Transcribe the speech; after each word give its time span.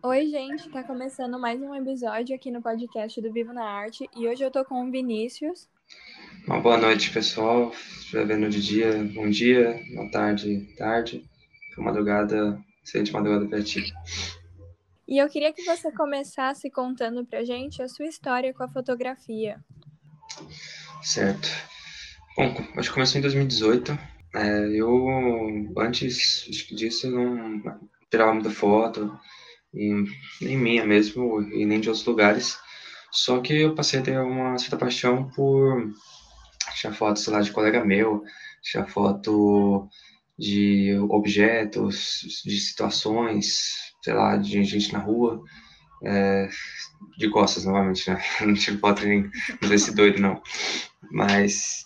Oi, 0.00 0.26
gente, 0.26 0.70
tá 0.70 0.84
começando 0.84 1.40
mais 1.40 1.60
um 1.60 1.74
episódio 1.74 2.34
aqui 2.34 2.52
no 2.52 2.62
podcast 2.62 3.20
do 3.20 3.32
Vivo 3.32 3.52
na 3.52 3.64
Arte 3.64 4.08
e 4.16 4.28
hoje 4.28 4.44
eu 4.44 4.50
tô 4.50 4.64
com 4.64 4.86
o 4.86 4.90
Vinícius. 4.92 5.68
Uma 6.46 6.60
boa 6.60 6.78
noite, 6.78 7.10
pessoal. 7.10 7.72
Já 8.08 8.22
vendo 8.22 8.48
de 8.48 8.62
dia, 8.62 8.92
bom 9.12 9.28
dia, 9.28 9.82
boa 9.96 10.08
tarde, 10.12 10.72
tarde, 10.76 11.28
boa 11.74 11.86
madrugada, 11.86 12.62
excelente 12.84 13.12
madrugada 13.12 13.48
pra 13.48 13.60
ti. 13.60 13.92
E 15.08 15.18
eu 15.18 15.28
queria 15.28 15.52
que 15.52 15.64
você 15.64 15.90
começasse 15.90 16.70
contando 16.70 17.26
pra 17.26 17.42
gente 17.42 17.82
a 17.82 17.88
sua 17.88 18.06
história 18.06 18.54
com 18.54 18.62
a 18.62 18.68
fotografia. 18.68 19.58
Certo. 21.02 21.48
Bom, 22.36 22.54
acho 22.76 22.88
que 22.88 22.94
começou 22.94 23.18
em 23.18 23.22
2018. 23.22 23.98
É, 24.36 24.68
eu, 24.68 25.08
antes 25.76 26.46
disso, 26.70 27.08
eu 27.08 27.10
não 27.10 27.80
tirava 28.08 28.32
muita 28.32 28.50
foto, 28.50 29.18
e 29.74 30.04
nem 30.40 30.56
minha 30.56 30.86
mesmo, 30.86 31.42
e 31.52 31.64
nem 31.64 31.80
de 31.80 31.88
outros 31.88 32.06
lugares. 32.06 32.58
Só 33.10 33.40
que 33.40 33.54
eu 33.54 33.74
passei 33.74 34.00
a 34.00 34.02
ter 34.02 34.20
uma 34.20 34.58
certa 34.58 34.76
paixão 34.76 35.30
por 35.30 35.92
tirar 36.74 36.94
fotos, 36.94 37.24
sei 37.24 37.32
lá, 37.32 37.40
de 37.40 37.52
colega 37.52 37.84
meu, 37.84 38.22
tirar 38.62 38.86
foto 38.86 39.88
de 40.38 40.96
objetos, 41.10 42.42
de 42.44 42.58
situações, 42.60 43.92
sei 44.02 44.14
lá, 44.14 44.36
de 44.36 44.62
gente 44.64 44.92
na 44.92 45.00
rua, 45.00 45.42
é, 46.04 46.48
de 47.16 47.28
costas 47.30 47.64
novamente, 47.64 48.08
né? 48.08 48.20
Não 48.40 48.54
tive 48.54 48.78
foto 48.78 49.04
nem 49.04 49.30
desse 49.60 49.94
doido, 49.94 50.20
não. 50.20 50.40
Mas 51.10 51.84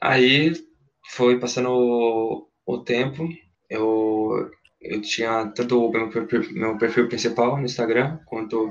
aí 0.00 0.52
foi 1.10 1.38
passando 1.38 1.70
o, 1.70 2.48
o 2.66 2.78
tempo, 2.78 3.28
eu 3.68 4.50
eu 4.80 5.00
tinha 5.00 5.46
tanto 5.54 5.84
o 5.84 5.90
meu 5.90 6.10
perfil, 6.10 6.52
meu 6.52 6.78
perfil 6.78 7.08
principal 7.08 7.56
no 7.56 7.64
Instagram, 7.64 8.18
quanto 8.26 8.70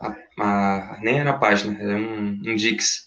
a, 0.00 0.16
a, 0.40 0.98
nem 1.02 1.20
era 1.20 1.30
a 1.30 1.38
página, 1.38 1.78
era 1.80 1.96
um, 1.96 2.40
um 2.46 2.56
Dix. 2.56 3.04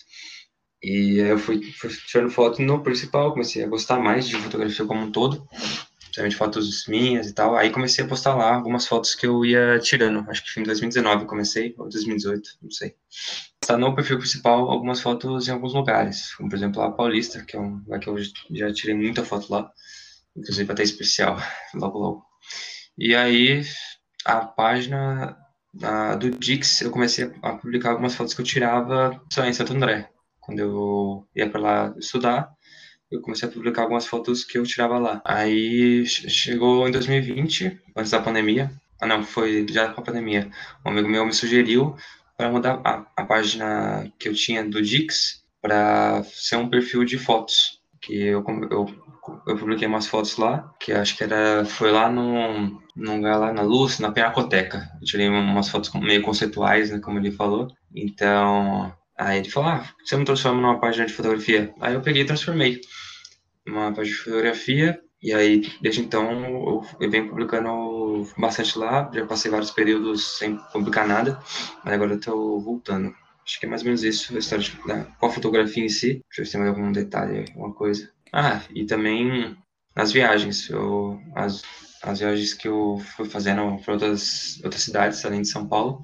E 0.81 1.21
aí 1.21 1.29
eu 1.29 1.39
fui, 1.39 1.61
fui 1.73 1.89
tirando 1.89 2.29
foto 2.29 2.61
no 2.61 2.83
principal, 2.83 3.31
comecei 3.31 3.63
a 3.63 3.67
gostar 3.67 3.99
mais 3.99 4.27
de 4.27 4.35
fotografia 4.37 4.85
como 4.85 5.01
um 5.01 5.11
todo, 5.11 5.47
principalmente 6.03 6.35
fotos 6.35 6.87
minhas 6.87 7.27
e 7.27 7.33
tal. 7.33 7.55
Aí 7.55 7.71
comecei 7.71 8.05
a 8.05 8.07
postar 8.07 8.35
lá 8.35 8.55
algumas 8.55 8.87
fotos 8.87 9.15
que 9.15 9.25
eu 9.25 9.43
ia 9.43 9.79
tirando, 9.79 10.29
acho 10.29 10.43
que 10.43 10.51
foi 10.51 10.63
em 10.63 10.65
2019 10.65 11.23
eu 11.23 11.27
comecei, 11.27 11.75
ou 11.77 11.89
2018, 11.89 12.49
não 12.61 12.71
sei. 12.71 12.95
Está 13.61 13.77
no 13.77 13.95
perfil 13.95 14.19
principal 14.19 14.69
algumas 14.69 15.01
fotos 15.01 15.47
em 15.47 15.51
alguns 15.51 15.73
lugares, 15.73 16.33
como 16.35 16.49
por 16.49 16.55
exemplo 16.55 16.81
a 16.81 16.91
Paulista, 16.91 17.43
que 17.43 17.57
é 17.57 17.59
um 17.59 17.77
lugar 17.79 17.99
que 17.99 18.07
eu 18.07 18.15
já 18.51 18.71
tirei 18.71 18.95
muita 18.95 19.25
foto 19.25 19.51
lá, 19.51 19.69
inclusive 20.35 20.71
até 20.71 20.83
especial, 20.83 21.37
logo 21.73 21.99
logo. 21.99 22.26
E 22.97 23.15
aí, 23.15 23.61
a 24.25 24.45
página 24.45 25.37
a, 25.83 26.15
do 26.15 26.31
Dix, 26.31 26.81
eu 26.81 26.91
comecei 26.91 27.31
a 27.41 27.53
publicar 27.53 27.91
algumas 27.91 28.15
fotos 28.15 28.33
que 28.33 28.41
eu 28.41 28.45
tirava 28.45 29.21
só 29.31 29.45
em 29.45 29.53
Santo 29.53 29.73
André. 29.73 30.09
Quando 30.39 30.59
eu 30.59 31.27
ia 31.35 31.49
para 31.49 31.59
lá 31.59 31.95
estudar, 31.97 32.49
eu 33.11 33.21
comecei 33.21 33.47
a 33.47 33.51
publicar 33.51 33.83
algumas 33.83 34.05
fotos 34.05 34.43
que 34.43 34.57
eu 34.57 34.63
tirava 34.63 34.97
lá. 34.97 35.21
Aí 35.23 36.05
chegou 36.05 36.87
em 36.87 36.91
2020, 36.91 37.79
antes 37.95 38.11
da 38.11 38.21
pandemia. 38.21 38.71
Ah, 38.99 39.05
não, 39.05 39.23
foi 39.23 39.65
já 39.69 39.89
com 39.89 40.01
a 40.01 40.03
pandemia. 40.03 40.49
Um 40.85 40.89
amigo 40.89 41.07
meu 41.07 41.25
me 41.25 41.33
sugeriu 41.33 41.95
para 42.35 42.49
mudar 42.51 42.81
a, 42.83 43.05
a 43.15 43.25
página 43.25 44.11
que 44.17 44.27
eu 44.27 44.33
tinha 44.33 44.63
do 44.63 44.81
Dix 44.81 45.43
para 45.61 46.23
ser 46.23 46.55
um 46.55 46.69
perfil 46.69 47.03
de 47.05 47.17
fotos. 47.17 47.81
Que 48.01 48.15
eu, 48.15 48.43
eu 48.71 48.85
eu 49.45 49.57
publiquei 49.57 49.87
umas 49.87 50.07
fotos 50.07 50.37
lá, 50.37 50.73
que 50.79 50.91
acho 50.91 51.17
que 51.17 51.23
era, 51.23 51.65
foi 51.65 51.91
lá 51.91 52.09
no, 52.09 52.81
num 52.95 53.15
lugar 53.17 53.37
lá 53.37 53.53
na 53.53 53.61
Luz, 53.61 53.99
na 53.99 54.11
Pinacoteca. 54.11 54.89
Eu 55.01 55.05
tirei 55.05 55.29
umas 55.29 55.69
fotos 55.69 55.91
meio 55.93 56.21
conceituais, 56.21 56.91
né, 56.91 56.99
como 56.99 57.19
ele 57.19 57.31
falou. 57.31 57.67
Então, 57.95 58.93
aí 59.17 59.39
ele 59.39 59.49
falou, 59.49 59.69
ah, 59.69 59.85
você 60.03 60.17
me 60.17 60.25
transforma 60.25 60.61
numa 60.61 60.79
página 60.79 61.05
de 61.05 61.13
fotografia? 61.13 61.73
Aí 61.79 61.93
eu 61.93 62.01
peguei 62.01 62.23
e 62.23 62.25
transformei 62.25 62.81
uma 63.65 63.91
página 63.93 64.15
de 64.15 64.23
fotografia, 64.23 64.99
e 65.21 65.33
aí, 65.33 65.61
desde 65.81 66.01
então, 66.01 66.45
eu, 66.45 66.85
eu 66.99 67.09
venho 67.09 67.27
publicando 67.27 68.27
bastante 68.37 68.77
lá, 68.77 69.09
já 69.13 69.25
passei 69.25 69.49
vários 69.49 69.71
períodos 69.71 70.37
sem 70.37 70.57
publicar 70.71 71.07
nada, 71.07 71.39
mas 71.83 71.93
agora 71.93 72.13
eu 72.13 72.19
tô 72.19 72.59
voltando. 72.59 73.13
Acho 73.43 73.59
que 73.59 73.65
é 73.65 73.69
mais 73.69 73.81
ou 73.81 73.85
menos 73.85 74.03
isso, 74.03 74.35
a 74.35 74.39
história 74.39 74.65
né, 74.85 75.07
com 75.19 75.25
a 75.25 75.31
fotografia 75.31 75.83
em 75.83 75.89
si. 75.89 76.21
Deixa 76.27 76.41
eu 76.41 76.43
ver 76.43 76.45
se 76.45 76.51
tem 76.51 76.61
mais 76.61 76.75
algum 76.75 76.91
detalhe, 76.91 77.45
alguma 77.49 77.73
coisa. 77.73 78.11
Ah, 78.39 78.61
e 78.69 78.85
também 78.85 79.57
as 79.95 80.11
viagens. 80.11 80.69
Eu, 80.69 81.19
as, 81.35 81.63
as 82.03 82.19
viagens 82.19 82.53
que 82.53 82.67
eu 82.67 82.99
fui 83.15 83.27
fazendo 83.27 83.81
para 83.83 83.93
outras, 83.93 84.61
outras 84.63 84.83
cidades, 84.83 85.25
além 85.25 85.41
de 85.41 85.47
São 85.47 85.67
Paulo, 85.67 85.99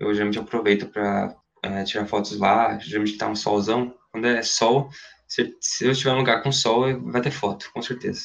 eu 0.00 0.12
geralmente 0.12 0.40
aproveito 0.40 0.88
para 0.88 1.36
é, 1.62 1.84
tirar 1.84 2.06
fotos 2.06 2.36
lá. 2.40 2.76
Geralmente 2.80 3.16
tá 3.16 3.28
um 3.28 3.36
solzão. 3.36 3.94
Quando 4.10 4.26
é 4.26 4.42
sol, 4.42 4.90
se, 5.28 5.56
se 5.60 5.86
eu 5.86 5.92
estiver 5.92 6.10
em 6.10 6.14
um 6.14 6.18
lugar 6.18 6.42
com 6.42 6.50
sol, 6.50 7.00
vai 7.12 7.22
ter 7.22 7.30
foto, 7.30 7.70
com 7.72 7.80
certeza. 7.80 8.22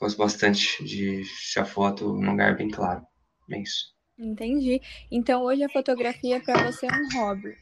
Gosto 0.00 0.18
bastante 0.18 0.84
de 0.84 1.22
tirar 1.52 1.66
foto 1.66 2.14
num 2.14 2.32
lugar 2.32 2.56
bem 2.56 2.68
claro. 2.68 3.02
É 3.48 3.62
isso. 3.62 3.92
Entendi. 4.18 4.80
Então 5.08 5.44
hoje 5.44 5.62
a 5.62 5.68
fotografia 5.68 6.40
para 6.40 6.64
você 6.64 6.86
é 6.86 6.90
um 6.90 7.20
hobby. 7.20 7.54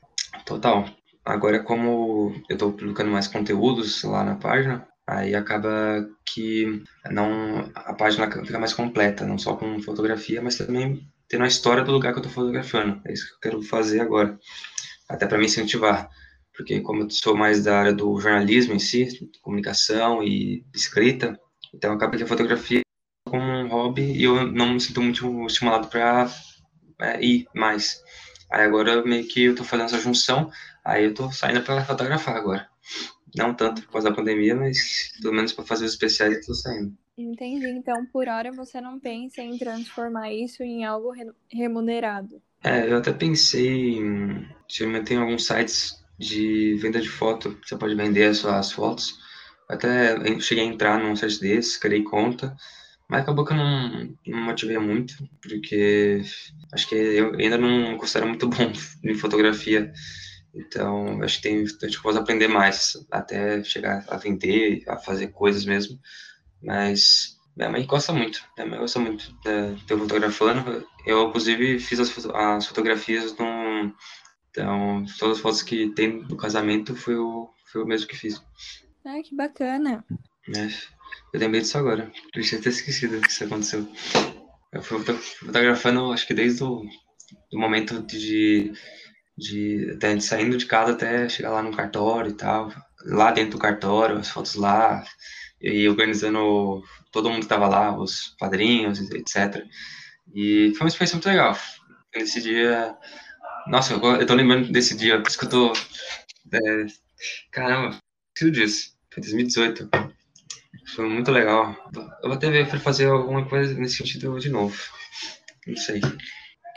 Total. 0.47 0.89
Agora, 1.23 1.63
como 1.63 2.33
eu 2.49 2.55
estou 2.55 2.73
publicando 2.73 3.11
mais 3.11 3.29
conteúdos 3.29 4.03
lá 4.03 4.25
na 4.25 4.37
página, 4.37 4.89
aí 5.11 5.35
acaba 5.35 6.09
que 6.25 6.85
não 7.11 7.69
a 7.75 7.93
página 7.93 8.31
fica 8.31 8.61
mais 8.61 8.73
completa, 8.73 9.27
não 9.27 9.37
só 9.37 9.57
com 9.57 9.83
fotografia, 9.83 10.41
mas 10.41 10.57
também 10.57 11.05
tendo 11.29 11.43
a 11.43 11.49
história 11.49 11.83
do 11.83 11.91
lugar 11.91 12.13
que 12.13 12.21
eu 12.21 12.23
estou 12.23 12.33
fotografando. 12.33 13.01
É 13.05 13.13
isso 13.13 13.27
que 13.27 13.35
eu 13.35 13.41
quero 13.41 13.63
fazer 13.63 14.01
agora, 14.01 14.39
até 15.09 15.27
para 15.27 15.37
me 15.37 15.47
incentivar, 15.47 16.09
porque 16.57 16.81
como 16.81 17.03
eu 17.03 17.11
sou 17.11 17.37
mais 17.37 17.65
da 17.65 17.81
área 17.81 17.93
do 17.93 18.21
jornalismo 18.21 18.73
em 18.75 18.79
si, 18.79 19.29
comunicação 19.43 20.23
e 20.23 20.65
escrita, 20.73 21.37
então 21.75 21.93
acaba 21.93 22.17
que 22.17 22.23
a 22.23 22.29
fotografia 22.29 22.79
é 22.79 23.31
como 23.31 23.45
um 23.45 23.69
hobby 23.69 24.13
e 24.13 24.23
eu 24.23 24.47
não 24.47 24.75
me 24.75 24.81
sinto 24.81 25.03
muito 25.03 25.47
estimulado 25.47 25.89
para 25.89 26.31
é, 27.01 27.21
ir 27.21 27.49
mais. 27.53 28.01
Aí 28.49 28.63
agora 28.63 29.05
meio 29.05 29.27
que 29.27 29.43
eu 29.43 29.53
estou 29.53 29.67
fazendo 29.67 29.87
essa 29.87 29.99
junção, 29.99 30.53
aí 30.85 31.05
eu 31.05 31.11
estou 31.11 31.33
saindo 31.33 31.63
para 31.63 31.85
fotografar 31.85 32.37
agora. 32.37 32.69
Não 33.37 33.55
tanto 33.55 33.83
por 33.83 33.93
causa 33.93 34.11
da 34.11 34.17
pandemia, 34.17 34.55
mas 34.55 35.13
pelo 35.21 35.35
menos 35.35 35.53
para 35.53 35.65
fazer 35.65 35.85
os 35.85 35.93
especiais 35.93 36.35
eu 36.35 36.41
tô 36.47 36.55
saindo. 36.55 36.97
Entendi. 37.17 37.67
Então, 37.69 38.07
por 38.07 38.29
hora, 38.29 38.51
você 38.51 38.81
não 38.81 38.99
pensa 38.99 39.43
em 39.43 39.59
transformar 39.59 40.33
isso 40.33 40.63
em 40.63 40.85
algo 40.85 41.13
remunerado? 41.53 42.41
É, 42.63 42.91
eu 42.91 42.97
até 42.99 43.13
pensei 43.13 43.99
em. 43.99 44.47
Tem 45.05 45.19
alguns 45.19 45.47
sites 45.47 46.03
de 46.19 46.77
venda 46.77 47.01
de 47.01 47.09
foto, 47.09 47.59
você 47.65 47.77
pode 47.77 47.95
vender 47.95 48.25
as 48.25 48.39
suas 48.39 48.73
fotos. 48.73 49.19
Até 49.69 50.17
cheguei 50.41 50.65
a 50.65 50.67
entrar 50.67 50.99
num 50.99 51.17
site 51.17 51.41
desses, 51.41 51.77
criei 51.77 52.03
conta, 52.03 52.57
mas 53.09 53.23
acabou 53.23 53.45
que 53.45 53.53
eu 53.53 53.57
não, 53.57 54.17
não 54.27 54.39
motivei 54.43 54.79
muito, 54.79 55.15
porque 55.43 56.23
acho 56.73 56.89
que 56.89 56.95
eu 56.95 57.35
ainda 57.37 57.57
não 57.59 57.97
considero 57.97 58.29
muito 58.29 58.49
bom 58.51 58.73
em 59.05 59.15
fotografia. 59.15 59.93
Então, 60.55 61.23
acho 61.23 61.37
que 61.37 61.43
tem, 61.43 61.63
a 61.63 61.87
gente 61.87 62.03
pode 62.03 62.19
aprender 62.19 62.49
mais, 62.49 62.95
até 63.11 63.63
chegar 63.63 64.05
a 64.09 64.17
vender, 64.17 64.83
a 64.89 64.97
fazer 64.97 65.29
coisas 65.29 65.65
mesmo. 65.65 65.99
Mas 66.63 67.39
minha 67.57 67.71
mãe 67.71 67.87
gosta 67.87 68.13
muito, 68.13 68.43
minha 68.57 68.69
mãe 68.69 68.79
gosta 68.79 68.99
muito 68.99 69.33
de, 69.43 69.75
de 69.85 69.93
eu 69.93 69.99
fotografando. 69.99 70.87
Eu, 71.07 71.29
inclusive, 71.29 71.79
fiz 71.79 72.01
as, 72.01 72.27
as 72.35 72.67
fotografias. 72.67 73.33
Então, 73.33 75.05
todas 75.19 75.37
as 75.37 75.43
fotos 75.43 75.63
que 75.63 75.91
tem 75.91 76.23
do 76.23 76.37
casamento 76.37 76.97
foi 76.97 77.17
o, 77.17 77.49
foi 77.71 77.83
o 77.83 77.87
mesmo 77.87 78.09
que 78.09 78.17
fiz. 78.17 78.43
Ah, 79.05 79.21
que 79.23 79.35
bacana. 79.35 80.05
É, 80.55 80.67
eu 81.33 81.41
lembrei 81.41 81.61
disso 81.61 81.79
agora. 81.79 82.11
Eu 82.35 82.43
tinha 82.43 82.61
até 82.61 82.69
esquecido 82.69 83.21
que 83.21 83.31
isso 83.31 83.45
aconteceu. 83.45 83.87
Eu 84.73 84.83
fui 84.83 85.03
fotografando, 85.03 86.13
acho 86.13 86.27
que 86.27 86.35
desde 86.35 86.63
o 86.63 86.83
do 87.51 87.59
momento 87.59 88.03
de 88.03 88.73
de, 89.41 89.97
de 89.97 90.21
saindo 90.21 90.57
de 90.57 90.67
casa 90.67 90.93
até 90.93 91.29
chegar 91.29 91.51
lá 91.51 91.63
no 91.63 91.75
cartório 91.75 92.31
e 92.31 92.35
tal, 92.35 92.73
lá 93.07 93.33
dentro 93.33 93.53
do 93.53 93.59
cartório, 93.59 94.19
as 94.19 94.29
fotos 94.29 94.55
lá, 94.55 95.03
e 95.61 95.89
organizando 95.89 96.83
todo 97.11 97.29
mundo 97.29 97.41
que 97.41 97.47
estava 97.47 97.67
lá, 97.67 97.97
os 97.97 98.35
padrinhos, 98.39 99.01
etc. 99.11 99.65
E 100.35 100.73
foi 100.77 100.85
uma 100.85 100.89
experiência 100.89 101.17
muito 101.17 101.29
legal. 101.29 101.59
Nesse 102.15 102.41
dia, 102.43 102.95
nossa, 103.67 103.95
eu, 103.95 104.27
tô 104.27 104.35
lembrando 104.35 104.71
desse 104.71 104.97
dia, 104.97 105.21
por 105.21 105.29
isso 105.29 105.39
que 105.39 105.45
eu 105.47 105.51
tô, 105.51 105.73
é, 106.53 106.87
caramba, 107.51 107.99
preciso 108.35 108.53
disso, 108.53 108.97
foi 109.13 109.23
2018. 109.23 109.89
Foi 110.95 111.09
muito 111.09 111.31
legal. 111.31 111.77
Eu 111.95 112.29
vou 112.29 112.33
até 112.33 112.51
ver 112.51 112.69
para 112.69 112.81
fazer 112.81 113.07
alguma 113.07 113.49
coisa 113.49 113.75
nesse 113.75 113.97
sentido 113.97 114.39
de 114.39 114.51
novo. 114.51 114.77
Não 115.67 115.77
sei. 115.77 116.01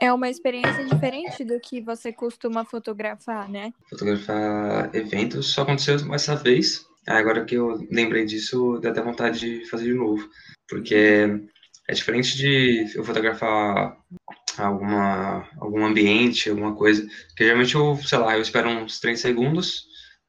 É 0.03 0.11
uma 0.11 0.29
experiência 0.29 0.83
diferente 0.83 1.45
do 1.45 1.57
que 1.61 1.79
você 1.79 2.11
costuma 2.11 2.65
fotografar, 2.65 3.49
né? 3.49 3.71
Fotografar 3.89 4.93
eventos 4.93 5.53
só 5.53 5.61
aconteceu 5.61 5.95
essa 6.13 6.35
vez. 6.35 6.85
Agora 7.07 7.45
que 7.45 7.55
eu 7.55 7.87
lembrei 7.89 8.25
disso, 8.25 8.81
dá 8.81 8.89
até 8.89 9.01
vontade 9.01 9.39
de 9.39 9.65
fazer 9.69 9.85
de 9.85 9.93
novo. 9.93 10.29
Porque 10.67 11.39
é 11.87 11.93
diferente 11.93 12.35
de 12.35 12.91
eu 12.93 13.05
fotografar 13.05 13.97
alguma, 14.57 15.47
algum 15.57 15.85
ambiente, 15.85 16.49
alguma 16.49 16.75
coisa. 16.75 17.07
Porque 17.29 17.45
geralmente 17.45 17.73
eu, 17.73 17.95
sei 18.03 18.17
lá, 18.17 18.35
eu 18.35 18.41
espero 18.41 18.67
uns 18.67 18.99
3 18.99 19.17
segundos 19.17 19.85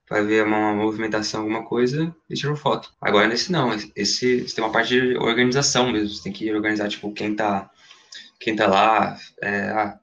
para 0.06 0.23
ver 0.23 0.44
uma 0.44 0.73
movimentação, 0.73 1.41
alguma 1.41 1.65
coisa 1.65 2.15
e 2.31 2.35
tiro 2.35 2.55
foto. 2.55 2.93
Agora 3.00 3.27
nesse 3.27 3.50
não, 3.50 3.75
esse, 3.75 3.91
esse 3.97 4.55
tem 4.55 4.62
uma 4.62 4.73
parte 4.73 4.91
de 4.91 5.17
organização 5.17 5.91
mesmo, 5.91 6.11
você 6.11 6.23
tem 6.23 6.32
que 6.32 6.53
organizar, 6.53 6.88
tipo, 6.88 7.12
quem 7.12 7.35
tá, 7.35 7.69
quem 8.44 8.55
tá 8.55 8.67
lá, 8.67 9.19
é, 9.41 9.70
ah, 9.70 9.99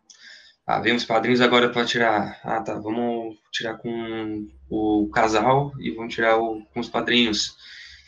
ah, 0.65 0.79
vem 0.79 0.95
os 0.95 1.05
padrinhos 1.05 1.41
agora 1.41 1.69
para 1.69 1.85
tirar, 1.85 2.39
ah, 2.43 2.59
tá, 2.59 2.73
vamos 2.73 3.38
tirar 3.51 3.75
com 3.77 4.47
o 4.67 5.09
casal 5.13 5.71
e 5.79 5.91
vamos 5.91 6.15
tirar 6.15 6.39
o, 6.39 6.65
com 6.73 6.79
os 6.79 6.89
padrinhos. 6.89 7.55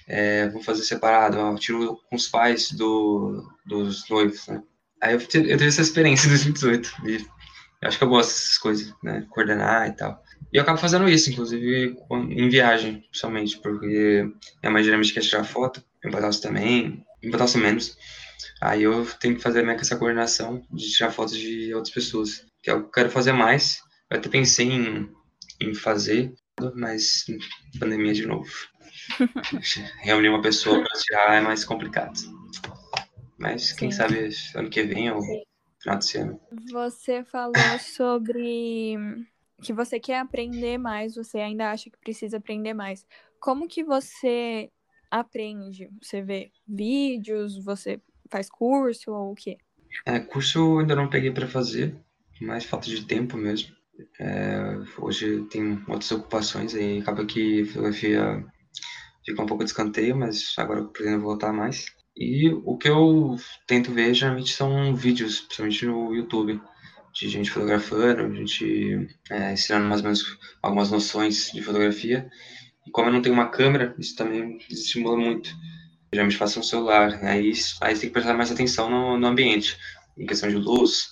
É, 0.07 0.47
vamos 0.49 0.65
fazer 0.65 0.83
separado, 0.83 1.55
tiro 1.59 1.97
com 2.09 2.15
os 2.15 2.27
pais 2.27 2.71
do, 2.71 3.41
dos 3.65 4.09
noivos, 4.09 4.47
né? 4.47 4.61
Aí 5.01 5.13
eu, 5.13 5.19
eu 5.19 5.27
tive 5.27 5.67
essa 5.67 5.81
experiência 5.81 6.25
em 6.27 6.31
2018 6.31 6.91
e 7.05 7.25
acho 7.85 7.97
que 7.97 8.03
eu 8.03 8.09
gosto 8.09 8.29
dessas 8.29 8.57
coisas, 8.57 8.93
né? 9.03 9.25
Coordenar 9.29 9.87
e 9.87 9.91
tal. 9.91 10.21
E 10.51 10.57
eu 10.57 10.63
acabo 10.63 10.79
fazendo 10.79 11.07
isso, 11.07 11.29
inclusive 11.29 11.95
em 12.11 12.49
viagem, 12.49 13.01
principalmente, 13.09 13.59
porque 13.59 14.27
minha 14.61 14.71
mãe 14.71 14.83
geralmente 14.83 15.13
quer 15.13 15.21
tirar 15.21 15.43
foto, 15.43 15.83
em 16.03 16.09
Batalhas 16.09 16.39
também, 16.39 17.05
em 17.21 17.29
Batalhas 17.29 17.55
menos. 17.55 17.97
Aí 18.61 18.83
eu 18.83 19.05
tenho 19.19 19.35
que 19.35 19.41
fazer 19.41 19.63
meio 19.63 19.77
que 19.77 19.83
essa 19.83 19.97
coordenação 19.97 20.65
de 20.71 20.91
tirar 20.91 21.11
fotos 21.11 21.37
de 21.37 21.73
outras 21.73 21.93
pessoas, 21.93 22.45
que 22.61 22.69
é 22.69 22.73
o 22.73 22.81
que 22.81 22.87
eu 22.87 22.91
quero 22.91 23.09
fazer 23.09 23.33
mais. 23.33 23.81
Eu 24.09 24.17
até 24.17 24.29
pensei 24.29 24.67
em, 24.71 25.09
em 25.59 25.73
fazer, 25.73 26.33
mas 26.75 27.25
pandemia 27.79 28.13
de 28.13 28.25
novo. 28.25 28.51
Reunir 30.01 30.29
uma 30.29 30.41
pessoa 30.41 30.83
para 30.83 30.99
tirar 30.99 31.35
é 31.35 31.41
mais 31.41 31.65
complicado. 31.65 32.19
Mas 33.37 33.71
quem 33.73 33.91
Sim. 33.91 33.97
sabe 33.97 34.29
ano 34.55 34.69
que 34.69 34.83
vem 34.83 35.11
ou 35.11 35.21
final 35.81 35.99
de 35.99 36.17
ano. 36.17 36.39
Você 36.71 37.23
falou 37.23 37.79
sobre 37.79 38.95
que 39.61 39.73
você 39.73 39.99
quer 39.99 40.19
aprender 40.19 40.77
mais, 40.77 41.15
você 41.15 41.39
ainda 41.39 41.71
acha 41.71 41.89
que 41.89 41.97
precisa 41.97 42.37
aprender 42.37 42.73
mais. 42.73 43.05
Como 43.39 43.67
que 43.67 43.83
você 43.83 44.69
aprende? 45.09 45.89
Você 46.01 46.21
vê 46.21 46.51
vídeos, 46.67 47.57
você 47.63 47.99
faz 48.29 48.49
curso 48.49 49.11
ou 49.11 49.31
o 49.31 49.35
quê? 49.35 49.57
É, 50.05 50.19
curso 50.19 50.59
eu 50.59 50.79
ainda 50.79 50.95
não 50.95 51.09
peguei 51.09 51.31
para 51.31 51.47
fazer, 51.47 51.95
mais 52.41 52.65
falta 52.65 52.87
de 52.87 53.05
tempo 53.05 53.37
mesmo. 53.37 53.75
É, 54.19 54.79
hoje 54.97 55.43
tem 55.51 55.83
outras 55.87 56.11
ocupações 56.11 56.73
e 56.73 56.99
acaba 56.99 57.25
que 57.25 57.63
fotografia 57.65 58.43
fica 59.23 59.41
um 59.41 59.45
pouco 59.45 59.63
de 59.63 59.69
escanteio, 59.69 60.15
mas 60.15 60.53
agora 60.57 60.79
eu 60.79 60.87
pretendo 60.87 61.21
voltar 61.21 61.53
mais. 61.53 61.85
E 62.15 62.49
o 62.49 62.77
que 62.77 62.89
eu 62.89 63.35
tento 63.67 63.91
ver 63.91 64.13
geralmente 64.13 64.53
são 64.53 64.95
vídeos, 64.95 65.41
principalmente 65.41 65.85
no 65.85 66.13
YouTube, 66.13 66.61
de 67.13 67.29
gente 67.29 67.49
fotografando, 67.49 68.35
gente 68.35 69.07
é, 69.29 69.53
ensinando 69.53 69.87
mais 69.87 70.01
ou 70.01 70.05
menos 70.05 70.37
algumas 70.61 70.91
noções 70.91 71.51
de 71.51 71.61
fotografia. 71.61 72.29
E 72.85 72.91
como 72.91 73.09
eu 73.09 73.13
não 73.13 73.21
tenho 73.21 73.35
uma 73.35 73.49
câmera, 73.49 73.95
isso 73.97 74.15
também 74.15 74.57
estimula 74.69 75.17
muito. 75.17 75.49
Eu 76.13 76.15
geralmente 76.15 76.37
faço 76.37 76.59
no 76.59 76.63
celular, 76.63 77.19
aí, 77.23 77.51
aí 77.81 77.95
você 77.95 78.01
tem 78.01 78.09
que 78.09 78.09
prestar 78.09 78.35
mais 78.35 78.51
atenção 78.51 78.87
no, 78.87 79.17
no 79.17 79.27
ambiente, 79.27 79.75
em 80.15 80.27
questão 80.27 80.47
de 80.47 80.57
luz, 80.57 81.11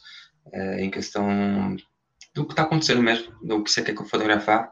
é, 0.53 0.83
em 0.83 0.91
questão 0.91 1.75
do 2.35 2.45
que 2.45 2.53
está 2.53 2.61
acontecendo 2.61 3.01
mesmo, 3.01 3.33
do 3.41 3.63
que 3.63 3.71
você 3.71 3.81
quer 3.81 3.95
fotografar. 3.95 4.71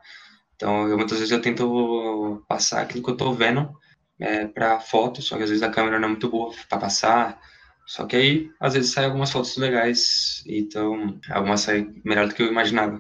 Então, 0.56 0.88
eu, 0.88 0.98
muitas 0.98 1.18
vezes 1.18 1.32
eu 1.32 1.42
tento 1.42 2.46
passar 2.48 2.82
aquilo 2.84 3.04
que 3.04 3.10
eu 3.10 3.14
estou 3.14 3.34
vendo 3.34 3.76
é, 4.20 4.46
para 4.46 4.80
foto, 4.80 5.20
só 5.20 5.36
que 5.36 5.42
às 5.42 5.50
vezes 5.50 5.64
a 5.64 5.72
câmera 5.72 5.98
não 5.98 6.10
é 6.10 6.12
muito 6.12 6.30
boa 6.30 6.54
para 6.70 6.78
passar. 6.78 7.42
Só 7.88 8.06
que 8.06 8.16
aí, 8.16 8.52
às 8.60 8.76
vezes, 8.76 8.92
sai 8.92 9.06
algumas 9.06 9.32
fotos 9.32 9.58
legais, 9.58 10.44
então 10.46 11.20
algumas 11.32 11.62
saem 11.62 12.00
melhor 12.06 12.28
do 12.28 12.36
que 12.36 12.44
eu 12.44 12.52
imaginava. 12.52 13.00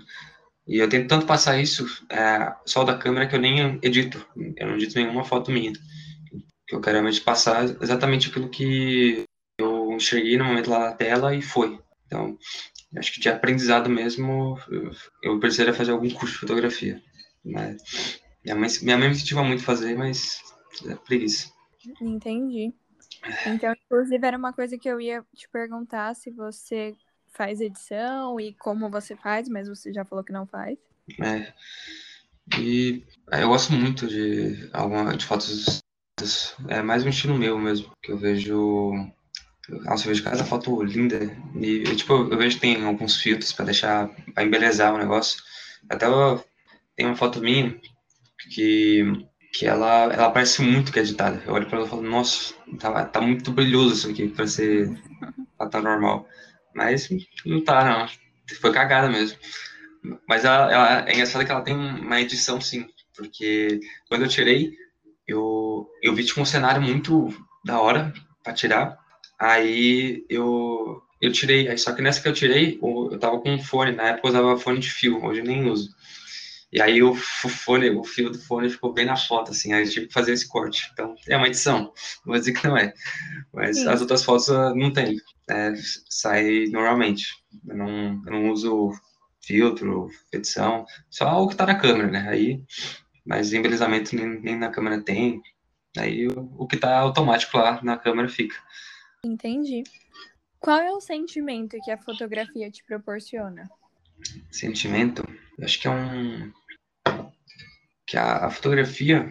E 0.67 0.79
eu 0.79 0.89
tento 0.89 1.07
tanto 1.07 1.27
passar 1.27 1.59
isso 1.61 1.85
é, 2.09 2.51
só 2.65 2.83
da 2.83 2.97
câmera 2.97 3.27
que 3.27 3.35
eu 3.35 3.39
nem 3.39 3.79
edito. 3.83 4.25
Eu 4.57 4.65
não 4.65 4.75
edito 4.77 4.95
nenhuma 4.95 5.23
foto 5.23 5.51
minha. 5.51 5.73
Que 6.69 6.75
eu 6.75 6.81
quero 6.81 6.97
realmente 6.97 7.21
passar 7.21 7.65
exatamente 7.81 8.29
aquilo 8.29 8.47
que 8.47 9.23
eu 9.57 9.91
enxerguei 9.91 10.37
no 10.37 10.45
momento 10.45 10.69
lá 10.69 10.79
na 10.79 10.91
tela 10.93 11.35
e 11.35 11.41
foi. 11.41 11.79
Então, 12.05 12.37
acho 12.95 13.13
que 13.13 13.19
de 13.19 13.29
aprendizado 13.29 13.89
mesmo, 13.89 14.57
eu, 15.21 15.39
precisaria 15.39 15.73
fazer 15.73 15.91
algum 15.91 16.09
curso 16.09 16.33
de 16.33 16.39
fotografia. 16.39 17.01
Mas 17.43 18.21
minha 18.43 18.55
mãe, 18.55 18.69
minha 18.81 18.97
mãe 18.97 19.09
me 19.09 19.15
incentiva 19.15 19.43
muito 19.43 19.61
a 19.61 19.65
fazer, 19.65 19.97
mas 19.97 20.39
é 20.87 20.95
preguiça. 20.95 21.51
Entendi. 21.99 22.73
Então, 23.45 23.73
inclusive, 23.73 24.25
era 24.25 24.37
uma 24.37 24.53
coisa 24.53 24.77
que 24.77 24.87
eu 24.87 25.01
ia 25.01 25.25
te 25.35 25.49
perguntar 25.49 26.15
se 26.15 26.31
você 26.31 26.95
faz 27.27 27.61
edição 27.61 28.39
e 28.39 28.53
como 28.53 28.89
você 28.89 29.15
faz, 29.15 29.47
mas 29.49 29.67
você 29.67 29.93
já 29.93 30.05
falou 30.05 30.23
que 30.23 30.31
não 30.31 30.45
faz. 30.45 30.77
É. 31.21 31.53
E 32.57 33.03
é, 33.31 33.43
eu 33.43 33.49
gosto 33.49 33.73
muito 33.73 34.07
de, 34.07 34.69
alguma, 34.73 35.15
de 35.15 35.25
fotos. 35.25 35.79
É 36.67 36.81
mais 36.81 37.05
um 37.05 37.09
estilo 37.09 37.37
meu 37.37 37.57
mesmo, 37.57 37.91
que 38.01 38.11
eu 38.11 38.17
vejo. 38.17 38.93
Nossa, 39.85 40.05
eu 40.05 40.09
vejo 40.09 40.23
cada 40.23 40.43
foto 40.43 40.83
linda. 40.83 41.35
E, 41.55 41.83
tipo, 41.95 42.13
eu 42.13 42.37
vejo 42.37 42.55
que 42.55 42.61
tem 42.61 42.83
alguns 42.83 43.17
filtros 43.17 43.53
para 43.53 43.65
deixar. 43.65 44.09
embelezar 44.37 44.93
o 44.93 44.97
negócio. 44.97 45.41
Até 45.89 46.05
eu, 46.05 46.43
tem 46.95 47.05
uma 47.05 47.15
foto 47.15 47.41
minha 47.41 47.79
que 48.51 49.27
que 49.51 49.65
ela, 49.65 50.13
ela 50.13 50.29
parece 50.29 50.61
muito 50.61 50.91
que 50.91 50.99
é 50.99 51.01
editada. 51.01 51.41
Eu 51.45 51.53
olho 51.53 51.67
para 51.67 51.77
ela 51.77 51.87
e 51.87 51.89
falo, 51.89 52.03
nossa, 52.03 52.53
tá, 52.79 53.05
tá 53.05 53.19
muito 53.19 53.51
brilhoso 53.51 53.93
isso 53.93 54.09
aqui 54.09 54.27
para 54.27 54.47
ser 54.47 54.89
pra 55.57 55.67
tá 55.67 55.81
normal. 55.81 56.27
Mas 56.73 57.09
não 57.45 57.63
tá, 57.63 57.83
não. 57.83 58.07
Foi 58.61 58.71
cagada 58.71 59.09
mesmo. 59.09 59.37
Mas 60.27 60.45
ela, 60.45 60.71
ela, 60.71 61.09
é 61.09 61.13
engraçado 61.13 61.45
que 61.45 61.51
ela 61.51 61.63
tem 61.63 61.75
uma 61.75 62.21
edição, 62.21 62.61
sim. 62.61 62.87
Porque 63.15 63.79
quando 64.07 64.23
eu 64.23 64.29
tirei, 64.29 64.71
eu, 65.29 65.87
eu 66.01 66.13
vi 66.15 66.25
tipo 66.25 66.41
um 66.41 66.45
cenário 66.45 66.81
muito 66.81 67.29
da 67.63 67.79
hora 67.79 68.13
para 68.43 68.53
tirar. 68.53 68.97
Aí 69.39 70.25
eu, 70.29 71.01
eu 71.21 71.31
tirei. 71.31 71.67
Aí, 71.67 71.77
só 71.77 71.93
que 71.93 72.01
nessa 72.01 72.21
que 72.21 72.27
eu 72.27 72.33
tirei, 72.33 72.79
eu, 72.81 73.09
eu 73.11 73.19
tava 73.19 73.39
com 73.39 73.53
um 73.53 73.63
fone. 73.63 73.91
Na 73.91 74.09
época 74.09 74.27
eu 74.27 74.31
usava 74.31 74.57
fone 74.57 74.79
de 74.79 74.89
fio, 74.89 75.23
hoje 75.23 75.41
eu 75.41 75.45
nem 75.45 75.69
uso. 75.69 75.89
E 76.71 76.79
aí 76.79 77.01
o, 77.01 77.15
fone, 77.15 77.89
o 77.89 78.03
fio 78.03 78.29
do 78.29 78.39
fone 78.39 78.69
ficou 78.69 78.93
bem 78.93 79.05
na 79.05 79.17
foto, 79.17 79.49
assim, 79.49 79.73
aí 79.73 79.83
eu 79.83 79.89
tive 79.89 80.07
que 80.07 80.13
fazer 80.13 80.33
esse 80.33 80.47
corte. 80.47 80.87
Então, 80.93 81.15
é 81.27 81.35
uma 81.35 81.47
edição, 81.47 81.91
vou 82.23 82.37
dizer 82.37 82.53
que 82.53 82.67
não 82.67 82.77
é. 82.77 82.93
Mas 83.51 83.77
Sim. 83.77 83.87
as 83.87 84.01
outras 84.01 84.23
fotos 84.23 84.49
ah, 84.51 84.73
não 84.75 84.93
tem, 84.93 85.17
é, 85.49 85.73
sai 86.07 86.65
normalmente. 86.67 87.25
Eu 87.67 87.75
não, 87.75 88.21
eu 88.25 88.31
não 88.31 88.51
uso 88.51 88.91
filtro, 89.41 90.09
edição, 90.31 90.85
só 91.09 91.41
o 91.41 91.47
que 91.47 91.55
tá 91.55 91.65
na 91.65 91.73
câmera, 91.73 92.07
né? 92.07 92.27
Aí, 92.29 92.61
mas 93.25 93.53
embelezamento 93.53 94.15
nem, 94.15 94.39
nem 94.39 94.57
na 94.57 94.69
câmera 94.69 95.01
tem. 95.01 95.41
Aí 95.97 96.27
o, 96.27 96.51
o 96.57 96.67
que 96.67 96.77
tá 96.77 96.97
automático 96.97 97.57
lá 97.57 97.81
na 97.83 97.97
câmera 97.97 98.29
fica. 98.29 98.55
Entendi. 99.23 99.83
Qual 100.59 100.77
é 100.77 100.91
o 100.91 100.99
sentimento 100.99 101.77
que 101.83 101.91
a 101.91 101.97
fotografia 101.97 102.69
te 102.69 102.83
proporciona? 102.83 103.69
Sentimento? 104.51 105.23
Acho 105.61 105.79
que 105.79 105.87
é 105.87 105.91
um 105.91 106.51
que 108.05 108.17
a, 108.17 108.47
a 108.47 108.49
fotografia 108.49 109.29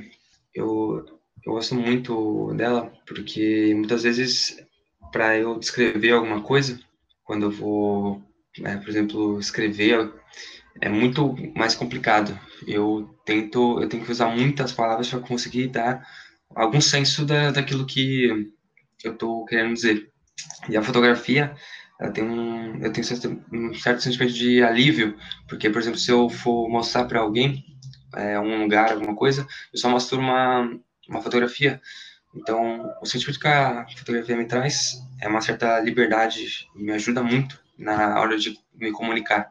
eu, 0.55 1.05
eu 1.45 1.53
gosto 1.53 1.75
muito 1.75 2.55
dela 2.55 2.93
porque 3.07 3.75
muitas 3.75 4.05
vezes 4.05 4.65
para 5.13 5.37
eu 5.37 5.59
descrever 5.59 6.13
alguma 6.13 6.43
coisa 6.43 6.81
quando 7.25 7.47
eu 7.47 7.51
vou 7.51 8.23
é, 8.63 8.77
por 8.77 8.89
exemplo 8.89 9.39
escrever 9.39 10.13
é 10.81 10.89
muito 10.89 11.35
mais 11.57 11.75
complicado. 11.75 12.39
Eu 12.67 13.09
tento 13.25 13.81
eu 13.81 13.89
tenho 13.89 14.05
que 14.05 14.13
usar 14.13 14.29
muitas 14.29 14.73
palavras 14.73 15.09
para 15.09 15.21
conseguir 15.21 15.69
dar 15.69 16.07
algum 16.55 16.81
senso 16.81 17.25
da, 17.25 17.51
daquilo 17.51 17.87
que 17.87 18.51
eu 19.05 19.13
estou 19.13 19.45
querendo 19.45 19.75
dizer. 19.75 20.11
E 20.69 20.77
a 20.77 20.83
fotografia 20.83 21.55
ela 22.01 22.13
tem 22.13 22.25
um 22.25 22.77
eu 22.83 22.93
tenho 22.93 23.07
um 23.53 23.75
certo 23.75 24.03
sentimento 24.03 24.33
de 24.33 24.63
alívio 24.63 25.17
porque 25.49 25.71
por 25.71 25.81
exemplo 25.81 25.99
se 25.99 26.11
eu 26.11 26.29
for 26.29 26.69
mostrar 26.69 27.05
para 27.05 27.21
alguém 27.21 27.65
é, 28.15 28.39
um 28.39 28.63
lugar, 28.63 28.93
alguma 28.93 29.15
coisa, 29.15 29.47
eu 29.73 29.79
só 29.79 29.89
mostro 29.89 30.19
uma, 30.19 30.69
uma 31.09 31.23
fotografia. 31.23 31.81
Então, 32.35 32.91
o 33.01 33.07
sentimento 33.07 33.41
que 33.41 33.49
a 33.49 33.87
fotografia 33.97 34.37
me 34.37 34.47
traz 34.47 34.99
é 35.21 35.29
uma 35.29 35.41
certa 35.41 35.81
liberdade 35.81 36.69
me 36.75 36.93
ajuda 36.93 37.23
muito 37.23 37.61
na 37.77 38.21
hora 38.21 38.37
de 38.39 38.59
me 38.75 38.93
comunicar, 38.93 39.51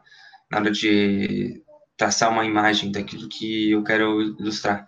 na 0.50 0.58
hora 0.58 0.70
de 0.70 1.62
traçar 1.96 2.30
uma 2.30 2.44
imagem 2.44 2.92
daquilo 2.92 3.28
que 3.28 3.72
eu 3.72 3.82
quero 3.82 4.20
ilustrar. 4.38 4.86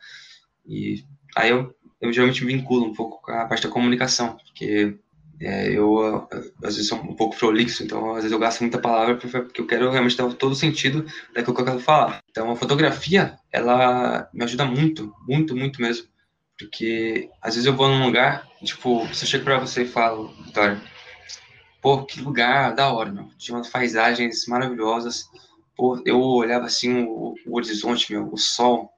E 0.66 1.04
aí 1.36 1.50
eu, 1.50 1.74
eu 2.00 2.12
geralmente 2.12 2.44
me 2.44 2.54
vinculo 2.54 2.86
um 2.86 2.94
pouco 2.94 3.20
com 3.22 3.32
a 3.32 3.46
parte 3.46 3.64
da 3.66 3.72
comunicação, 3.72 4.36
porque 4.36 4.96
é, 5.40 5.72
eu, 5.72 6.28
às 6.62 6.76
vezes, 6.76 6.88
sou 6.88 6.98
um 6.98 7.16
pouco 7.16 7.34
prolixo, 7.36 7.82
então, 7.82 8.10
às 8.10 8.16
vezes, 8.16 8.32
eu 8.32 8.38
gasto 8.38 8.60
muita 8.60 8.78
palavra 8.78 9.16
porque 9.16 9.60
eu 9.60 9.66
quero 9.66 9.90
realmente 9.90 10.16
dar 10.16 10.30
todo 10.34 10.52
o 10.52 10.56
sentido 10.56 11.06
daquilo 11.34 11.54
que 11.54 11.62
eu 11.62 11.64
quero 11.64 11.80
falar. 11.80 12.22
Então, 12.30 12.50
a 12.50 12.56
fotografia, 12.56 13.38
ela 13.50 14.28
me 14.34 14.44
ajuda 14.44 14.66
muito, 14.66 15.14
muito, 15.26 15.56
muito 15.56 15.80
mesmo. 15.80 16.06
Porque, 16.58 17.30
às 17.40 17.54
vezes, 17.54 17.66
eu 17.66 17.74
vou 17.74 17.88
num 17.88 18.04
lugar, 18.04 18.46
tipo, 18.62 19.06
você 19.06 19.24
chega 19.24 19.44
pra 19.44 19.58
você 19.58 19.84
e 19.84 19.88
fala, 19.88 20.30
Vitória, 20.44 20.78
pô, 21.80 22.04
que 22.04 22.20
lugar 22.20 22.74
da 22.74 22.92
hora, 22.92 23.10
meu. 23.10 23.30
Tinha 23.38 23.56
umas 23.56 23.70
paisagens 23.70 24.46
maravilhosas. 24.46 25.24
Eu 26.04 26.20
olhava 26.20 26.66
assim 26.66 27.04
o, 27.04 27.34
o 27.46 27.56
horizonte, 27.56 28.12
meu, 28.12 28.28
o 28.32 28.36
sol. 28.36 28.90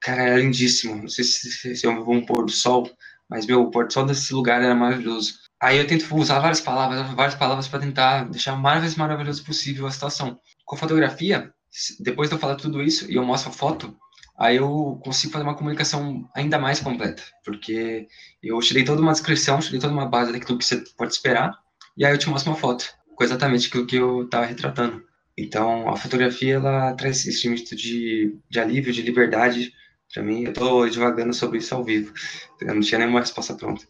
Cara, 0.00 0.22
era 0.22 0.38
lindíssimo. 0.38 0.96
Não 0.96 1.08
sei 1.08 1.24
se, 1.24 1.76
se, 1.76 1.86
eu 1.86 2.04
vou 2.04 2.14
um 2.14 2.26
pôr 2.26 2.44
do 2.44 2.52
sol, 2.52 2.90
mas, 3.28 3.46
meu, 3.46 3.62
o 3.62 3.70
pôr 3.70 3.86
do 3.86 3.92
sol 3.92 4.04
desse 4.06 4.34
lugar 4.34 4.62
era 4.62 4.74
maravilhoso. 4.74 5.34
Aí 5.60 5.78
eu 5.78 5.86
tento 5.86 6.14
usar 6.16 6.40
várias 6.40 6.60
palavras, 6.60 7.10
várias 7.14 7.34
palavras 7.34 7.68
para 7.68 7.80
tentar 7.80 8.24
deixar 8.24 8.54
o 8.54 8.60
mais 8.60 8.96
maravilhoso 8.96 9.44
possível 9.44 9.86
a 9.86 9.90
situação. 9.90 10.38
Com 10.64 10.76
fotografia, 10.76 11.52
depois 12.00 12.28
de 12.28 12.34
eu 12.34 12.38
falar 12.38 12.56
tudo 12.56 12.82
isso 12.82 13.10
e 13.10 13.14
eu 13.16 13.24
mostro 13.24 13.50
a 13.50 13.52
foto, 13.52 13.96
aí 14.38 14.56
eu 14.56 15.00
consigo 15.02 15.32
fazer 15.32 15.44
uma 15.44 15.56
comunicação 15.56 16.28
ainda 16.34 16.58
mais 16.58 16.80
completa, 16.80 17.22
porque 17.44 18.06
eu 18.42 18.58
tirei 18.60 18.84
toda 18.84 19.00
uma 19.00 19.12
descrição, 19.12 19.58
tirei 19.60 19.80
toda 19.80 19.92
uma 19.92 20.06
base 20.06 20.32
daquilo 20.32 20.58
que 20.58 20.64
você 20.64 20.84
pode 20.96 21.12
esperar, 21.12 21.52
e 21.96 22.04
aí 22.04 22.12
eu 22.12 22.18
te 22.18 22.28
mostro 22.28 22.50
uma 22.50 22.58
foto, 22.58 22.86
com 23.14 23.24
exatamente 23.24 23.68
aquilo 23.68 23.86
que 23.86 23.96
eu 23.96 24.24
estava 24.24 24.44
retratando. 24.44 25.02
Então, 25.36 25.88
a 25.88 25.96
fotografia, 25.96 26.54
ela 26.54 26.94
traz 26.94 27.26
esse 27.26 27.40
sentido 27.40 27.76
de, 27.76 28.36
de 28.48 28.60
alívio, 28.60 28.92
de 28.92 29.02
liberdade 29.02 29.72
para 30.12 30.22
mim. 30.22 30.44
Eu 30.44 30.50
estou 30.50 30.88
divagando 30.88 31.34
sobre 31.34 31.58
isso 31.58 31.74
ao 31.74 31.84
vivo, 31.84 32.12
eu 32.60 32.74
não 32.74 32.80
tinha 32.80 32.98
nenhuma 32.98 33.20
resposta 33.20 33.54
pronta. 33.54 33.84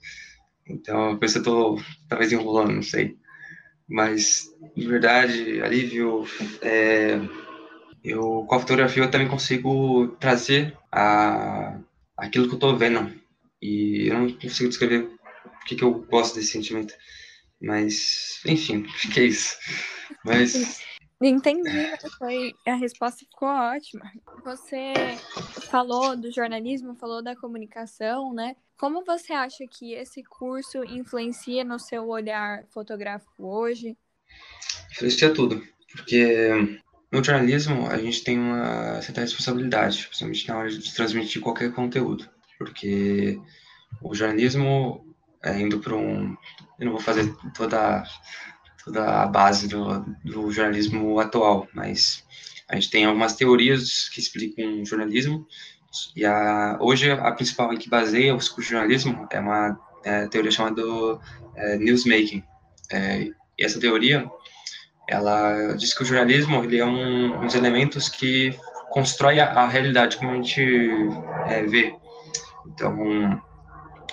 Então, 0.66 1.18
por 1.18 1.24
isso 1.26 1.38
eu 1.38 1.42
estou 1.42 1.82
talvez 2.08 2.32
enrolando, 2.32 2.72
não 2.72 2.82
sei. 2.82 3.16
Mas, 3.86 4.46
de 4.74 4.86
verdade, 4.86 5.60
alívio, 5.60 6.26
é, 6.62 7.20
eu 8.02 8.44
com 8.48 8.54
a 8.54 8.60
fotografia 8.60 9.02
eu 9.02 9.10
também 9.10 9.28
consigo 9.28 10.08
trazer 10.18 10.76
a, 10.90 11.78
aquilo 12.16 12.46
que 12.46 12.52
eu 12.52 12.56
estou 12.56 12.76
vendo. 12.76 13.12
E 13.60 14.08
eu 14.08 14.18
não 14.18 14.32
consigo 14.32 14.68
descrever 14.68 15.10
o 15.44 15.64
que, 15.66 15.76
que 15.76 15.84
eu 15.84 15.92
gosto 15.92 16.34
desse 16.34 16.52
sentimento. 16.52 16.94
Mas, 17.60 18.40
enfim, 18.46 18.84
que 19.12 19.20
é 19.20 19.24
isso. 19.24 19.56
Mas. 20.24 20.82
Entendi, 21.26 21.90
foi 22.18 22.54
a 22.66 22.74
resposta 22.74 23.20
ficou 23.20 23.48
ótima. 23.48 24.12
Você 24.44 24.92
falou 25.70 26.16
do 26.16 26.30
jornalismo, 26.30 26.94
falou 26.96 27.22
da 27.22 27.34
comunicação, 27.34 28.32
né? 28.34 28.56
Como 28.76 29.04
você 29.04 29.32
acha 29.32 29.64
que 29.66 29.94
esse 29.94 30.22
curso 30.22 30.84
influencia 30.84 31.64
no 31.64 31.78
seu 31.78 32.08
olhar 32.08 32.64
fotográfico 32.68 33.46
hoje? 33.46 33.96
Influencia 34.92 35.32
tudo, 35.32 35.62
porque 35.92 36.78
no 37.14 37.22
jornalismo, 37.22 37.86
a 37.86 37.96
gente 37.96 38.24
tem 38.24 38.36
uma 38.36 39.00
certa 39.00 39.20
responsabilidade, 39.20 40.04
principalmente 40.08 40.48
na 40.48 40.58
hora 40.58 40.68
de 40.68 40.94
transmitir 40.94 41.40
qualquer 41.40 41.72
conteúdo, 41.72 42.28
porque 42.58 43.40
o 44.02 44.12
jornalismo, 44.12 45.14
é, 45.40 45.56
indo 45.60 45.78
para 45.78 45.94
um. 45.94 46.36
Eu 46.76 46.86
não 46.86 46.90
vou 46.90 47.00
fazer 47.00 47.32
toda, 47.54 48.02
toda 48.84 49.22
a 49.22 49.26
base 49.26 49.68
do, 49.68 50.04
do 50.24 50.50
jornalismo 50.52 51.18
atual, 51.18 51.66
mas 51.72 52.24
a 52.68 52.74
gente 52.74 52.90
tem 52.90 53.04
algumas 53.04 53.34
teorias 53.34 54.08
que 54.08 54.20
explicam 54.20 54.82
o 54.82 54.86
jornalismo, 54.86 55.46
e 56.16 56.24
a, 56.24 56.76
hoje 56.80 57.10
a 57.10 57.30
principal 57.32 57.68
que 57.76 57.88
baseia 57.88 58.34
o 58.34 58.40
jornalismo 58.60 59.26
é 59.30 59.38
uma 59.38 59.78
é, 60.04 60.26
teoria 60.26 60.50
chamada 60.50 60.82
é, 61.54 61.76
newsmaking. 61.76 62.42
É, 62.90 63.22
e 63.58 63.64
essa 63.64 63.78
teoria 63.78 64.28
ela 65.08 65.74
diz 65.74 65.94
que 65.94 66.02
o 66.02 66.06
jornalismo 66.06 66.64
ele 66.64 66.78
é 66.78 66.84
um 66.84 67.40
dos 67.40 67.54
elementos 67.54 68.08
que 68.08 68.58
constrói 68.90 69.38
a, 69.38 69.52
a 69.52 69.68
realidade 69.68 70.16
como 70.16 70.30
a 70.30 70.34
gente 70.34 70.62
é, 71.46 71.62
vê. 71.62 71.94
Então, 72.66 73.40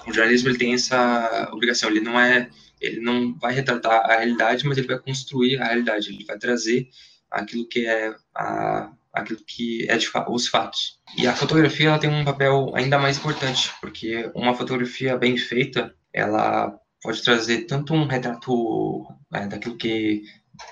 o 0.07 0.13
jornalismo 0.13 0.49
ele 0.49 0.57
tem 0.57 0.73
essa 0.73 1.49
obrigação, 1.53 1.89
ele 1.89 2.01
não 2.01 2.19
é, 2.19 2.49
ele 2.81 2.99
não 2.99 3.37
vai 3.37 3.53
retratar 3.53 4.09
a 4.09 4.17
realidade, 4.17 4.67
mas 4.67 4.77
ele 4.77 4.87
vai 4.87 4.99
construir 4.99 5.57
a 5.57 5.65
realidade, 5.65 6.09
ele 6.09 6.25
vai 6.25 6.37
trazer 6.37 6.89
aquilo 7.29 7.67
que 7.67 7.85
é 7.85 8.13
a, 8.35 8.91
aquilo 9.13 9.39
que 9.45 9.87
é 9.89 9.97
os 10.27 10.47
fatos. 10.47 10.99
E 11.17 11.27
a 11.27 11.35
fotografia 11.35 11.89
ela 11.89 11.99
tem 11.99 12.09
um 12.09 12.25
papel 12.25 12.71
ainda 12.75 12.97
mais 12.97 13.17
importante, 13.17 13.71
porque 13.79 14.29
uma 14.33 14.53
fotografia 14.55 15.17
bem 15.17 15.37
feita, 15.37 15.93
ela 16.13 16.77
pode 17.01 17.21
trazer 17.21 17.65
tanto 17.65 17.93
um 17.93 18.05
retrato 18.05 19.07
é, 19.33 19.47
daquilo 19.47 19.77
que 19.77 20.23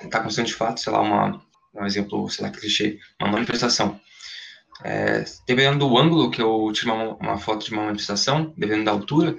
está 0.01 0.19
acontecendo 0.19 0.47
de 0.47 0.53
fato, 0.53 0.79
sei 0.79 0.93
lá, 0.93 1.01
uma, 1.01 1.41
um 1.73 1.85
exemplo, 1.85 2.29
sei 2.29 2.45
lá, 2.45 2.51
clichê, 2.51 2.99
uma 3.21 3.31
manifestação. 3.31 3.99
É, 4.83 5.25
dependendo 5.45 5.79
do 5.79 5.97
ângulo 5.97 6.31
que 6.31 6.41
eu 6.41 6.71
tiro 6.73 6.93
uma, 6.93 7.15
uma, 7.15 7.37
foto 7.37 7.65
de 7.65 7.73
uma 7.73 7.85
manifestação, 7.85 8.53
dependendo 8.57 8.85
da 8.85 8.91
altura, 8.91 9.35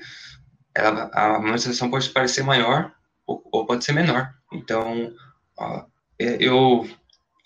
ela, 0.75 1.11
a 1.12 1.39
manifestação 1.39 1.91
pode 1.91 2.09
parecer 2.11 2.43
maior 2.43 2.93
ou, 3.27 3.43
ou 3.53 3.67
pode 3.67 3.85
ser 3.85 3.93
menor. 3.93 4.33
Então, 4.53 5.12
ó, 5.59 5.85
é, 6.19 6.37
eu 6.41 6.89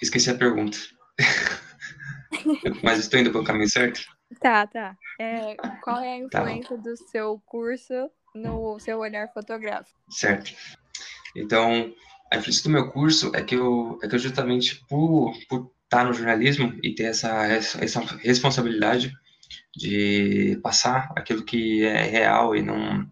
esqueci 0.01 0.31
a 0.31 0.35
pergunta. 0.35 0.79
Mas 2.83 2.99
estou 2.99 3.21
indo 3.21 3.31
pelo 3.31 3.45
caminho 3.45 3.69
certo? 3.69 4.01
Tá, 4.41 4.67
tá. 4.67 4.97
É, 5.21 5.57
qual 5.83 6.01
é 6.01 6.17
a 6.17 6.29
tá 6.29 6.41
influência 6.41 6.77
tá 6.77 6.83
do 6.83 6.97
seu 6.97 7.41
curso 7.47 8.11
no 8.35 8.79
seu 8.81 8.99
olhar 8.99 9.33
fotográfico? 9.33 9.99
Certo. 10.11 10.53
Então, 11.37 11.95
a 12.33 12.37
influência 12.37 12.65
do 12.65 12.71
meu 12.71 12.91
curso 12.91 13.31
é 13.35 13.43
que 13.43 13.55
eu, 13.55 13.99
é 14.03 14.09
que 14.09 14.15
eu 14.15 14.19
justamente 14.19 14.85
por, 14.89 15.33
por 15.49 15.73
estar 15.85 16.05
no 16.05 16.13
jornalismo 16.13 16.77
e 16.83 16.95
ter 16.95 17.05
essa, 17.05 17.47
essa 17.47 18.01
responsabilidade 18.19 19.13
de 19.77 20.59
passar 20.63 21.13
aquilo 21.17 21.43
que 21.43 21.85
é 21.85 22.03
real 22.03 22.55
e 22.55 22.63
não, 22.63 23.07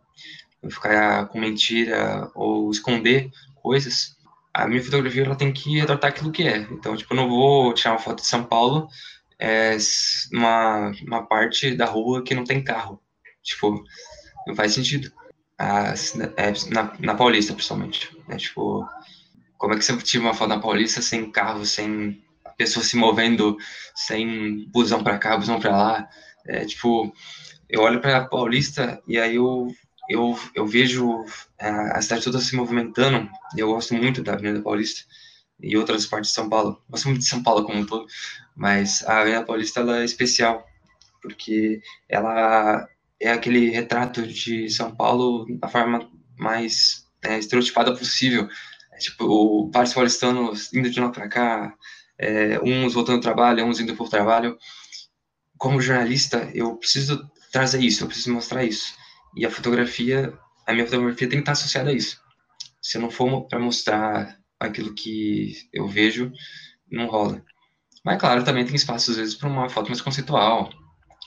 ficar 0.71 1.27
com 1.27 1.41
mentira 1.41 2.31
ou 2.35 2.71
esconder 2.71 3.31
coisas, 3.57 4.17
a 4.55 4.67
minha 4.67 4.83
fotografia 4.83 5.25
ela 5.25 5.37
tem 5.37 5.53
que 5.53 5.79
retratar 5.79 6.11
aquilo 6.11 6.33
que 6.33 6.47
é. 6.47 6.59
Então, 6.71 6.97
tipo, 6.97 7.13
eu 7.13 7.17
não 7.17 7.29
vou 7.29 7.73
tirar 7.73 7.93
uma 7.93 7.99
foto 7.99 8.21
de 8.21 8.27
São 8.27 8.45
Paulo 8.45 8.89
é, 9.43 9.77
uma, 10.33 10.93
uma 11.05 11.27
parte 11.27 11.75
da 11.75 11.85
rua 11.85 12.23
que 12.23 12.35
não 12.35 12.45
tem 12.45 12.63
carro. 12.63 13.01
Tipo, 13.43 13.83
não 14.47 14.55
faz 14.55 14.73
sentido. 14.73 15.11
Ah, 15.59 15.95
na, 16.71 16.93
na 17.01 17.15
Paulista, 17.17 17.53
principalmente. 17.53 18.17
Né? 18.29 18.37
Tipo, 18.37 18.89
como 19.59 19.75
é 19.75 19.77
que 19.77 19.85
você 19.85 19.97
tira 19.97 20.23
uma 20.23 20.35
foto 20.35 20.49
na 20.49 20.61
Paulista 20.61 21.03
sem 21.03 21.29
carro, 21.31 21.67
sem 21.67 22.23
pessoas 22.57 22.87
se 22.87 22.97
movendo, 22.97 23.57
sem 23.97 24.69
busão 24.71 25.03
para 25.03 25.19
cá, 25.19 25.37
busão 25.37 25.59
para 25.59 25.77
lá? 25.77 26.09
É, 26.47 26.65
tipo, 26.65 27.13
eu 27.69 27.83
olho 27.83 28.01
para 28.01 28.27
Paulista 28.27 29.03
e 29.07 29.19
aí 29.19 29.37
eu, 29.37 29.69
eu, 30.09 30.39
eu 30.55 30.67
vejo 30.67 31.25
a, 31.59 31.67
é, 31.67 31.99
a 31.99 32.03
cidade 32.03 32.25
toda 32.25 32.41
se 32.41 32.57
movimentando. 32.57 33.29
E 33.57 33.61
eu 33.61 33.69
gosto 33.69 33.95
muito 33.95 34.23
da 34.23 34.35
Avenida 34.35 34.63
Paulista 34.63 35.05
e 35.61 35.77
outras 35.77 36.07
partes 36.07 36.31
de 36.31 36.35
São 36.35 36.49
Paulo. 36.49 36.83
gosto 36.89 37.09
muito 37.09 37.21
de 37.21 37.29
São 37.29 37.43
Paulo 37.43 37.65
como 37.65 37.79
um 37.79 37.87
todo, 37.87 38.07
mas 38.57 39.03
a 39.07 39.21
Avenida 39.21 39.45
Paulista 39.45 39.81
ela 39.81 40.01
é 40.01 40.05
especial, 40.05 40.67
porque 41.21 41.81
ela 42.09 42.89
é 43.21 43.31
aquele 43.31 43.71
retrato 43.71 44.27
de 44.27 44.69
São 44.71 44.95
Paulo 44.95 45.47
da 45.61 45.69
forma 45.69 46.11
mais 46.37 47.07
é, 47.23 47.39
estereotipada 47.39 47.97
possível 47.97 48.49
tipo, 49.03 49.71
vários 49.71 49.93
paulistanos 49.93 50.73
indo 50.73 50.89
de 50.89 51.01
lá 51.01 51.11
para 51.11 51.29
cá, 51.29 51.75
é, 52.19 52.61
uns 52.63 52.95
voltando 52.95 53.17
ao 53.17 53.21
trabalho, 53.21 53.65
uns 53.65 53.81
indo 53.81 53.95
para 53.95 54.05
o 54.05 54.09
trabalho. 54.09 54.57
Como 55.63 55.81
jornalista, 55.81 56.51
eu 56.53 56.77
preciso 56.77 57.31
trazer 57.53 57.81
isso, 57.81 58.03
eu 58.03 58.09
preciso 58.09 58.33
mostrar 58.35 58.65
isso. 58.65 58.97
E 59.37 59.47
a 59.47 59.51
fotografia, 59.51 60.37
a 60.67 60.73
minha 60.73 60.85
fotografia 60.85 61.29
tem 61.29 61.39
que 61.39 61.43
estar 61.43 61.53
associada 61.53 61.91
a 61.91 61.93
isso. 61.93 62.21
Se 62.83 62.99
eu 62.99 63.03
não 63.03 63.13
for 63.13 63.47
para 63.47 63.61
mostrar 63.61 64.37
aquilo 64.59 64.93
que 64.93 65.55
eu 65.73 65.87
vejo, 65.87 66.33
não 66.91 67.07
rola. 67.07 67.45
Mas, 68.05 68.19
claro, 68.19 68.43
também 68.43 68.67
tem 68.67 68.75
espaço, 68.75 69.13
às 69.13 69.19
vezes, 69.19 69.37
para 69.37 69.49
uma 69.49 69.69
foto 69.69 69.87
mais 69.87 70.01
conceitual, 70.01 70.69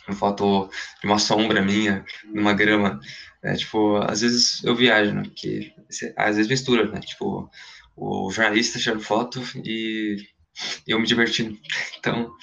uma 0.06 0.18
foto 0.18 0.70
de 1.00 1.08
uma 1.08 1.18
sombra 1.18 1.62
minha, 1.62 2.04
numa 2.26 2.54
grama. 2.54 3.00
É, 3.42 3.56
tipo, 3.56 3.96
às 4.00 4.20
vezes 4.20 4.62
eu 4.66 4.76
viajo, 4.76 5.14
né? 5.14 5.24
Porque 5.24 5.74
às 6.18 6.36
vezes 6.36 6.50
mistura, 6.50 6.92
né? 6.92 7.00
Tipo, 7.00 7.50
o 7.96 8.30
jornalista 8.32 8.80
tirando 8.80 9.00
foto 9.00 9.42
e 9.64 10.18
eu 10.86 11.00
me 11.00 11.08
divertindo. 11.08 11.58
Então, 11.98 12.36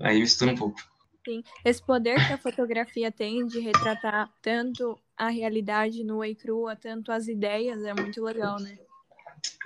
aí 0.00 0.18
mistura 0.20 0.52
um 0.52 0.56
pouco. 0.56 0.87
Sim, 1.28 1.44
esse 1.62 1.82
poder 1.82 2.26
que 2.26 2.32
a 2.32 2.38
fotografia 2.38 3.12
tem 3.12 3.46
de 3.46 3.60
retratar 3.60 4.32
tanto 4.40 4.98
a 5.14 5.28
realidade 5.28 6.02
nua 6.02 6.26
e 6.26 6.34
crua, 6.34 6.74
tanto 6.74 7.12
as 7.12 7.28
ideias, 7.28 7.84
é 7.84 7.92
muito 7.92 8.24
legal, 8.24 8.58
né? 8.58 8.78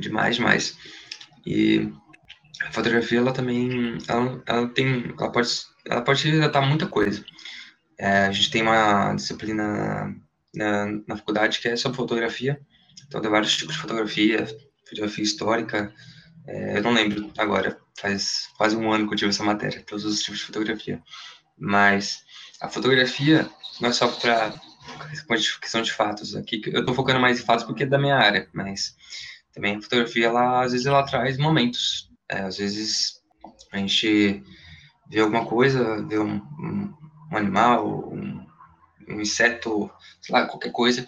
Demais, 0.00 0.34
demais. 0.34 0.76
E 1.46 1.88
a 2.62 2.72
fotografia, 2.72 3.20
ela 3.20 3.32
também, 3.32 3.96
ela, 4.08 4.42
ela 4.44 4.68
tem, 4.70 5.14
ela 5.16 5.30
pode, 5.30 5.50
ela 5.86 6.02
pode 6.02 6.28
retratar 6.28 6.66
muita 6.66 6.88
coisa. 6.88 7.24
É, 7.96 8.26
a 8.26 8.32
gente 8.32 8.50
tem 8.50 8.62
uma 8.62 9.14
disciplina 9.14 10.12
na, 10.52 10.86
na 11.06 11.16
faculdade 11.16 11.60
que 11.60 11.68
é 11.68 11.76
sobre 11.76 11.96
fotografia, 11.96 12.60
então 13.06 13.20
tem 13.20 13.30
vários 13.30 13.56
tipos 13.56 13.76
de 13.76 13.80
fotografia, 13.82 14.48
fotografia 14.84 15.22
histórica, 15.22 15.94
é, 16.44 16.78
eu 16.78 16.82
não 16.82 16.92
lembro 16.92 17.30
agora, 17.38 17.80
faz 17.96 18.48
quase 18.56 18.76
um 18.76 18.92
ano 18.92 19.06
que 19.06 19.14
eu 19.14 19.18
tive 19.18 19.30
essa 19.30 19.44
matéria, 19.44 19.84
todos 19.86 20.04
os 20.04 20.20
tipos 20.20 20.40
de 20.40 20.46
fotografia. 20.46 21.00
Mas 21.58 22.22
a 22.60 22.68
fotografia 22.68 23.48
não 23.80 23.90
é 23.90 23.92
só 23.92 24.08
para 24.08 24.52
questão 25.60 25.82
de 25.82 25.92
fatos. 25.92 26.34
Aqui 26.34 26.60
eu 26.66 26.80
estou 26.80 26.94
focando 26.94 27.20
mais 27.20 27.40
em 27.40 27.44
fatos 27.44 27.64
porque 27.64 27.84
é 27.84 27.86
da 27.86 27.98
minha 27.98 28.16
área, 28.16 28.48
mas 28.52 28.96
também 29.52 29.76
a 29.76 29.82
fotografia, 29.82 30.26
ela, 30.26 30.62
às 30.62 30.72
vezes, 30.72 30.86
ela 30.86 31.04
traz 31.04 31.36
momentos. 31.36 32.10
É, 32.28 32.40
às 32.40 32.56
vezes 32.56 33.20
a 33.70 33.76
gente 33.76 34.42
vê 35.08 35.20
alguma 35.20 35.44
coisa, 35.44 36.02
vê 36.06 36.18
um, 36.18 36.36
um, 36.36 36.94
um 37.30 37.36
animal, 37.36 38.08
um, 38.10 38.46
um, 39.08 39.20
inseto, 39.20 39.90
sei 40.20 40.34
lá, 40.34 40.46
qualquer 40.46 40.72
coisa, 40.72 41.06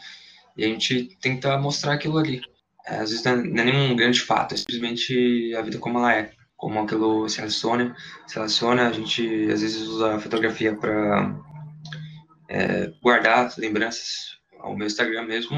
e 0.56 0.64
a 0.64 0.68
gente 0.68 1.16
tenta 1.20 1.56
mostrar 1.58 1.94
aquilo 1.94 2.18
ali. 2.18 2.42
É, 2.86 2.96
às 2.96 3.10
vezes 3.10 3.24
não 3.24 3.32
é, 3.32 3.36
não 3.36 3.62
é 3.62 3.64
nenhum 3.64 3.96
grande 3.96 4.20
fato, 4.20 4.54
é 4.54 4.58
simplesmente 4.58 5.54
a 5.56 5.62
vida 5.62 5.78
como 5.78 5.98
ela 5.98 6.14
é, 6.14 6.32
como 6.64 6.80
aquilo 6.80 7.28
se 7.28 7.36
relaciona, 7.36 7.94
se 8.26 8.36
relaciona. 8.36 8.88
A 8.88 8.92
gente 8.92 9.50
às 9.52 9.60
vezes 9.60 9.82
usa 9.82 10.14
a 10.14 10.18
fotografia 10.18 10.74
para 10.74 11.38
é, 12.48 12.90
guardar 13.02 13.52
lembranças. 13.58 14.38
O 14.62 14.74
meu 14.74 14.86
Instagram 14.86 15.24
mesmo, 15.24 15.54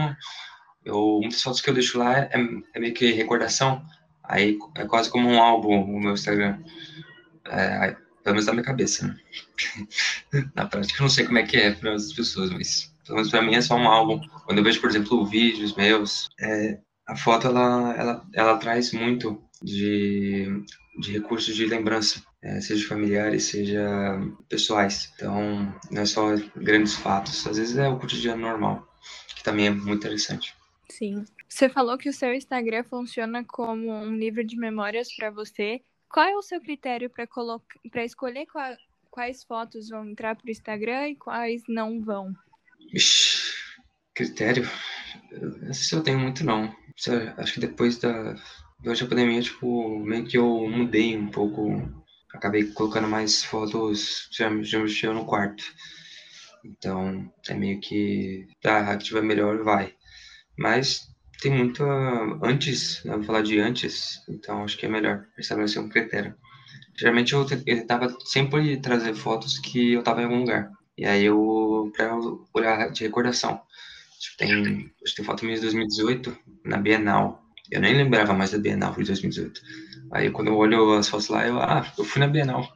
eu, 0.84 1.20
muitas 1.22 1.40
fotos 1.40 1.60
que 1.60 1.70
eu 1.70 1.74
deixo 1.74 1.96
lá 1.96 2.18
é, 2.18 2.32
é 2.74 2.80
meio 2.80 2.92
que 2.92 3.12
recordação. 3.12 3.86
Aí 4.24 4.58
é 4.74 4.84
quase 4.84 5.08
como 5.08 5.28
um 5.28 5.40
álbum 5.40 5.80
o 5.80 6.00
meu 6.00 6.14
Instagram. 6.14 6.58
É, 7.46 7.94
pelo 8.24 8.34
menos 8.34 8.46
na 8.46 8.52
minha 8.54 8.64
cabeça, 8.64 9.06
né? 9.06 9.16
na 10.56 10.66
prática 10.66 10.98
eu 10.98 11.02
não 11.04 11.08
sei 11.08 11.24
como 11.24 11.38
é 11.38 11.44
que 11.44 11.56
é 11.56 11.70
para 11.70 11.94
as 11.94 12.12
pessoas, 12.12 12.50
mas 12.50 12.92
pelo 13.06 13.18
menos 13.18 13.30
para 13.30 13.42
mim 13.42 13.54
é 13.54 13.60
só 13.60 13.76
um 13.76 13.86
álbum. 13.86 14.20
Quando 14.44 14.58
eu 14.58 14.64
vejo, 14.64 14.80
por 14.80 14.90
exemplo, 14.90 15.24
vídeos 15.24 15.76
meus, 15.76 16.28
é, 16.40 16.80
a 17.06 17.14
foto 17.14 17.46
ela, 17.46 17.94
ela, 17.96 18.26
ela 18.34 18.58
traz 18.58 18.92
muito 18.92 19.45
de, 19.62 20.64
de 20.98 21.12
recursos 21.12 21.54
de 21.54 21.66
lembrança, 21.66 22.22
é, 22.42 22.60
seja 22.60 22.88
familiares, 22.88 23.44
seja 23.44 23.84
pessoais. 24.48 25.12
Então, 25.14 25.74
não 25.90 26.02
é 26.02 26.06
só 26.06 26.34
grandes 26.56 26.94
fatos, 26.94 27.46
às 27.46 27.56
vezes 27.56 27.76
é 27.76 27.88
o 27.88 27.98
cotidiano 27.98 28.42
normal, 28.42 28.86
que 29.34 29.42
também 29.42 29.66
é 29.66 29.70
muito 29.70 30.06
interessante. 30.06 30.54
Sim. 30.88 31.24
Você 31.48 31.68
falou 31.68 31.96
que 31.98 32.08
o 32.08 32.12
seu 32.12 32.34
Instagram 32.34 32.84
funciona 32.84 33.44
como 33.44 33.90
um 33.90 34.16
livro 34.16 34.44
de 34.44 34.56
memórias 34.56 35.14
para 35.14 35.30
você. 35.30 35.80
Qual 36.08 36.26
é 36.26 36.36
o 36.36 36.42
seu 36.42 36.60
critério 36.60 37.10
para 37.10 37.26
colocar, 37.26 37.78
para 37.90 38.04
escolher 38.04 38.46
qual, 38.46 38.76
quais 39.10 39.42
fotos 39.44 39.88
vão 39.88 40.08
entrar 40.08 40.36
para 40.36 40.46
o 40.46 40.50
Instagram 40.50 41.08
e 41.08 41.16
quais 41.16 41.62
não 41.68 42.00
vão? 42.00 42.32
Ixi, 42.92 43.52
critério? 44.14 44.68
Não 45.32 45.72
sei 45.72 45.84
se 45.84 45.94
eu 45.94 46.02
tenho 46.02 46.18
muito 46.18 46.44
não. 46.44 46.74
Acho 47.36 47.54
que 47.54 47.60
depois 47.60 47.98
da 47.98 48.36
durante 48.80 49.04
a 49.04 49.06
pandemia, 49.06 49.42
tipo, 49.42 49.98
meio 50.00 50.26
que 50.26 50.38
eu 50.38 50.68
mudei 50.68 51.16
um 51.16 51.28
pouco. 51.28 51.82
Acabei 52.34 52.64
colocando 52.72 53.08
mais 53.08 53.42
fotos, 53.44 54.28
já, 54.32 54.50
mexeu 54.50 55.14
no 55.14 55.24
quarto. 55.24 55.64
Então, 56.64 57.32
é 57.48 57.54
meio 57.54 57.80
que, 57.80 58.46
tá, 58.60 58.90
a 58.90 58.96
que 58.96 59.04
tiver 59.04 59.22
melhor, 59.22 59.62
vai. 59.62 59.94
Mas 60.58 61.08
tem 61.40 61.52
muito 61.52 61.82
antes, 62.42 63.04
né, 63.04 63.14
vou 63.14 63.24
falar 63.24 63.42
de 63.42 63.58
antes, 63.60 64.22
então 64.28 64.64
acho 64.64 64.76
que 64.76 64.86
é 64.86 64.88
melhor 64.88 65.26
estabelecer 65.38 65.82
um 65.82 65.88
critério. 65.88 66.34
Geralmente 66.98 67.34
eu 67.34 67.44
tentava 67.44 68.08
sempre 68.24 68.78
trazer 68.78 69.14
fotos 69.14 69.58
que 69.58 69.92
eu 69.92 70.02
tava 70.02 70.22
em 70.22 70.24
algum 70.24 70.40
lugar. 70.40 70.70
E 70.96 71.04
aí 71.04 71.24
eu, 71.24 71.92
pra 71.94 72.18
olhar 72.54 72.90
de 72.90 73.04
recordação. 73.04 73.60
Tipo, 74.18 74.36
tem, 74.38 74.92
acho 75.04 75.14
que 75.14 75.16
tem 75.16 75.24
foto 75.24 75.44
minha 75.44 75.56
de 75.56 75.62
2018, 75.62 76.36
na 76.64 76.78
Bienal. 76.78 77.45
Eu 77.70 77.80
nem 77.80 77.94
lembrava 77.94 78.32
mais 78.34 78.52
da 78.52 78.58
Bienal 78.58 78.92
de 78.92 79.04
2018. 79.04 79.60
Aí 80.12 80.30
quando 80.30 80.48
eu 80.48 80.56
olho 80.56 80.92
as 80.94 81.08
fotos 81.08 81.28
lá, 81.28 81.46
eu, 81.46 81.60
ah, 81.60 81.92
eu 81.98 82.04
fui 82.04 82.20
na 82.20 82.28
Bienal. 82.28 82.68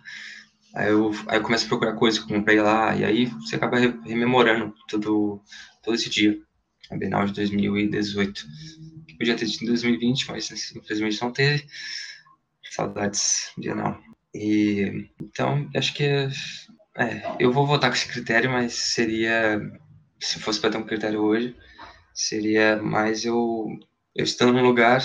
Aí 0.75 0.91
eu, 0.91 1.11
aí 1.27 1.39
eu 1.39 1.43
começo 1.43 1.65
a 1.65 1.69
procurar 1.69 1.95
coisas 1.95 2.23
que 2.23 2.33
eu 2.33 2.37
comprei 2.37 2.61
lá, 2.61 2.95
e 2.95 3.05
aí 3.05 3.27
você 3.27 3.57
acaba 3.57 3.79
rememorando 3.79 4.75
tudo, 4.89 5.43
todo 5.83 5.95
esse 5.95 6.09
dia 6.09 6.39
a 6.91 6.97
Bienal 6.97 7.27
de 7.27 7.33
2018. 7.33 8.47
Que 9.07 9.17
podia 9.17 9.37
ter 9.37 9.47
tido 9.47 9.65
em 9.65 9.69
2020, 9.69 10.29
mas 10.29 10.51
infelizmente 10.77 11.23
não 11.23 11.33
teve. 11.33 11.67
Saudades 12.71 13.53
Bienal. 13.59 13.99
E 14.35 15.09
então 15.21 15.69
acho 15.75 15.93
que 15.93 16.05
é, 16.05 17.37
eu 17.39 17.53
vou 17.53 17.67
votar 17.67 17.91
com 17.91 17.97
esse 17.97 18.09
critério, 18.09 18.51
mas 18.51 18.75
seria 18.75 19.61
se 20.21 20.39
fosse 20.39 20.61
para 20.61 20.71
ter 20.71 20.79
um 20.79 20.85
critério 20.85 21.23
hoje, 21.23 21.57
seria 22.15 22.77
mais 22.77 23.25
eu, 23.25 23.67
eu 24.15 24.25
estando 24.25 24.53
num 24.53 24.63
lugar 24.63 25.03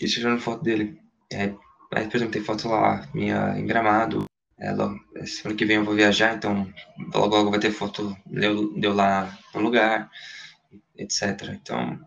e 0.00 0.06
tirando 0.06 0.40
foto 0.40 0.62
dele. 0.62 0.98
É, 1.32 1.52
aí, 1.94 2.06
por 2.08 2.16
exemplo, 2.16 2.32
tem 2.32 2.42
foto 2.42 2.68
lá 2.68 3.08
minha 3.14 3.58
em 3.58 3.66
Gramado. 3.66 4.24
É, 4.58 4.72
logo, 4.72 4.98
semana 5.24 5.56
que 5.56 5.64
vem 5.64 5.76
eu 5.76 5.84
vou 5.84 5.94
viajar, 5.94 6.34
então 6.34 6.70
logo 7.14 7.34
logo 7.34 7.50
vai 7.50 7.58
ter 7.58 7.70
foto 7.70 8.14
deu, 8.26 8.74
deu 8.78 8.94
lá 8.94 9.38
no 9.54 9.60
lugar 9.62 10.10
etc. 10.96 11.50
Então, 11.54 11.98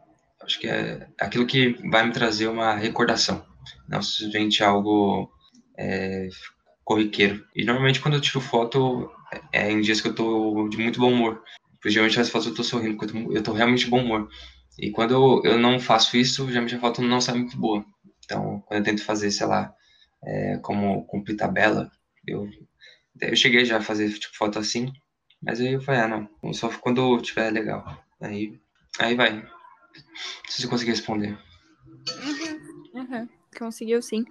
acho 0.42 0.60
que 0.60 0.68
é 0.68 1.08
aquilo 1.20 1.48
que 1.48 1.76
vai 1.90 2.06
me 2.06 2.14
trazer 2.14 2.48
uma 2.48 2.76
recordação, 2.76 3.44
não 3.88 4.02
simplesmente 4.02 4.64
algo 4.64 5.32
é, 5.78 6.30
corriqueiro. 6.84 7.44
E 7.56 7.66
normalmente 7.66 8.00
quando 8.00 8.16
eu 8.16 8.22
tiro 8.22 8.40
foto 8.40 9.12
é 9.52 9.72
em 9.72 9.82
dias 9.82 10.00
que 10.00 10.08
eu 10.08 10.16
tô 10.16 10.68
de 10.70 10.78
muito 10.78 11.00
bom 11.00 11.12
humor. 11.12 11.42
Porque 11.74 11.90
geralmente 11.90 12.20
as 12.20 12.30
fotos 12.30 12.48
eu 12.48 12.56
tô 12.56 12.64
sorrindo, 12.64 12.98
porque 12.98 13.18
eu 13.18 13.26
tô, 13.26 13.34
eu 13.34 13.44
tô 13.44 13.54
realmente 13.54 13.86
de 13.86 13.90
bom 13.90 14.02
humor. 14.02 14.30
E 14.78 14.92
quando 14.92 15.14
eu, 15.14 15.52
eu 15.52 15.58
não 15.58 15.80
faço 15.80 16.18
isso, 16.18 16.48
geralmente 16.48 16.76
a 16.76 16.80
foto 16.80 17.02
não 17.02 17.22
sai 17.22 17.36
muito 17.36 17.58
boa. 17.58 17.86
Então, 18.26 18.62
quando 18.66 18.80
eu 18.80 18.84
tento 18.84 19.04
fazer, 19.04 19.32
sei 19.32 19.46
lá, 19.46 19.74
é, 20.24 20.58
como 20.58 21.06
cumprir 21.06 21.36
tabela, 21.36 21.92
eu, 22.28 22.50
eu 23.22 23.36
cheguei 23.36 23.66
já 23.66 23.78
a 23.78 23.82
fazer 23.82 24.12
tipo, 24.18 24.36
foto 24.36 24.58
assim, 24.58 24.92
mas 25.42 25.60
aí 25.60 25.74
eu 25.74 25.82
falei, 25.82 26.02
ah, 26.02 26.08
não, 26.08 26.54
só 26.54 26.70
quando 26.70 27.22
tiver 27.22 27.52
legal. 27.52 27.86
Aí 28.22 28.60
Aí 29.00 29.16
vai. 29.16 29.44
Se 30.48 30.62
você 30.62 30.68
conseguir 30.68 30.92
responder. 30.92 31.38
Uhum, 32.24 33.02
uhum. 33.02 33.30
Conseguiu 33.58 34.02
sim. 34.02 34.24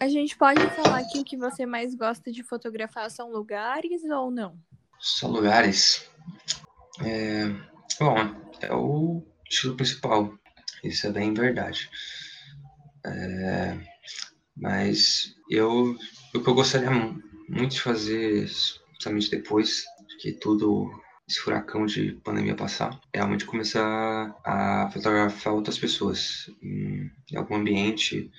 A 0.00 0.08
gente 0.08 0.36
pode 0.36 0.60
falar 0.70 1.04
que 1.04 1.18
o 1.18 1.24
que 1.24 1.36
você 1.36 1.66
mais 1.66 1.94
gosta 1.94 2.30
de 2.30 2.42
fotografar 2.42 3.10
são 3.10 3.30
lugares 3.30 4.04
ou 4.04 4.30
não? 4.30 4.58
São 5.00 5.30
lugares. 5.30 6.08
É... 7.04 7.46
Bom, 8.00 8.16
é 8.60 8.72
o 8.72 9.24
estilo 9.50 9.76
principal. 9.76 10.32
Isso 10.84 11.06
é 11.08 11.10
bem 11.10 11.34
verdade. 11.34 11.90
É... 13.04 13.76
Mas 14.56 15.34
eu, 15.50 15.96
o 16.34 16.40
que 16.40 16.48
eu 16.48 16.54
gostaria 16.54 16.90
muito 17.48 17.72
de 17.72 17.80
fazer, 17.80 18.48
principalmente 18.90 19.30
depois 19.30 19.84
que 20.20 20.32
tudo 20.32 20.90
esse 21.28 21.40
furacão 21.40 21.86
de 21.86 22.12
pandemia 22.24 22.54
passar, 22.54 22.98
é 23.12 23.18
realmente 23.18 23.44
começar 23.44 24.34
a 24.44 24.88
fotografar 24.92 25.52
outras 25.52 25.78
pessoas 25.78 26.50
em, 26.62 27.10
em 27.32 27.36
algum 27.36 27.56
ambiente 27.56 28.30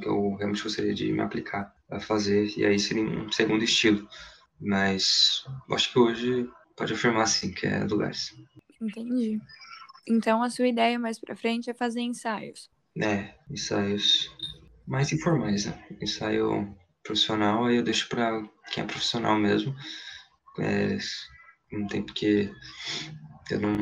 que 0.00 0.08
eu 0.08 0.34
realmente 0.34 0.62
gostaria 0.62 0.94
de 0.94 1.12
me 1.12 1.20
aplicar 1.20 1.72
a 1.90 2.00
fazer, 2.00 2.52
e 2.56 2.64
aí 2.64 2.78
seria 2.78 3.04
um 3.04 3.30
segundo 3.30 3.62
estilo. 3.62 4.08
Mas 4.60 5.44
acho 5.70 5.92
que 5.92 5.98
hoje 5.98 6.48
pode 6.76 6.92
afirmar 6.92 7.26
sim 7.26 7.52
que 7.52 7.66
é 7.66 7.84
lugares. 7.84 8.34
Entendi. 8.84 9.40
Então 10.06 10.42
a 10.42 10.50
sua 10.50 10.68
ideia 10.68 10.98
mais 10.98 11.18
para 11.18 11.36
frente 11.36 11.70
é 11.70 11.74
fazer 11.74 12.00
ensaios. 12.00 12.70
É, 12.96 13.34
ensaios 13.50 14.30
mais 14.86 15.12
informais, 15.12 15.66
né? 15.66 15.86
Ensaio 16.00 16.76
profissional 17.02 17.64
aí 17.64 17.76
eu 17.76 17.82
deixo 17.82 18.08
para 18.08 18.42
quem 18.70 18.84
é 18.84 18.86
profissional 18.86 19.38
mesmo. 19.38 19.74
É, 20.58 20.98
não 21.72 21.86
tem 21.86 22.02
porque 22.02 22.50
eu 23.50 23.60
não, 23.60 23.74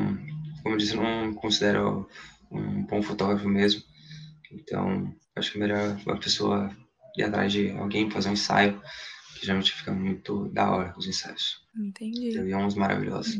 como 0.61 0.75
eu 0.75 0.77
disse, 0.77 0.95
eu 0.95 1.01
não 1.01 1.33
considero 1.33 2.09
um 2.51 2.83
bom 2.85 3.01
fotógrafo 3.01 3.47
mesmo. 3.47 3.81
Então, 4.51 5.13
acho 5.35 5.51
que 5.51 5.57
é 5.57 5.61
melhor 5.61 5.97
uma 6.05 6.19
pessoa 6.19 6.75
ir 7.17 7.23
atrás 7.23 7.51
de 7.51 7.71
alguém 7.71 8.09
fazer 8.09 8.29
um 8.29 8.33
ensaio, 8.33 8.81
que 9.35 9.45
geralmente 9.45 9.73
fica 9.73 9.91
muito 9.91 10.49
da 10.49 10.71
hora 10.71 10.93
os 10.97 11.07
ensaios. 11.07 11.61
Entendi. 11.75 12.31
Tem 12.31 12.55
uns 12.55 12.75
maravilhosos. 12.75 13.39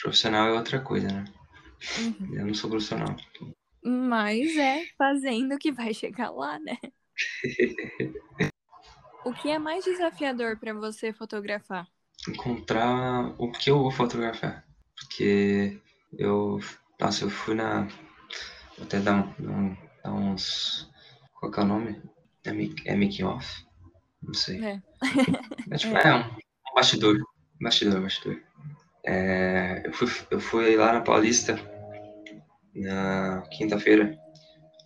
Profissional 0.00 0.48
é 0.48 0.52
outra 0.52 0.80
coisa, 0.80 1.08
né? 1.08 1.24
Uhum. 1.98 2.34
Eu 2.34 2.46
não 2.46 2.54
sou 2.54 2.70
profissional. 2.70 3.16
Mas 3.82 4.56
é 4.56 4.84
fazendo 4.96 5.58
que 5.58 5.72
vai 5.72 5.92
chegar 5.92 6.30
lá, 6.30 6.58
né? 6.58 6.78
o 9.24 9.32
que 9.32 9.50
é 9.50 9.58
mais 9.58 9.84
desafiador 9.84 10.58
para 10.58 10.72
você 10.72 11.12
fotografar? 11.12 11.86
encontrar 12.28 13.34
o 13.38 13.50
que 13.50 13.70
eu 13.70 13.78
vou 13.78 13.90
fotografar. 13.90 14.64
Porque 14.96 15.80
eu. 16.16 16.60
Nossa, 17.00 17.24
eu 17.24 17.30
fui 17.30 17.54
na. 17.54 17.86
Vou 18.76 18.86
até 18.86 19.00
dar, 19.00 19.34
um, 19.40 19.76
dar 20.02 20.12
uns. 20.12 20.90
Qual 21.34 21.50
que 21.50 21.60
é 21.60 21.62
o 21.62 21.66
nome? 21.66 22.02
É, 22.44 22.50
é 22.92 22.96
making 22.96 23.24
off? 23.24 23.64
Não 24.22 24.34
sei. 24.34 24.62
É. 24.64 24.82
é, 25.70 25.76
tipo, 25.76 25.96
é. 25.96 26.08
é 26.08 26.14
um, 26.14 26.20
um, 26.20 26.74
bastidor. 26.74 27.18
Bastidor, 27.60 28.00
bastidor. 28.00 28.40
É, 29.06 29.82
eu, 29.84 29.92
fui, 29.92 30.08
eu 30.30 30.40
fui 30.40 30.76
lá 30.76 30.92
na 30.92 31.00
Paulista 31.00 31.58
na 32.74 33.42
quinta-feira. 33.50 34.16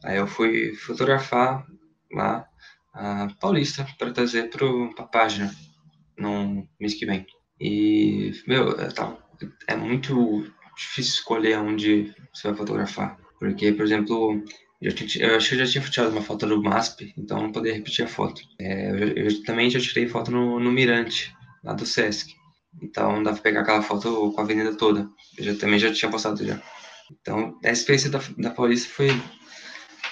Aí 0.05 0.17
eu 0.19 0.27
fui 0.27 0.75
fotografar 0.75 1.65
lá 2.13 2.47
a 2.93 3.29
Paulista 3.41 3.87
para 3.99 4.13
trazer 4.13 4.51
para 4.51 4.67
a 4.99 5.07
página 5.07 5.55
no 6.19 6.69
mês 6.81 6.95
que 6.95 7.07
vem. 7.07 7.27
E, 7.61 8.33
meu, 8.47 8.75
tá, 8.93 9.17
é 9.67 9.77
muito 9.77 10.45
difícil 10.77 11.15
escolher 11.15 11.59
onde 11.59 12.15
você 12.33 12.49
vai 12.49 12.57
fotografar. 12.57 13.19
Porque, 13.39 13.73
por 13.73 13.85
exemplo, 13.85 14.43
eu, 14.81 14.93
tinha, 14.95 15.27
eu 15.27 15.37
acho 15.37 15.49
que 15.49 15.55
eu 15.57 15.67
já 15.67 15.67
tinha 15.67 15.85
tirado 15.85 16.13
uma 16.13 16.23
foto 16.23 16.47
do 16.47 16.63
MASP, 16.63 17.13
então 17.17 17.43
não 17.43 17.53
poderia 17.53 17.77
repetir 17.77 18.05
a 18.05 18.09
foto. 18.09 18.41
É, 18.61 18.91
eu, 18.91 19.09
eu, 19.27 19.43
também 19.45 19.71
já 19.71 19.81
tirei 19.81 20.09
foto 20.09 20.31
no, 20.31 20.61
no 20.61 20.71
Mirante, 20.71 21.35
lá 21.65 21.73
do 21.73 21.87
Sesc. 21.87 22.38
Então 22.83 23.23
dá 23.23 23.33
pra 23.33 23.43
pegar 23.43 23.61
aquela 23.61 23.83
foto 23.83 24.33
com 24.33 24.41
a 24.41 24.45
avenida 24.45 24.75
toda. 24.77 25.09
Eu 25.37 25.45
já, 25.45 25.55
também 25.55 25.79
já 25.79 25.93
tinha 25.93 26.11
postado 26.11 26.45
já. 26.45 26.61
Então, 27.11 27.59
a 27.65 27.71
experiência 27.71 28.11
da, 28.11 28.21
da 28.37 28.51
Paulista 28.51 28.89
foi 28.89 29.09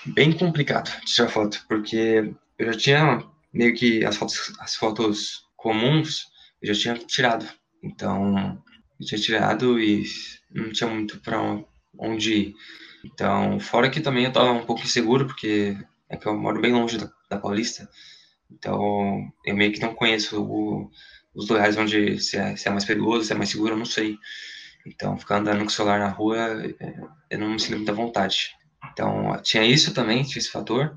bem 0.06 0.32
complicado 0.32 0.90
tirar 1.04 1.28
foto, 1.28 1.64
porque 1.68 2.32
eu 2.58 2.72
já 2.72 2.78
tinha 2.78 3.24
meio 3.52 3.74
que 3.74 4.04
as 4.04 4.16
fotos, 4.16 4.52
as 4.60 4.74
fotos 4.74 5.46
comuns, 5.56 6.26
eu 6.62 6.72
já 6.72 6.80
tinha 6.80 7.06
tirado. 7.06 7.46
Então, 7.82 8.62
eu 8.98 9.06
tinha 9.06 9.20
tirado 9.20 9.78
e 9.78 10.04
não 10.50 10.72
tinha 10.72 10.88
muito 10.88 11.20
para 11.20 11.38
onde 11.98 12.34
ir. 12.34 12.54
Então, 13.04 13.60
fora 13.60 13.90
que 13.90 14.00
também 14.00 14.24
eu 14.24 14.28
estava 14.28 14.52
um 14.52 14.64
pouco 14.64 14.82
inseguro, 14.82 15.26
porque 15.26 15.76
é 16.08 16.16
que 16.16 16.26
eu 16.26 16.36
moro 16.36 16.60
bem 16.60 16.72
longe 16.72 16.98
da, 16.98 17.10
da 17.30 17.38
Paulista. 17.38 17.88
Então, 18.50 19.28
eu 19.44 19.56
meio 19.56 19.72
que 19.72 19.80
não 19.80 19.94
conheço 19.94 20.42
o, 20.42 20.90
os 21.36 21.48
lugares 21.48 21.76
onde 21.76 22.18
se 22.18 22.38
é, 22.38 22.56
se 22.56 22.66
é 22.66 22.70
mais 22.70 22.84
perigoso, 22.84 23.26
se 23.26 23.32
é 23.32 23.36
mais 23.36 23.50
seguro, 23.50 23.74
eu 23.74 23.78
não 23.78 23.84
sei. 23.84 24.18
Então, 24.86 25.18
ficar 25.18 25.36
andando 25.36 25.60
com 25.60 25.66
o 25.66 25.70
celular 25.70 25.98
na 25.98 26.08
rua, 26.08 26.38
é, 26.80 26.94
eu 27.30 27.38
não 27.38 27.50
me 27.50 27.60
sinto 27.60 27.76
muita 27.76 27.92
vontade. 27.92 28.56
Então, 28.90 29.38
tinha 29.42 29.64
isso 29.64 29.92
também, 29.92 30.22
tinha 30.22 30.38
esse 30.38 30.50
fator. 30.50 30.96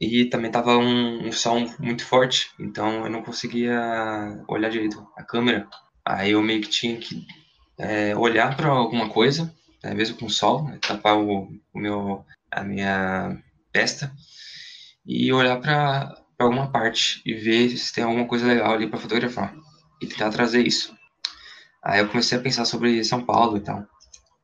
E 0.00 0.24
também 0.26 0.50
tava 0.50 0.76
um, 0.76 1.26
um 1.26 1.32
som 1.32 1.74
muito 1.78 2.04
forte, 2.04 2.50
então 2.58 3.04
eu 3.04 3.10
não 3.10 3.22
conseguia 3.22 3.80
olhar 4.46 4.70
direito 4.70 5.04
a 5.16 5.24
câmera. 5.24 5.68
Aí 6.04 6.32
eu 6.32 6.42
meio 6.42 6.60
que 6.60 6.68
tinha 6.68 6.96
que 6.96 7.26
é, 7.76 8.16
olhar 8.16 8.56
para 8.56 8.68
alguma 8.68 9.08
coisa, 9.08 9.52
né, 9.82 9.94
mesmo 9.94 10.16
com 10.16 10.26
o 10.26 10.30
sol, 10.30 10.64
né, 10.64 10.78
tapar 10.80 11.18
o, 11.18 11.48
o, 11.74 11.78
meu, 11.80 12.24
a 12.48 12.62
minha 12.62 13.42
testa 13.72 14.12
e 15.04 15.32
olhar 15.32 15.60
para 15.60 16.16
alguma 16.38 16.70
parte 16.70 17.20
e 17.26 17.34
ver 17.34 17.76
se 17.76 17.92
tem 17.92 18.04
alguma 18.04 18.26
coisa 18.26 18.46
legal 18.46 18.74
ali 18.74 18.86
para 18.86 19.00
fotografar 19.00 19.52
e 20.00 20.06
tentar 20.06 20.30
trazer 20.30 20.66
isso. 20.66 20.96
Aí 21.82 22.00
eu 22.00 22.08
comecei 22.08 22.38
a 22.38 22.40
pensar 22.40 22.64
sobre 22.64 23.02
São 23.04 23.24
Paulo 23.24 23.56
e 23.56 23.60
tal, 23.60 23.84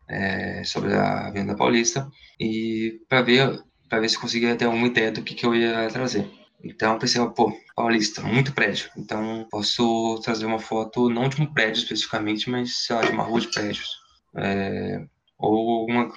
é, 0.08 0.62
sobre 0.64 0.94
a 0.94 1.28
Avenida 1.28 1.56
Paulista 1.56 2.08
e 2.40 3.00
para 3.08 3.22
ver 3.22 3.62
para 3.88 4.00
ver 4.00 4.08
se 4.08 4.18
conseguia 4.18 4.56
ter 4.56 4.66
uma 4.66 4.86
ideia 4.86 5.12
do 5.12 5.22
que, 5.22 5.34
que 5.34 5.46
eu 5.46 5.54
ia 5.54 5.88
trazer. 5.88 6.28
Então 6.62 6.98
pensei, 6.98 7.24
pô, 7.30 7.52
Paulista, 7.76 8.22
muito 8.22 8.52
prédio. 8.52 8.90
Então 8.96 9.46
posso 9.50 10.20
trazer 10.22 10.46
uma 10.46 10.58
foto 10.58 11.10
não 11.10 11.28
de 11.28 11.40
um 11.40 11.46
prédio 11.46 11.80
especificamente, 11.82 12.48
mas 12.50 12.86
sei 12.86 12.96
lá, 12.96 13.02
de 13.02 13.12
uma 13.12 13.22
rua 13.22 13.40
de 13.40 13.48
prédios. 13.48 13.90
É, 14.36 15.04
ou 15.38 15.80
alguma, 15.80 16.12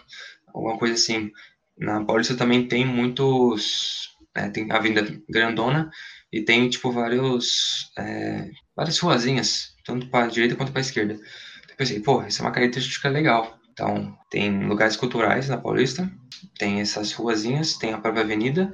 alguma 0.48 0.78
coisa 0.78 0.94
assim. 0.94 1.30
Na 1.78 2.04
Paulista 2.06 2.36
também 2.36 2.68
tem 2.68 2.86
muitos. 2.86 4.16
É, 4.36 4.50
tem 4.50 4.72
a 4.72 4.78
Avenida 4.78 5.06
Grandona 5.30 5.92
e 6.32 6.42
tem 6.42 6.70
tipo 6.70 6.92
vários. 6.92 7.92
É, 7.98 8.50
várias 8.76 9.00
ruazinhas, 9.00 9.76
tanto 9.84 10.08
para 10.08 10.26
a 10.26 10.30
direita 10.30 10.56
quanto 10.56 10.72
para 10.72 10.80
a 10.80 10.82
esquerda. 10.82 11.14
Eu 11.14 11.76
pensei, 11.76 12.00
pô, 12.00 12.22
essa 12.22 12.42
é 12.42 12.46
uma 12.46 12.52
característica 12.52 13.10
legal. 13.10 13.58
Então, 13.72 14.18
tem 14.30 14.66
lugares 14.66 14.96
culturais 14.96 15.50
na 15.50 15.58
Paulista, 15.58 16.10
tem 16.58 16.82
essas 16.82 17.12
ruazinhas, 17.12 17.76
tem 17.76 17.94
a 17.94 18.00
própria 18.00 18.24
avenida, 18.24 18.74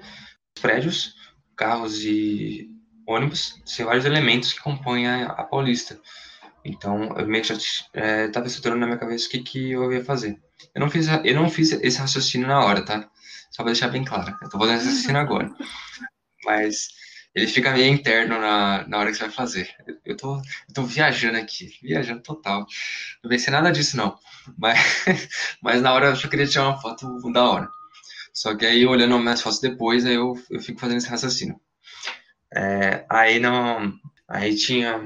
prédios, 0.61 1.15
carros 1.55 2.03
e 2.03 2.69
ônibus, 3.07 3.61
são 3.65 3.85
vários 3.85 4.05
elementos 4.05 4.53
que 4.53 4.61
compõem 4.61 5.07
a, 5.07 5.25
a 5.25 5.43
Paulista. 5.43 5.99
Então, 6.65 7.03
eu 7.17 7.27
meio 7.27 7.43
que 7.43 7.49
já 7.49 7.55
estava 8.25 8.45
é, 8.45 8.47
estruturando 8.47 8.79
na 8.79 8.87
minha 8.87 8.97
cabeça 8.97 9.27
o 9.27 9.29
que, 9.29 9.39
que 9.39 9.71
eu 9.71 9.91
ia 9.91 10.03
fazer. 10.03 10.41
Eu 10.73 10.79
não, 10.79 10.89
fiz, 10.89 11.07
eu 11.07 11.35
não 11.35 11.49
fiz 11.49 11.73
esse 11.73 11.97
raciocínio 11.97 12.47
na 12.47 12.63
hora, 12.63 12.85
tá? 12.85 13.09
Só 13.51 13.63
para 13.63 13.73
deixar 13.73 13.89
bem 13.89 14.05
claro. 14.05 14.33
Eu 14.41 14.49
tô 14.49 14.57
fazendo 14.57 14.77
esse 14.77 14.87
raciocínio 14.87 15.21
agora. 15.21 15.53
Mas 16.45 16.87
ele 17.35 17.47
fica 17.47 17.71
meio 17.71 17.91
interno 17.91 18.39
na, 18.39 18.87
na 18.87 18.97
hora 18.97 19.09
que 19.11 19.17
você 19.17 19.23
vai 19.23 19.31
fazer. 19.31 19.75
Eu, 20.05 20.15
tô, 20.15 20.37
eu 20.37 20.73
tô 20.73 20.83
viajando 20.83 21.37
aqui, 21.37 21.77
viajando 21.81 22.21
total. 22.21 22.65
Não 23.23 23.29
pensei 23.29 23.51
nada 23.51 23.71
disso, 23.71 23.97
não. 23.97 24.17
Mas, 24.57 24.79
mas 25.61 25.81
na 25.81 25.93
hora 25.93 26.07
eu 26.07 26.15
só 26.15 26.27
queria 26.27 26.45
tirar 26.45 26.69
uma 26.69 26.81
foto 26.81 27.19
da 27.31 27.43
hora. 27.43 27.69
Só 28.33 28.55
que 28.55 28.65
aí, 28.65 28.85
olhando 28.85 29.17
minhas 29.19 29.41
fotos 29.41 29.59
depois, 29.59 30.05
aí 30.05 30.15
eu, 30.15 30.33
eu 30.49 30.59
fico 30.59 30.79
fazendo 30.79 30.97
esse 30.97 31.09
raciocínio. 31.09 31.59
É, 32.55 33.05
aí 33.09 33.39
não. 33.39 33.93
Aí 34.27 34.55
tinha. 34.55 35.01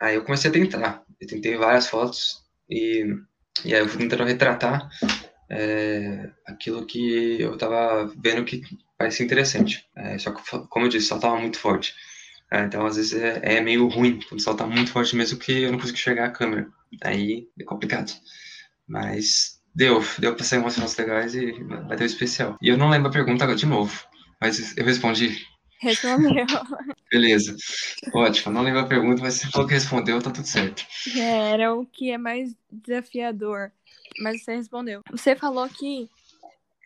Aí 0.00 0.14
eu 0.14 0.24
comecei 0.24 0.50
a 0.50 0.52
tentar. 0.52 1.02
Eu 1.20 1.26
tentei 1.26 1.56
várias 1.56 1.88
fotos 1.88 2.44
e, 2.70 3.04
e 3.64 3.74
aí 3.74 3.80
eu 3.80 3.88
fui 3.88 3.98
tentando 3.98 4.24
retratar 4.24 4.88
é, 5.50 6.30
aquilo 6.46 6.86
que 6.86 7.40
eu 7.40 7.56
tava 7.56 8.12
vendo 8.18 8.44
que 8.44 8.62
parecia 8.98 9.24
interessante. 9.24 9.86
É, 9.96 10.18
só 10.18 10.32
que, 10.32 10.42
como 10.68 10.86
eu 10.86 10.88
disse, 10.88 11.06
o 11.06 11.08
sol 11.08 11.20
tava 11.20 11.38
muito 11.38 11.58
forte. 11.58 11.94
É, 12.50 12.64
então, 12.64 12.84
às 12.84 12.96
vezes, 12.96 13.12
é, 13.12 13.40
é, 13.42 13.60
meio 13.60 13.86
ruim 13.88 14.20
quando 14.28 14.40
o 14.40 14.42
sol 14.42 14.54
tá 14.54 14.66
muito 14.66 14.90
forte 14.90 15.14
mesmo 15.14 15.38
que 15.38 15.62
eu 15.62 15.70
não 15.70 15.78
consigo 15.78 15.96
enxergar 15.96 16.26
a 16.26 16.30
câmera. 16.30 16.68
Aí 17.02 17.46
é 17.58 17.64
complicado. 17.64 18.12
Mas 18.86 19.60
deu, 19.74 20.02
deu 20.18 20.34
pra 20.34 20.44
sair 20.44 20.58
umas 20.58 20.74
fotos 20.74 20.96
legais 20.96 21.34
e 21.34 21.52
vai 21.86 21.96
ter 21.96 22.02
um 22.02 22.06
especial. 22.06 22.58
E 22.60 22.68
eu 22.68 22.76
não 22.76 22.90
lembro 22.90 23.08
a 23.08 23.12
pergunta 23.12 23.44
agora 23.44 23.58
de 23.58 23.66
novo, 23.66 24.04
mas 24.40 24.76
eu 24.76 24.84
respondi. 24.84 25.46
Respondeu. 25.80 26.44
Beleza. 27.12 27.54
Ótimo. 28.12 28.52
Não 28.52 28.62
lembro 28.62 28.80
a 28.80 28.86
pergunta, 28.86 29.22
mas 29.22 29.34
se 29.34 29.50
falou 29.50 29.68
que 29.68 29.74
respondeu, 29.74 30.20
tá 30.20 30.30
tudo 30.30 30.46
certo. 30.46 30.84
Era 31.16 31.72
o 31.74 31.86
que 31.86 32.10
é 32.10 32.18
mais 32.18 32.54
desafiador. 32.70 33.70
Mas 34.20 34.42
você 34.42 34.56
respondeu. 34.56 35.02
Você 35.10 35.36
falou 35.36 35.68
que 35.68 36.08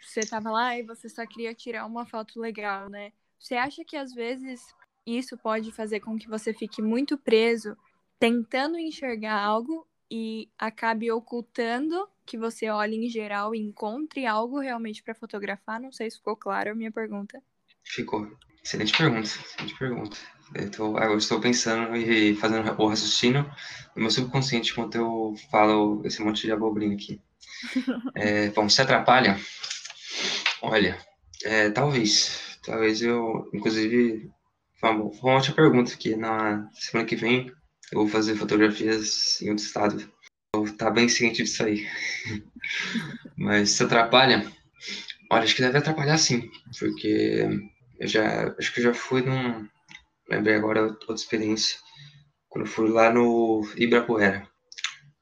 você 0.02 0.20
tava 0.26 0.50
lá 0.50 0.78
e 0.78 0.82
você 0.82 1.08
só 1.08 1.26
queria 1.26 1.54
tirar 1.54 1.86
uma 1.86 2.04
foto 2.06 2.40
legal, 2.40 2.88
né? 2.88 3.12
Você 3.38 3.54
acha 3.54 3.84
que 3.84 3.96
às 3.96 4.12
vezes 4.12 4.74
isso 5.06 5.36
pode 5.36 5.72
fazer 5.72 6.00
com 6.00 6.18
que 6.18 6.28
você 6.28 6.52
fique 6.52 6.80
muito 6.80 7.18
preso 7.18 7.76
tentando 8.18 8.78
enxergar 8.78 9.40
algo 9.40 9.86
e 10.10 10.48
acabe 10.58 11.10
ocultando 11.10 12.08
que 12.24 12.38
você 12.38 12.68
olhe 12.68 12.96
em 12.96 13.08
geral 13.08 13.54
e 13.54 13.58
encontre 13.58 14.26
algo 14.26 14.60
realmente 14.60 15.02
para 15.02 15.14
fotografar? 15.14 15.80
Não 15.80 15.90
sei 15.90 16.10
se 16.10 16.18
ficou 16.18 16.36
claro 16.36 16.70
a 16.70 16.74
minha 16.74 16.92
pergunta. 16.92 17.42
Ficou. 17.82 18.30
Excelente 18.62 18.96
pergunta. 18.96 19.26
Excelente 19.26 19.78
pergunta. 19.78 20.16
Eu 20.54 20.70
tô, 20.70 20.96
agora 20.96 21.16
estou 21.16 21.40
pensando 21.40 21.96
e 21.96 22.34
fazendo 22.36 22.70
o 22.78 22.86
raciocínio 22.86 23.50
no 23.96 24.02
meu 24.02 24.10
subconsciente 24.10 24.72
enquanto 24.72 24.96
eu 24.96 25.34
falo 25.50 26.02
esse 26.04 26.22
monte 26.22 26.42
de 26.42 26.52
abobrinha 26.52 26.94
aqui. 26.94 27.20
É, 28.14 28.50
bom, 28.50 28.68
se 28.68 28.82
atrapalha? 28.82 29.38
Olha, 30.60 30.98
é, 31.44 31.70
talvez. 31.70 32.58
Talvez 32.64 33.02
eu, 33.02 33.50
inclusive, 33.52 34.30
foi 34.78 34.90
uma, 34.90 35.10
ótima 35.22 35.56
pergunta 35.56 35.92
aqui. 35.92 36.16
Na 36.16 36.68
semana 36.72 37.08
que 37.08 37.16
vem 37.16 37.52
eu 37.92 37.98
vou 38.00 38.08
fazer 38.08 38.36
fotografias 38.36 39.40
em 39.42 39.50
outro 39.50 39.64
estado. 39.64 40.12
Vou 40.54 40.64
estar 40.64 40.90
bem 40.90 41.08
ciente 41.08 41.42
disso 41.42 41.64
aí. 41.64 41.86
Mas 43.36 43.70
se 43.70 43.82
atrapalha? 43.82 44.50
Olha, 45.30 45.44
acho 45.44 45.56
que 45.56 45.62
deve 45.62 45.78
atrapalhar 45.78 46.18
sim, 46.18 46.50
porque 46.78 47.48
eu 47.98 48.06
já, 48.06 48.54
acho 48.58 48.72
que 48.72 48.80
eu 48.80 48.84
já 48.84 48.94
fui 48.94 49.22
num, 49.22 49.66
lembrei 50.28 50.54
agora 50.54 50.82
outra 50.82 51.14
experiência, 51.14 51.78
quando 52.48 52.66
eu 52.66 52.70
fui 52.70 52.88
lá 52.90 53.10
no 53.10 53.62
Ibirapuera. 53.76 54.46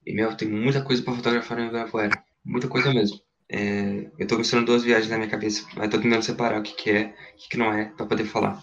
E, 0.05 0.13
meu, 0.13 0.37
tem 0.37 0.49
muita 0.49 0.83
coisa 0.83 1.03
para 1.03 1.15
fotografar 1.15 1.59
no 1.59 1.67
Ibirapuera, 1.67 2.11
muita 2.45 2.69
coisa 2.69 2.93
mesmo. 2.93 3.21
É, 3.53 4.11
eu 4.19 4.27
tô 4.27 4.39
misturando 4.39 4.67
duas 4.67 4.85
viagens 4.85 5.11
na 5.11 5.19
minha 5.19 5.31
cabeça, 5.31 5.67
mas 5.77 5.91
tô 5.91 6.01
tentando 6.01 6.23
separar 6.23 6.61
o 6.61 6.63
que, 6.63 6.75
que 6.75 6.91
é, 6.91 7.05
o 7.07 7.37
que, 7.37 7.49
que 7.51 7.59
não 7.59 7.73
é, 7.73 7.87
para 7.87 8.07
poder 8.07 8.25
falar. 8.25 8.61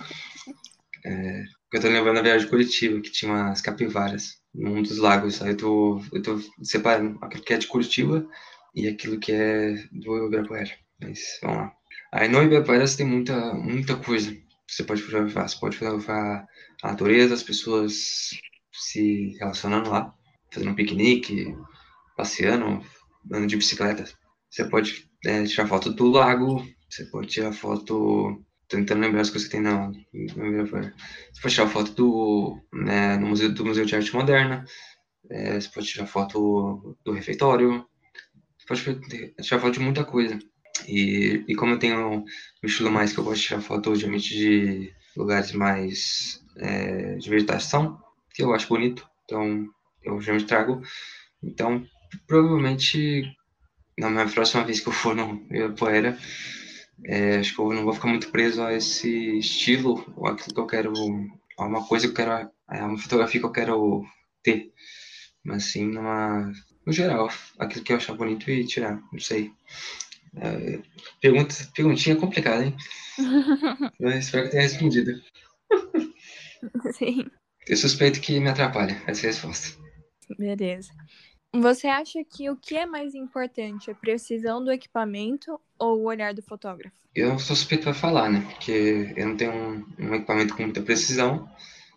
É, 1.05 1.43
eu 1.73 1.81
tô 1.81 1.87
lembrando 1.87 2.19
a 2.19 2.21
viagem 2.21 2.45
de 2.45 2.49
Curitiba, 2.49 3.01
que 3.01 3.11
tinha 3.11 3.31
umas 3.31 3.61
capivaras 3.61 4.37
num 4.53 4.81
dos 4.81 4.97
lagos. 4.97 5.41
Aí 5.41 5.51
eu 5.51 5.57
tô, 5.57 6.01
eu 6.13 6.21
tô 6.21 6.39
separando 6.63 7.17
aquilo 7.21 7.43
que 7.43 7.53
é 7.53 7.57
de 7.57 7.67
Curitiba 7.67 8.25
e 8.73 8.87
aquilo 8.87 9.19
que 9.19 9.31
é 9.33 9.73
do 9.91 10.27
Ibirapuera. 10.27 10.71
Mas 11.01 11.19
vamos 11.41 11.57
lá. 11.57 11.73
Aí 12.13 12.29
no 12.29 12.41
Ibirapuera 12.41 12.87
você 12.87 12.97
tem 12.97 13.05
muita, 13.05 13.53
muita 13.53 13.97
coisa 13.97 14.35
você 14.67 14.83
pode 14.83 15.01
fotografar. 15.01 15.47
Você 15.47 15.59
pode 15.59 15.77
fotografar 15.77 16.47
a 16.83 16.87
natureza, 16.89 17.33
as 17.33 17.43
pessoas 17.43 18.29
se 18.71 19.35
relacionando 19.39 19.89
lá, 19.89 20.13
fazendo 20.51 20.71
um 20.71 20.75
piquenique, 20.75 21.55
passeando, 22.15 22.83
andando 23.25 23.47
de 23.47 23.55
bicicleta. 23.55 24.05
Você 24.57 24.65
pode 24.65 25.07
é, 25.23 25.43
tirar 25.43 25.67
foto 25.67 25.93
do 25.93 26.09
lago, 26.09 26.67
você 26.89 27.05
pode 27.05 27.27
tirar 27.27 27.53
foto 27.53 28.43
tentando 28.67 29.01
lembrar 29.01 29.21
as 29.21 29.29
coisas 29.29 29.47
que 29.47 29.55
tem 29.55 29.61
na, 29.61 29.91
Você 29.91 31.41
pode 31.43 31.53
tirar 31.53 31.69
foto 31.69 31.91
do, 31.91 32.59
né, 32.73 33.17
no 33.17 33.27
museu, 33.27 33.53
do 33.53 33.63
Museu 33.63 33.85
de 33.85 33.95
Arte 33.95 34.11
Moderna. 34.15 34.65
É, 35.29 35.61
você 35.61 35.69
pode 35.69 35.85
tirar 35.85 36.07
foto 36.07 36.97
do 37.05 37.11
refeitório. 37.11 37.85
Você 38.57 38.67
pode 38.67 39.33
tirar 39.43 39.61
foto 39.61 39.73
de 39.73 39.79
muita 39.79 40.03
coisa. 40.03 40.39
E, 40.87 41.45
e 41.47 41.55
como 41.55 41.73
eu 41.73 41.79
tenho 41.79 42.23
um 42.23 42.25
estilo 42.63 42.89
mais 42.89 43.13
que 43.13 43.19
eu 43.19 43.23
gosto 43.23 43.41
de 43.41 43.47
tirar 43.49 43.61
foto, 43.61 43.91
obviamente, 43.91 44.29
de 44.29 44.91
lugares 45.15 45.51
mais 45.51 46.43
é, 46.57 47.13
de 47.17 47.29
vegetação, 47.29 48.01
que 48.33 48.41
eu 48.41 48.55
acho 48.55 48.67
bonito, 48.67 49.07
então 49.23 49.67
eu 50.03 50.19
geralmente 50.19 50.47
trago. 50.47 50.81
Então, 51.43 51.85
provavelmente, 52.25 53.36
na 53.97 54.09
minha 54.09 54.27
próxima 54.29 54.63
vez 54.63 54.79
que 54.79 54.87
eu 54.87 54.93
for 54.93 55.15
no 55.15 55.45
Ibirapuera, 55.49 56.17
é, 57.05 57.37
acho 57.37 57.53
que 57.53 57.61
eu 57.61 57.73
não 57.73 57.83
vou 57.83 57.93
ficar 57.93 58.07
muito 58.07 58.31
preso 58.31 58.63
a 58.63 58.73
esse 58.73 59.39
estilo, 59.39 60.05
ou 60.15 60.27
aquilo 60.27 60.53
que 60.53 60.59
eu 60.59 60.67
quero, 60.67 60.93
a 61.57 61.65
uma 61.65 61.85
coisa 61.85 62.07
que 62.07 62.11
eu 62.11 62.15
quero, 62.15 62.49
a 62.67 62.85
uma 62.85 62.97
fotografia 62.97 63.39
que 63.39 63.45
eu 63.45 63.51
quero 63.51 64.05
ter. 64.43 64.71
Mas 65.43 65.65
sim, 65.65 65.85
numa, 65.85 66.51
no 66.85 66.93
geral, 66.93 67.29
aquilo 67.59 67.83
que 67.83 67.93
eu 67.93 67.97
achar 67.97 68.13
bonito 68.13 68.49
e 68.49 68.65
tirar, 68.65 69.01
não 69.11 69.19
sei. 69.19 69.51
É, 70.35 70.79
pergunta, 71.21 71.55
perguntinha 71.75 72.15
complicada, 72.15 72.65
hein? 72.65 72.75
Mas 73.99 74.25
espero 74.25 74.45
que 74.45 74.51
tenha 74.51 74.63
respondido. 74.63 75.11
Sim. 76.93 77.25
Eu 77.67 77.77
suspeito 77.77 78.21
que 78.21 78.39
me 78.39 78.49
atrapalha 78.49 79.01
essa 79.07 79.27
resposta. 79.27 79.77
Beleza. 80.37 80.91
Você 81.53 81.87
acha 81.87 82.23
que 82.23 82.49
o 82.49 82.57
que 82.57 82.75
é 82.75 82.85
mais 82.85 83.15
importante, 83.15 83.89
a 83.89 83.95
precisão 83.95 84.63
do 84.63 84.71
equipamento 84.71 85.59
ou 85.79 85.99
o 85.99 86.03
olhar 86.03 86.33
do 86.33 86.41
fotógrafo? 86.41 86.95
Eu 87.15 87.39
sou 87.39 87.55
suspeito 87.55 87.85
para 87.85 87.93
falar, 87.93 88.29
né? 88.29 88.41
Porque 88.41 89.13
eu 89.15 89.27
não 89.27 89.37
tenho 89.37 89.53
um, 89.53 89.85
um, 89.97 90.13
equipamento 90.15 90.55
com 90.55 90.63
muita 90.63 90.81
precisão 90.81 91.49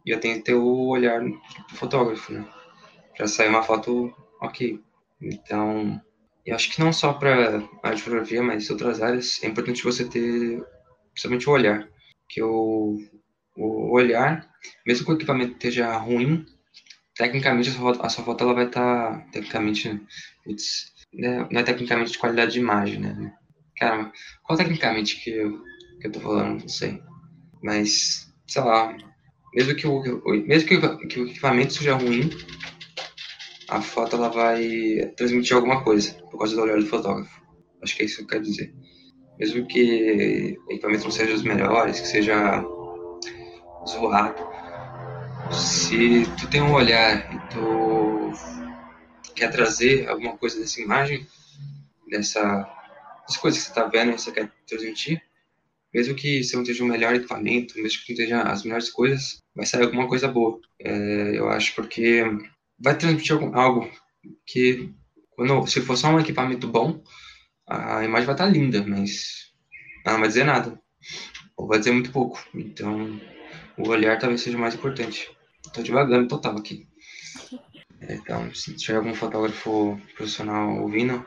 e 0.06 0.10
eu 0.10 0.20
tenho 0.20 0.36
que 0.36 0.44
ter 0.44 0.54
o 0.54 0.88
olhar 0.88 1.20
do 1.20 1.38
fotógrafo, 1.74 2.32
né? 2.32 2.48
Para 3.16 3.26
sair 3.26 3.48
uma 3.48 3.62
foto 3.62 4.14
ok. 4.40 4.80
Então, 5.20 6.00
eu 6.46 6.54
acho 6.54 6.70
que 6.70 6.80
não 6.80 6.92
só 6.92 7.12
para 7.12 7.62
a 7.82 7.96
fotografia, 7.96 8.42
mas 8.42 8.70
outras 8.70 9.02
áreas, 9.02 9.42
é 9.42 9.48
importante 9.48 9.84
você 9.84 10.08
ter 10.08 10.64
principalmente 11.12 11.48
o 11.48 11.52
olhar. 11.52 11.88
Que 12.28 12.42
o, 12.42 12.96
o 13.56 13.92
olhar, 13.94 14.48
mesmo 14.86 15.04
que 15.04 15.12
o 15.12 15.16
equipamento 15.16 15.52
esteja 15.52 15.92
ruim, 15.98 16.46
tecnicamente 17.20 17.68
a 17.68 17.72
sua 17.72 17.83
foto, 17.83 18.06
a 18.06 18.09
sua 18.09 18.24
foto 18.24 18.44
ela 18.44 18.54
vai 18.54 18.64
estar, 18.64 19.12
tá, 19.12 19.26
tecnicamente, 19.30 20.00
putz, 20.42 20.90
né, 21.12 21.46
não 21.50 21.61
é 21.61 21.62
tecnicamente 21.62 22.12
de 22.12 22.18
qualidade 22.18 22.52
de 22.52 22.61
imagem, 22.61 22.98
né? 22.98 23.35
Cara, 23.76 24.11
qual 24.42 24.56
tecnicamente 24.56 25.22
que 25.22 25.30
eu, 25.30 25.62
que 26.00 26.06
eu 26.06 26.12
tô 26.12 26.20
falando? 26.20 26.62
Não 26.62 26.68
sei. 26.68 27.02
Mas, 27.62 28.33
sei 28.46 28.62
lá, 28.62 28.96
mesmo 29.54 29.74
que 29.74 29.87
o, 29.87 30.02
mesmo 30.46 30.68
que 30.68 30.76
o, 30.76 31.09
que 31.09 31.20
o 31.20 31.26
equipamento 31.28 31.74
seja 31.74 31.94
ruim, 31.94 32.30
a 33.68 33.83
foto 33.83 34.16
ela 34.16 34.30
vai 34.30 35.12
transmitir 35.16 35.54
alguma 35.54 35.85
coisa 35.85 36.14
por 36.30 36.38
causa 36.38 36.56
do 36.56 36.62
olhar 36.62 36.78
do 36.78 36.87
fotógrafo. 36.87 37.40
Acho 37.83 37.96
que 37.96 38.02
é 38.02 38.06
isso 38.06 38.16
que 38.16 38.22
eu 38.22 38.28
quero 38.28 38.44
dizer. 38.44 38.74
Mesmo 39.38 39.66
que 39.66 40.56
o 40.66 40.72
equipamento 40.72 41.04
não 41.04 41.11
seja 41.11 41.35
os 41.35 41.42
melhores, 41.42 42.00
que 42.00 42.06
seja 42.06 42.64
zoado, 43.87 44.49
se 45.52 46.24
tu 46.38 46.48
tem 46.48 46.62
um 46.62 46.72
olhar 46.72 47.32
e 47.34 47.38
tu 47.48 48.32
quer 49.34 49.50
trazer 49.50 50.08
alguma 50.08 50.36
coisa 50.36 50.58
dessa 50.58 50.80
imagem, 50.80 51.26
dessa, 52.08 52.68
coisas 53.40 53.60
que 53.60 53.66
você 53.66 53.70
está 53.70 53.86
vendo 53.86 54.12
você 54.12 54.32
quer 54.32 54.50
transmitir, 54.66 55.22
mesmo 55.92 56.14
que 56.14 56.42
você 56.42 56.54
não 56.54 56.62
esteja 56.62 56.84
o 56.84 56.86
melhor 56.86 57.14
equipamento, 57.14 57.74
mesmo 57.80 58.02
que 58.04 58.12
não 58.12 58.20
esteja 58.20 58.42
as 58.42 58.62
melhores 58.62 58.90
coisas, 58.90 59.42
vai 59.54 59.66
sair 59.66 59.82
alguma 59.82 60.08
coisa 60.08 60.28
boa. 60.28 60.60
É, 60.78 61.38
eu 61.38 61.48
acho 61.48 61.74
porque 61.74 62.22
vai 62.78 62.96
transmitir 62.96 63.36
algo 63.54 63.90
que, 64.46 64.92
quando, 65.30 65.66
se 65.66 65.80
for 65.80 65.96
só 65.96 66.08
um 66.08 66.20
equipamento 66.20 66.68
bom, 66.68 67.02
a 67.66 68.04
imagem 68.04 68.26
vai 68.26 68.34
estar 68.34 68.46
linda, 68.46 68.84
mas 68.86 69.52
ela 70.04 70.14
não 70.14 70.20
vai 70.20 70.28
dizer 70.28 70.44
nada. 70.44 70.80
Ou 71.56 71.66
vai 71.66 71.78
dizer 71.78 71.92
muito 71.92 72.12
pouco. 72.12 72.42
Então, 72.54 73.20
o 73.76 73.88
olhar 73.88 74.18
talvez 74.18 74.40
seja 74.42 74.58
mais 74.58 74.74
importante. 74.74 75.30
Estou 75.66 75.85
devagando 75.85 76.29
total 76.29 76.57
aqui. 76.57 76.88
É, 78.01 78.14
então, 78.14 78.53
se 78.55 78.75
tiver 78.77 78.96
algum 78.96 79.14
fotógrafo 79.14 80.01
profissional 80.16 80.81
ouvindo, 80.81 81.25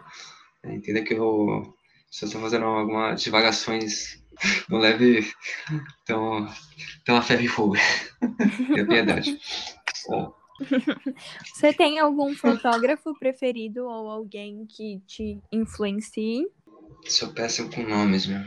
é, 0.63 0.73
entenda 0.73 1.03
que 1.03 1.13
eu 1.13 1.75
só 2.09 2.25
estou 2.25 2.41
fazendo 2.41 2.65
algumas 2.65 3.21
divagações, 3.21 4.23
não 4.69 4.79
leve 4.79 5.31
tão, 6.05 6.47
tão 7.05 7.15
a 7.15 7.21
ferro 7.21 7.43
e 7.43 7.47
fogo. 7.47 7.75
Tenha 8.73 8.87
piedade. 8.87 9.39
Bom. 10.07 10.33
Você 11.53 11.73
tem 11.73 11.99
algum 11.99 12.33
fotógrafo 12.35 13.17
preferido 13.17 13.85
ou 13.85 14.09
alguém 14.09 14.65
que 14.67 15.01
te 15.07 15.39
influencie? 15.51 16.47
Sou 17.05 17.33
péssimo 17.33 17.69
com 17.71 17.83
nomes, 17.83 18.27
meu. 18.27 18.41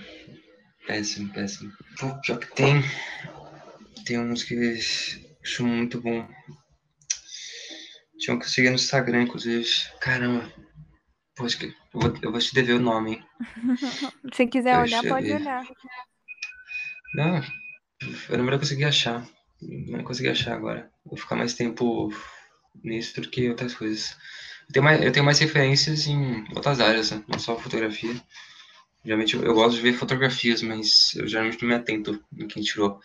Péssimo, 0.86 1.32
péssimo. 1.32 1.72
Pô, 1.98 2.14
pior 2.20 2.38
que 2.38 2.54
tem. 2.54 2.82
Tem 4.04 4.20
uns 4.20 4.44
que 4.44 5.25
acho 5.46 5.64
muito 5.64 6.00
bom. 6.00 6.28
Tinha 8.18 8.34
um 8.34 8.38
que 8.38 8.46
eu 8.46 8.50
segui 8.50 8.68
no 8.68 8.74
Instagram, 8.74 9.22
inclusive. 9.22 9.68
Caramba. 10.00 10.52
Que 11.36 11.66
eu 11.66 11.72
vou, 11.92 12.14
eu 12.22 12.32
vou 12.32 12.40
te 12.40 12.52
dever 12.52 12.74
o 12.74 12.80
nome, 12.80 13.12
hein? 13.12 13.26
Se 14.34 14.46
quiser 14.46 14.78
olhar, 14.78 15.02
pode 15.04 15.30
olhar. 15.30 15.64
Não, 17.14 17.42
eu 18.30 18.38
não 18.38 18.46
vou 18.46 18.58
conseguir 18.58 18.84
achar. 18.84 19.24
Não 19.60 20.02
consegui 20.02 20.30
achar 20.30 20.54
agora. 20.54 20.90
Vou 21.04 21.16
ficar 21.16 21.36
mais 21.36 21.54
tempo 21.54 22.10
nisso 22.82 23.20
do 23.20 23.28
que 23.28 23.48
outras 23.48 23.74
coisas. 23.74 24.16
Eu 24.66 24.72
tenho 24.72 24.84
mais, 24.84 25.04
eu 25.04 25.12
tenho 25.12 25.24
mais 25.24 25.38
referências 25.38 26.06
em 26.06 26.44
outras 26.54 26.80
áreas, 26.80 27.10
né? 27.10 27.22
não 27.28 27.38
só 27.38 27.56
fotografia. 27.56 28.14
Geralmente 29.04 29.36
eu, 29.36 29.44
eu, 29.44 29.54
gosto 29.54 29.76
de 29.76 29.82
ver 29.82 29.92
fotografias, 29.92 30.62
mas 30.62 31.14
eu 31.14 31.28
geralmente 31.28 31.60
não 31.62 31.68
me 31.68 31.74
atento 31.74 32.24
no 32.32 32.48
que 32.48 32.60
tirou. 32.62 32.98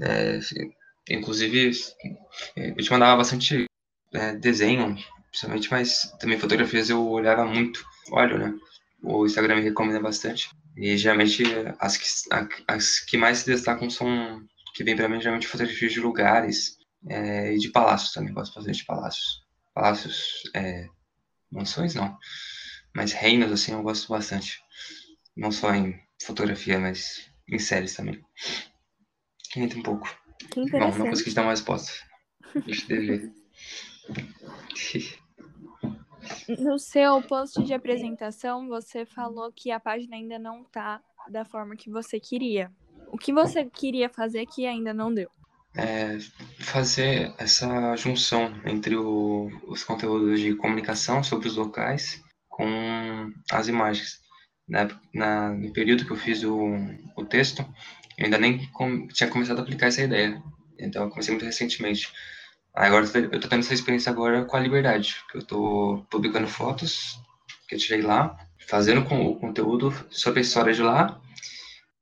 É, 0.00 0.38
inclusive, 1.08 1.72
eu 2.56 2.76
te 2.76 2.90
mandava 2.90 3.16
bastante 3.16 3.66
é, 4.12 4.34
desenho, 4.36 4.96
principalmente, 5.30 5.70
mas 5.70 6.12
também 6.20 6.38
fotografias 6.38 6.90
eu 6.90 7.06
olhava 7.08 7.44
muito. 7.44 7.84
Olho, 8.10 8.38
né? 8.38 8.54
O 9.02 9.26
Instagram 9.26 9.56
me 9.56 9.62
recomenda 9.62 10.00
bastante. 10.00 10.48
E 10.76 10.96
geralmente 10.96 11.42
as 11.78 11.96
que, 11.96 12.06
as 12.66 13.00
que 13.00 13.16
mais 13.16 13.38
se 13.38 13.46
destacam 13.46 13.90
são 13.90 14.42
que 14.74 14.84
vem 14.84 14.96
para 14.96 15.08
mim 15.08 15.20
geralmente 15.20 15.46
fotografias 15.46 15.92
de 15.92 16.00
lugares 16.00 16.78
é, 17.08 17.54
e 17.54 17.58
de 17.58 17.70
palácios 17.70 18.12
também, 18.12 18.32
gosto 18.32 18.54
bastante 18.54 18.78
de 18.78 18.84
palácios. 18.84 19.42
Palácios, 19.74 20.42
é, 20.54 20.86
mansões 21.50 21.94
não, 21.94 22.16
mas 22.94 23.12
reinos 23.12 23.52
assim 23.52 23.72
eu 23.72 23.82
gosto 23.82 24.08
bastante. 24.08 24.60
Não 25.36 25.50
só 25.50 25.74
em 25.74 25.98
fotografia, 26.22 26.78
mas 26.78 27.30
em 27.48 27.58
séries 27.58 27.94
também. 27.94 28.22
Entra 29.56 29.78
um 29.78 29.82
pouco. 29.82 30.08
Bom, 30.70 30.98
não 30.98 31.10
consegui 31.10 31.34
dar 31.34 31.42
uma 31.42 31.50
resposta. 31.50 31.92
Deixa 32.66 32.92
eu 32.92 33.00
ver. 33.00 33.32
No 36.58 36.78
seu 36.78 37.22
post 37.22 37.62
de 37.62 37.74
apresentação, 37.74 38.68
você 38.68 39.04
falou 39.04 39.52
que 39.52 39.70
a 39.70 39.80
página 39.80 40.16
ainda 40.16 40.38
não 40.38 40.64
tá 40.64 41.00
da 41.28 41.44
forma 41.44 41.76
que 41.76 41.90
você 41.90 42.18
queria. 42.18 42.70
O 43.08 43.18
que 43.18 43.32
você 43.32 43.64
queria 43.64 44.08
fazer 44.08 44.46
que 44.46 44.66
ainda 44.66 44.92
não 44.94 45.12
deu? 45.12 45.30
É 45.76 46.18
fazer 46.58 47.34
essa 47.38 47.96
junção 47.96 48.52
entre 48.66 48.96
o, 48.96 49.48
os 49.66 49.82
conteúdos 49.84 50.40
de 50.40 50.54
comunicação 50.54 51.22
sobre 51.22 51.48
os 51.48 51.56
locais 51.56 52.22
com 52.48 53.32
as 53.50 53.68
imagens. 53.68 54.20
Na, 54.68 54.88
na, 55.12 55.50
no 55.50 55.72
período 55.72 56.04
que 56.06 56.12
eu 56.12 56.16
fiz 56.16 56.44
o, 56.44 56.58
o 57.16 57.24
texto, 57.24 57.64
eu 58.22 58.26
ainda 58.26 58.38
nem 58.38 58.66
com, 58.72 59.06
tinha 59.08 59.28
começado 59.28 59.58
a 59.58 59.62
aplicar 59.62 59.88
essa 59.88 60.02
ideia. 60.02 60.42
Então, 60.78 61.04
eu 61.04 61.10
comecei 61.10 61.32
muito 61.32 61.44
recentemente. 61.44 62.08
Agora, 62.74 63.04
eu 63.04 63.24
estou 63.24 63.50
tendo 63.50 63.60
essa 63.60 63.74
experiência 63.74 64.10
agora 64.10 64.44
com 64.44 64.56
a 64.56 64.60
Liberdade, 64.60 65.16
que 65.30 65.38
eu 65.38 65.40
estou 65.40 66.04
publicando 66.10 66.46
fotos 66.46 67.20
que 67.68 67.74
eu 67.74 67.78
tirei 67.78 68.02
lá, 68.02 68.36
fazendo 68.68 69.04
com 69.04 69.26
o 69.26 69.36
conteúdo 69.36 69.94
sobre 70.10 70.40
a 70.40 70.42
história 70.42 70.72
de 70.72 70.82
lá 70.82 71.20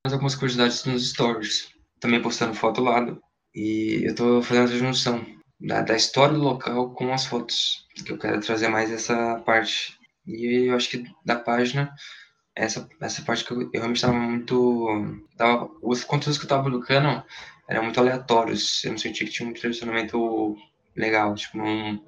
algumas 0.04 0.34
curiosidades 0.34 0.84
nos 0.84 1.10
stories, 1.10 1.68
também 2.00 2.22
postando 2.22 2.54
foto 2.54 2.80
lá. 2.80 3.16
E 3.54 4.02
eu 4.04 4.14
tô 4.14 4.42
fazendo 4.42 4.64
essa 4.64 4.78
junção 4.78 5.24
da, 5.60 5.82
da 5.82 5.94
história 5.94 6.34
do 6.34 6.42
local 6.42 6.94
com 6.94 7.12
as 7.12 7.26
fotos, 7.26 7.86
que 8.04 8.10
eu 8.10 8.18
quero 8.18 8.40
trazer 8.40 8.68
mais 8.68 8.90
essa 8.90 9.40
parte. 9.44 9.98
E 10.26 10.68
eu 10.68 10.76
acho 10.76 10.90
que 10.90 11.04
da 11.24 11.36
página, 11.36 11.92
essa, 12.54 12.88
essa 13.00 13.22
parte 13.22 13.44
que 13.44 13.52
eu, 13.52 13.62
eu 13.62 13.70
realmente 13.72 13.96
estava 13.96 14.14
muito. 14.14 15.22
Tava, 15.36 15.70
os 15.82 16.04
conteúdos 16.04 16.38
que 16.38 16.44
eu 16.44 16.46
estava 16.46 16.62
publicando 16.62 17.22
eram 17.68 17.84
muito 17.84 18.00
aleatórios. 18.00 18.84
Eu 18.84 18.92
não 18.92 18.98
senti 18.98 19.24
que 19.24 19.30
tinha 19.30 19.48
um 19.48 19.52
direcionamento 19.52 20.56
legal, 20.96 21.34
tipo, 21.34 21.58
não, 21.58 22.04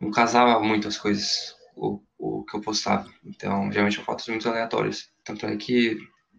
não 0.00 0.10
casava 0.10 0.60
muito 0.60 0.88
as 0.88 0.98
coisas, 0.98 1.56
o, 1.76 2.00
o 2.18 2.44
que 2.44 2.56
eu 2.56 2.60
postava. 2.60 3.08
Então, 3.24 3.70
geralmente 3.70 4.02
fotos 4.02 4.28
muito 4.28 4.48
aleatórias. 4.48 5.10
Tanto 5.24 5.46
é 5.46 5.56
que 5.56 5.96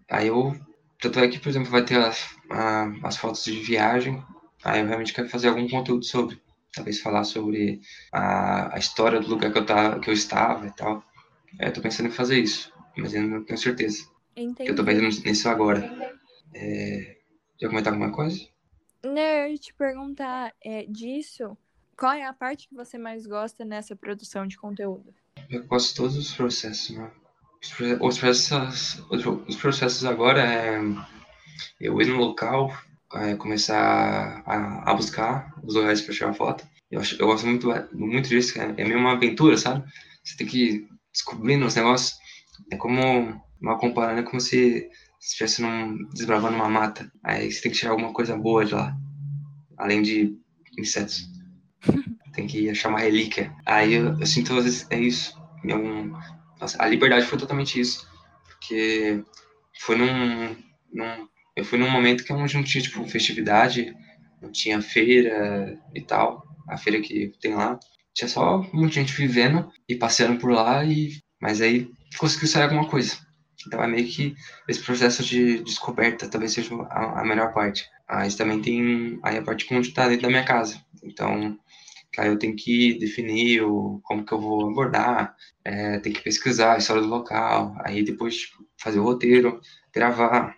aí 0.10 0.28
eu 0.28 0.56
tanto 1.00 1.20
é 1.20 1.28
que, 1.28 1.40
por 1.40 1.50
exemplo, 1.50 1.70
vai 1.70 1.84
ter 1.84 2.00
as, 2.00 2.36
a, 2.50 2.92
as 3.04 3.18
fotos 3.18 3.44
de 3.44 3.60
viagem. 3.60 4.24
Aí 4.64 4.82
eu 4.82 4.88
realmente 4.88 5.14
quero 5.14 5.30
fazer 5.30 5.50
algum 5.50 5.68
conteúdo 5.68 6.04
sobre. 6.04 6.42
Talvez 6.74 7.00
falar 7.00 7.24
sobre 7.24 7.80
a, 8.12 8.76
a 8.76 8.80
história 8.80 9.20
do 9.20 9.30
lugar 9.30 9.52
que 9.52 9.58
eu, 9.58 9.66
tá, 9.66 10.00
que 10.00 10.10
eu 10.10 10.14
estava 10.14 10.68
e 10.68 10.72
tal. 10.72 11.04
É, 11.60 11.70
tô 11.70 11.82
pensando 11.82 12.08
em 12.08 12.12
fazer 12.12 12.40
isso, 12.40 12.74
mas 12.98 13.14
ainda 13.14 13.38
não 13.38 13.44
tenho 13.44 13.58
certeza. 13.58 14.08
Entendi. 14.36 14.70
Eu 14.70 14.76
tô 14.76 14.84
pensando 14.84 15.26
nisso 15.26 15.50
agora. 15.50 16.16
É, 16.54 17.18
já 17.60 17.68
comentar 17.70 17.94
alguma 17.94 18.12
coisa? 18.12 18.40
Não, 19.04 19.22
eu 19.22 19.52
ia 19.52 19.58
te 19.58 19.74
perguntar 19.74 20.54
é, 20.64 20.86
disso. 20.86 21.58
Qual 21.98 22.12
é 22.12 22.26
a 22.26 22.34
parte 22.34 22.68
que 22.68 22.76
você 22.76 22.98
mais 22.98 23.26
gosta 23.26 23.64
nessa 23.64 23.96
produção 23.96 24.46
de 24.46 24.58
conteúdo? 24.58 25.14
Eu 25.50 25.64
gosto 25.66 25.90
de 25.90 25.96
todos 25.96 26.18
os 26.18 26.34
processos, 26.34 26.98
né? 26.98 27.12
Os 28.02 28.20
processos, 28.20 29.02
os 29.48 29.56
processos 29.56 30.06
agora 30.06 30.42
é 30.42 30.80
eu 31.80 32.00
ir 32.02 32.08
no 32.08 32.18
local, 32.18 32.72
é, 33.14 33.36
começar 33.36 34.44
a, 34.46 34.92
a, 34.92 34.94
buscar 34.94 35.54
os 35.64 35.76
lugares 35.76 36.02
para 36.02 36.14
tirar 36.14 36.34
foto. 36.34 36.68
Eu, 36.92 37.00
acho, 37.00 37.20
eu 37.20 37.28
gosto 37.28 37.48
muito, 37.48 37.68
muito 37.94 38.30
disso, 38.30 38.60
é, 38.60 38.66
é 38.78 38.84
meio 38.84 39.00
uma 39.00 39.14
aventura, 39.14 39.58
sabe? 39.58 39.84
Você 40.24 40.38
tem 40.38 40.48
que 40.48 40.88
descobrir 41.12 41.62
os 41.64 41.76
negócios. 41.76 42.18
É 42.72 42.78
como, 42.78 43.42
uma 43.62 43.78
comparando, 43.78 44.20
é 44.20 44.24
como 44.24 44.40
se 44.40 44.90
estivesse 45.20 45.62
desbravando 46.14 46.56
uma 46.56 46.70
mata. 46.70 47.12
Aí 47.24 47.52
você 47.52 47.62
tem 47.62 47.72
que 47.72 47.78
tirar 47.78 47.92
alguma 47.92 48.14
coisa 48.14 48.38
boa 48.38 48.66
de 48.66 48.74
lá, 48.74 48.96
além 49.78 50.02
de 50.02 50.38
insetos. 50.78 51.30
tem 52.34 52.48
que 52.48 52.70
achar 52.70 52.90
uma 52.90 53.00
relíquia. 53.00 53.54
Aí 53.66 53.94
eu, 53.94 54.20
eu 54.20 54.26
sinto, 54.26 54.54
às 54.58 54.66
vezes, 54.66 54.88
é 54.90 55.00
isso. 55.00 55.36
É 55.68 55.76
um, 55.76 56.14
nossa, 56.60 56.82
a 56.82 56.88
liberdade 56.88 57.26
foi 57.26 57.38
totalmente 57.38 57.80
isso. 57.80 58.08
Porque 58.48 59.24
foi 59.80 59.98
num, 59.98 60.56
num 60.94 61.28
eu 61.56 61.64
fui 61.64 61.80
num 61.80 61.90
momento 61.90 62.24
que 62.24 62.34
não 62.34 62.46
tinha, 62.46 62.84
tipo, 62.84 63.08
festividade, 63.08 63.96
não 64.42 64.52
tinha 64.52 64.82
feira 64.82 65.80
e 65.94 66.02
tal, 66.02 66.44
a 66.68 66.78
feira 66.78 67.02
que 67.02 67.32
tem 67.40 67.56
lá. 67.56 67.80
Tinha 68.14 68.28
só 68.28 68.62
muita 68.74 68.96
gente 68.96 69.14
vivendo 69.14 69.72
e 69.88 69.96
passeando 69.96 70.38
por 70.40 70.52
lá, 70.52 70.84
e 70.84 71.12
mas 71.42 71.62
aí 71.62 71.90
conseguiu 72.18 72.48
sair 72.48 72.64
alguma 72.64 72.88
coisa. 72.88 73.18
Então 73.66 73.84
é 73.84 73.88
meio 73.88 74.08
que 74.08 74.36
esse 74.68 74.82
processo 74.82 75.24
de 75.24 75.64
descoberta 75.64 76.28
talvez 76.28 76.54
seja 76.54 76.76
a, 76.90 77.22
a 77.22 77.26
melhor 77.26 77.54
parte. 77.54 77.90
Mas 78.08 78.36
também 78.36 78.62
tem 78.62 79.20
aí 79.24 79.38
a 79.38 79.42
parte 79.42 79.72
onde 79.74 79.90
está 79.90 80.08
dentro 80.08 80.24
da 80.24 80.30
minha 80.30 80.46
casa. 80.46 80.80
Então, 81.04 81.58
aí 82.18 82.28
eu 82.28 82.38
tenho 82.38 82.56
que 82.56 82.98
definir 83.00 83.62
o, 83.64 84.00
como 84.04 84.26
que 84.26 84.34
eu 84.34 84.40
vou 84.40 84.70
abordar, 84.70 85.36
é, 85.64 86.00
tem 86.00 86.14
que 86.14 86.22
pesquisar 86.22 86.74
a 86.74 86.78
história 86.78 87.02
do 87.02 87.08
local, 87.08 87.76
aí 87.84 88.04
depois 88.04 88.38
tipo, 88.38 88.64
fazer 88.78 89.00
o 89.00 89.04
roteiro, 89.04 89.60
gravar, 89.94 90.56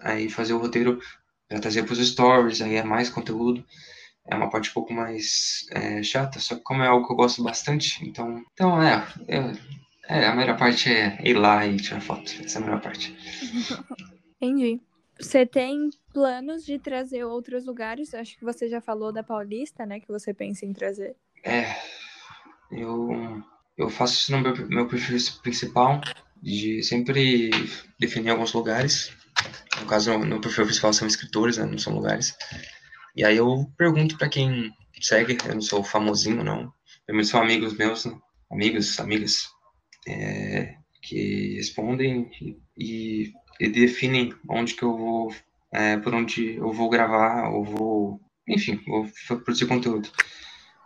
aí 0.00 0.28
fazer 0.28 0.52
o 0.52 0.58
roteiro 0.58 1.00
para 1.48 1.60
trazer 1.60 1.84
para 1.84 1.92
os 1.92 2.08
stories, 2.08 2.60
aí 2.62 2.76
é 2.76 2.84
mais 2.84 3.10
conteúdo. 3.10 3.64
É 4.26 4.36
uma 4.36 4.50
parte 4.50 4.70
um 4.70 4.74
pouco 4.74 4.92
mais 4.92 5.66
é, 5.72 6.02
chata, 6.02 6.38
só 6.38 6.54
que 6.54 6.62
como 6.62 6.82
é 6.82 6.86
algo 6.86 7.06
que 7.06 7.12
eu 7.12 7.16
gosto 7.16 7.42
bastante, 7.42 8.06
então, 8.06 8.44
então 8.52 8.80
é, 8.80 9.04
é, 9.26 9.52
é 10.10 10.26
a 10.26 10.34
melhor 10.34 10.56
parte 10.56 10.90
é 10.90 11.18
ir 11.24 11.34
lá 11.34 11.66
e 11.66 11.76
tirar 11.76 12.00
foto, 12.00 12.30
essa 12.44 12.58
é 12.58 12.62
a 12.62 12.64
melhor 12.64 12.80
parte. 12.80 13.16
Entendi. 14.40 14.80
Você 15.18 15.44
tem 15.44 15.90
planos 16.14 16.64
de 16.64 16.78
trazer 16.78 17.24
outros 17.24 17.66
lugares? 17.66 18.14
Acho 18.14 18.38
que 18.38 18.44
você 18.44 18.68
já 18.68 18.80
falou 18.80 19.12
da 19.12 19.22
Paulista, 19.22 19.84
né? 19.84 20.00
Que 20.00 20.08
você 20.08 20.32
pensa 20.32 20.64
em 20.64 20.72
trazer. 20.72 21.14
É, 21.44 21.76
eu, 22.72 23.42
eu 23.76 23.90
faço 23.90 24.14
isso 24.14 24.32
no 24.32 24.40
meu, 24.40 24.68
meu 24.68 24.88
perfil 24.88 25.18
principal, 25.42 26.00
de 26.42 26.82
sempre 26.82 27.50
definir 27.98 28.30
alguns 28.30 28.54
lugares 28.54 29.14
no 29.80 29.86
caso, 29.86 30.16
no 30.18 30.40
perfil 30.40 30.64
principal 30.64 30.92
são 30.92 31.06
escritores, 31.06 31.56
né? 31.56 31.64
Não 31.64 31.78
são 31.78 31.94
lugares. 31.94 32.36
E 33.16 33.24
aí 33.24 33.36
eu 33.36 33.70
pergunto 33.76 34.16
para 34.16 34.28
quem 34.28 34.72
segue, 35.00 35.38
eu 35.46 35.54
não 35.54 35.62
sou 35.62 35.82
famosinho, 35.82 36.44
não. 36.44 36.72
Primeiro 37.06 37.26
são 37.26 37.40
amigos 37.40 37.76
meus, 37.76 38.04
né? 38.04 38.18
amigos, 38.50 38.98
amigas, 39.00 39.48
é, 40.06 40.76
que 41.02 41.56
respondem 41.56 42.30
e, 42.76 43.32
e, 43.58 43.68
definem 43.68 44.34
onde 44.48 44.74
que 44.74 44.82
eu 44.82 44.96
vou, 44.96 45.34
é, 45.72 45.96
por 45.98 46.14
onde 46.14 46.56
eu 46.56 46.72
vou 46.72 46.88
gravar, 46.88 47.50
ou 47.50 47.64
vou, 47.64 48.20
enfim, 48.48 48.80
vou 48.86 49.08
produzir 49.40 49.66
conteúdo. 49.66 50.08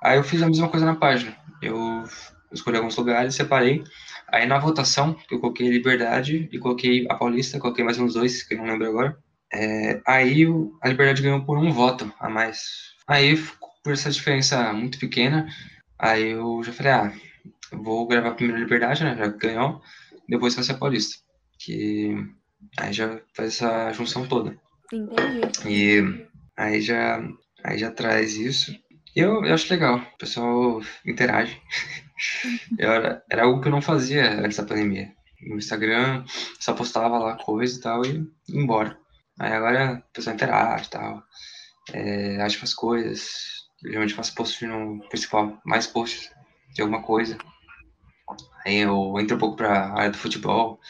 Aí 0.02 0.18
eu 0.18 0.24
fiz 0.24 0.42
a 0.42 0.46
mesma 0.46 0.68
coisa 0.68 0.86
na 0.86 0.96
página. 0.96 1.36
Eu 1.62 2.04
escolhi 2.52 2.76
alguns 2.76 2.96
lugares, 2.96 3.34
separei. 3.34 3.82
Aí 4.28 4.46
na 4.46 4.58
votação, 4.58 5.16
eu 5.30 5.40
coloquei 5.40 5.68
Liberdade 5.68 6.48
e 6.52 6.58
coloquei 6.58 7.06
a 7.08 7.14
Paulista, 7.14 7.58
coloquei 7.58 7.84
mais 7.84 7.98
uns 7.98 8.14
dois, 8.14 8.42
que 8.42 8.54
eu 8.54 8.58
não 8.58 8.66
lembro 8.66 8.88
agora. 8.88 9.18
É, 9.52 10.00
aí 10.06 10.44
a 10.82 10.88
Liberdade 10.88 11.22
ganhou 11.22 11.44
por 11.44 11.58
um 11.58 11.72
voto 11.72 12.12
a 12.18 12.28
mais. 12.28 12.94
Aí, 13.06 13.36
por 13.82 13.92
essa 13.92 14.10
diferença 14.10 14.72
muito 14.72 14.98
pequena, 14.98 15.46
aí 15.98 16.30
eu 16.30 16.62
já 16.64 16.72
falei, 16.72 16.92
ah, 16.92 17.12
vou 17.72 18.06
gravar 18.06 18.34
primeiro 18.34 18.60
a 18.60 18.64
Liberdade, 18.64 19.04
né? 19.04 19.16
Já 19.16 19.26
ganhou, 19.28 19.80
depois 20.28 20.54
vai 20.54 20.64
ser 20.64 20.72
a 20.72 20.78
Paulista. 20.78 21.16
Que 21.58 22.14
aí 22.78 22.92
já 22.92 23.20
faz 23.34 23.54
essa 23.54 23.92
junção 23.92 24.26
toda. 24.26 24.58
Entendi. 24.92 25.40
E 25.66 26.26
aí 26.56 26.80
já, 26.80 27.22
aí 27.62 27.78
já 27.78 27.90
traz 27.90 28.36
isso. 28.36 28.74
Eu, 29.14 29.44
eu 29.44 29.54
acho 29.54 29.72
legal, 29.72 29.98
o 29.98 30.18
pessoal 30.18 30.82
interage. 31.06 31.60
era, 32.78 33.22
era 33.30 33.44
algo 33.44 33.60
que 33.60 33.68
eu 33.68 33.72
não 33.72 33.82
fazia 33.82 34.40
antes 34.40 34.56
da 34.56 34.64
pandemia. 34.64 35.12
No 35.46 35.56
Instagram, 35.56 36.24
só 36.58 36.72
postava 36.72 37.18
lá 37.18 37.36
coisa 37.36 37.78
e 37.78 37.80
tal 37.80 38.04
e 38.04 38.26
ia 38.48 38.60
embora. 38.60 38.98
Aí 39.38 39.52
agora 39.52 40.02
o 40.08 40.12
pessoal 40.12 40.34
interage 40.34 40.86
e 40.86 40.90
tal. 40.90 41.22
É, 41.92 42.40
acha 42.40 42.64
as 42.64 42.74
coisas. 42.74 43.64
Geralmente 43.84 44.14
faço 44.14 44.34
post 44.34 44.64
no 44.66 45.00
principal, 45.08 45.60
mais 45.64 45.86
posts 45.86 46.30
de 46.74 46.82
alguma 46.82 47.02
coisa. 47.02 47.36
Aí 48.64 48.78
eu 48.78 49.14
entro 49.18 49.36
um 49.36 49.38
pouco 49.38 49.56
pra 49.56 49.92
área 49.92 50.10
do 50.10 50.18
futebol, 50.18 50.80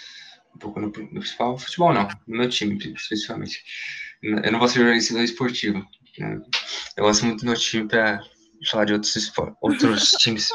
um 0.54 0.58
pouco 0.58 0.80
no, 0.80 0.86
no 0.86 0.92
principal. 0.92 1.58
Futebol 1.58 1.92
não, 1.92 2.08
no 2.26 2.38
meu 2.38 2.48
time, 2.48 2.76
especificamente. 2.76 3.62
Eu 4.22 4.52
não 4.52 4.58
vou 4.58 4.68
ser 4.68 4.78
jornalista 4.78 5.22
esportivo. 5.22 5.86
Né? 6.18 6.40
Eu 6.96 7.04
gosto 7.04 7.26
muito 7.26 7.40
do 7.40 7.46
meu 7.46 7.56
time 7.56 7.88
pra 7.88 8.20
falar 8.70 8.84
de 8.84 8.92
outros, 8.92 9.32
outros 9.60 10.10
times 10.18 10.48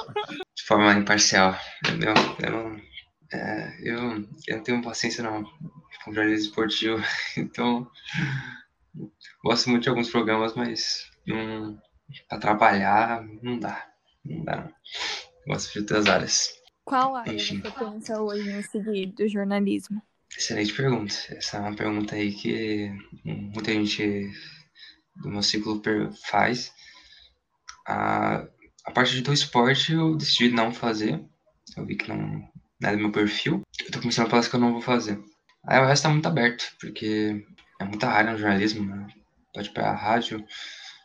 de 0.55 0.63
forma 0.63 0.93
imparcial. 0.93 1.57
Eu, 1.85 2.45
eu 2.45 2.51
não. 2.51 2.89
É, 3.31 3.77
eu, 3.83 4.25
eu 4.47 4.57
não 4.57 4.63
tenho 4.63 4.81
paciência 4.81 5.23
não 5.23 5.43
com 6.03 6.13
jornalismo 6.13 6.49
esportivo, 6.49 6.97
então 7.37 7.89
gosto 9.43 9.69
muito 9.69 9.83
de 9.83 9.89
alguns 9.89 10.09
programas, 10.09 10.55
mas 10.55 11.09
não, 11.27 11.79
pra 12.27 12.39
trabalhar 12.39 13.23
não 13.43 13.59
dá. 13.59 13.87
Não 14.25 14.43
dá 14.43 14.55
não. 14.57 14.73
Gosto 15.47 15.73
de 15.73 15.79
outras 15.79 16.07
áreas. 16.07 16.58
Qual 16.89 17.15
área 17.15 17.31
Enfim. 17.31 17.61
você 17.61 17.69
pensa 17.69 18.19
hoje 18.19 18.49
em 18.49 18.63
seguir 18.63 19.05
do 19.11 19.27
jornalismo? 19.27 20.01
Excelente 20.35 20.73
pergunta. 20.73 21.13
Essa 21.29 21.57
é 21.57 21.59
uma 21.59 21.75
pergunta 21.75 22.15
aí 22.15 22.33
que 22.33 22.91
muita 23.23 23.71
gente 23.71 24.27
do 25.17 25.29
meu 25.29 25.43
ciclo 25.43 25.79
faz. 26.23 26.73
A, 27.85 28.43
a 28.85 28.91
parte 28.91 29.21
do 29.21 29.31
esporte 29.31 29.93
eu 29.93 30.15
decidi 30.15 30.49
não 30.49 30.73
fazer. 30.73 31.23
Eu 31.77 31.85
vi 31.85 31.95
que 31.95 32.09
não, 32.09 32.17
não 32.81 32.89
é 32.89 32.93
do 32.93 32.97
meu 32.97 33.11
perfil. 33.11 33.61
Eu 33.85 33.91
tô 33.91 33.99
começando 33.99 34.25
a 34.25 34.29
falar 34.31 34.49
que 34.49 34.55
eu 34.55 34.59
não 34.59 34.71
vou 34.71 34.81
fazer. 34.81 35.23
Aí 35.67 35.79
o 35.79 35.85
resto 35.85 36.03
tá 36.03 36.09
muito 36.09 36.27
aberto, 36.27 36.75
porque 36.81 37.45
é 37.79 37.83
muita 37.83 38.07
área 38.07 38.31
no 38.31 38.37
jornalismo, 38.39 38.83
né? 38.83 39.05
Pode 39.53 39.69
pegar 39.69 39.93
rádio, 39.93 40.43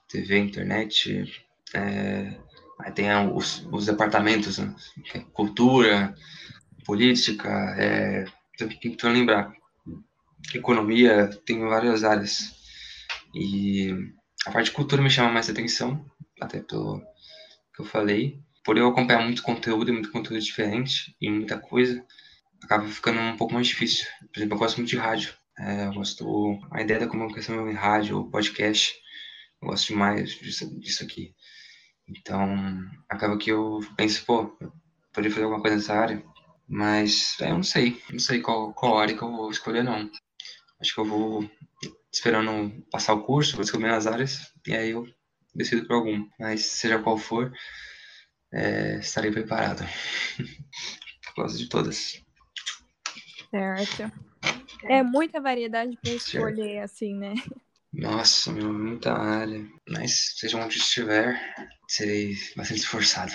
TV, 0.09 0.39
internet, 0.39 1.45
é, 1.75 2.41
aí 2.81 2.93
tem 2.93 3.11
os, 3.33 3.67
os 3.71 3.87
departamentos, 3.87 4.59
né? 4.59 4.75
Cultura, 5.33 6.15
política, 6.85 7.49
é, 7.79 8.25
tem 8.59 8.69
que 8.69 9.07
lembrar. 9.07 9.53
Economia, 10.55 11.29
tem 11.45 11.61
várias 11.61 12.05
áreas. 12.05 12.55
E 13.35 13.93
a 14.47 14.51
parte 14.51 14.67
de 14.67 14.73
cultura 14.73 15.03
me 15.03 15.11
chama 15.11 15.33
mais 15.33 15.49
atenção, 15.49 16.05
até 16.41 16.61
pelo 16.61 17.01
que 17.75 17.81
eu 17.81 17.85
falei. 17.85 18.41
Por 18.63 18.79
eu 18.79 18.89
acompanhar 18.89 19.23
muito 19.23 19.43
conteúdo, 19.43 19.93
muito 19.93 20.11
conteúdo 20.11 20.41
diferente 20.41 21.15
e 21.21 21.31
muita 21.31 21.59
coisa, 21.59 22.05
acaba 22.63 22.87
ficando 22.87 23.21
um 23.21 23.37
pouco 23.37 23.55
mais 23.55 23.67
difícil. 23.67 24.07
Por 24.33 24.39
exemplo, 24.39 24.55
eu 24.55 24.59
gosto 24.59 24.77
muito 24.77 24.91
de 24.91 24.97
rádio. 24.97 25.35
É, 25.59 25.87
eu 25.87 25.93
gosto 25.95 26.59
a 26.71 26.81
ideia 26.81 27.01
da 27.01 27.07
comunicação 27.07 27.69
em 27.69 27.75
rádio, 27.75 28.29
podcast. 28.31 28.95
Eu 29.63 29.69
gosto 29.69 29.89
demais 29.89 30.31
disso, 30.31 30.81
disso 30.81 31.05
aqui. 31.05 31.35
Então, 32.09 32.55
acaba 33.09 33.39
que 33.39 33.51
eu 33.51 33.81
penso, 33.97 34.25
pô, 34.27 34.57
eu 34.61 34.73
poderia 35.13 35.31
fazer 35.31 35.45
alguma 35.45 35.61
coisa 35.61 35.77
nessa 35.77 35.95
área, 35.95 36.23
mas 36.69 37.37
é, 37.41 37.51
eu 37.51 37.55
não 37.55 37.63
sei, 37.63 38.03
não 38.11 38.19
sei 38.19 38.41
qual, 38.41 38.73
qual 38.75 38.99
área 38.99 39.17
que 39.17 39.23
eu 39.23 39.31
vou 39.31 39.51
escolher, 39.51 39.83
não. 39.83 40.11
Acho 40.81 40.95
que 40.95 41.01
eu 41.01 41.05
vou 41.05 41.51
esperando 42.13 42.85
passar 42.91 43.15
o 43.15 43.23
curso, 43.23 43.57
vou 43.57 43.63
descobrir 43.63 43.89
as 43.89 44.07
áreas, 44.07 44.53
e 44.67 44.75
aí 44.75 44.91
eu 44.91 45.07
decido 45.55 45.87
por 45.87 45.95
algum. 45.95 46.29
Mas 46.39 46.67
seja 46.67 46.99
qual 46.99 47.17
for, 47.17 47.53
é, 48.53 48.99
estarei 48.99 49.31
preparado. 49.31 49.85
Gosto 51.37 51.59
de 51.59 51.69
todas. 51.69 52.23
Certo. 53.51 54.13
É 54.85 55.03
muita 55.03 55.41
variedade 55.41 55.97
para 55.97 56.13
escolher, 56.13 56.65
certo. 56.65 56.85
assim, 56.85 57.15
né? 57.15 57.35
Nossa, 57.95 58.53
meu, 58.53 58.73
muita 58.73 59.13
área. 59.13 59.65
Mas 59.89 60.35
seja 60.37 60.59
onde 60.59 60.79
estiver, 60.79 61.41
serei 61.89 62.35
bastante 62.57 62.81
esforçado. 62.81 63.33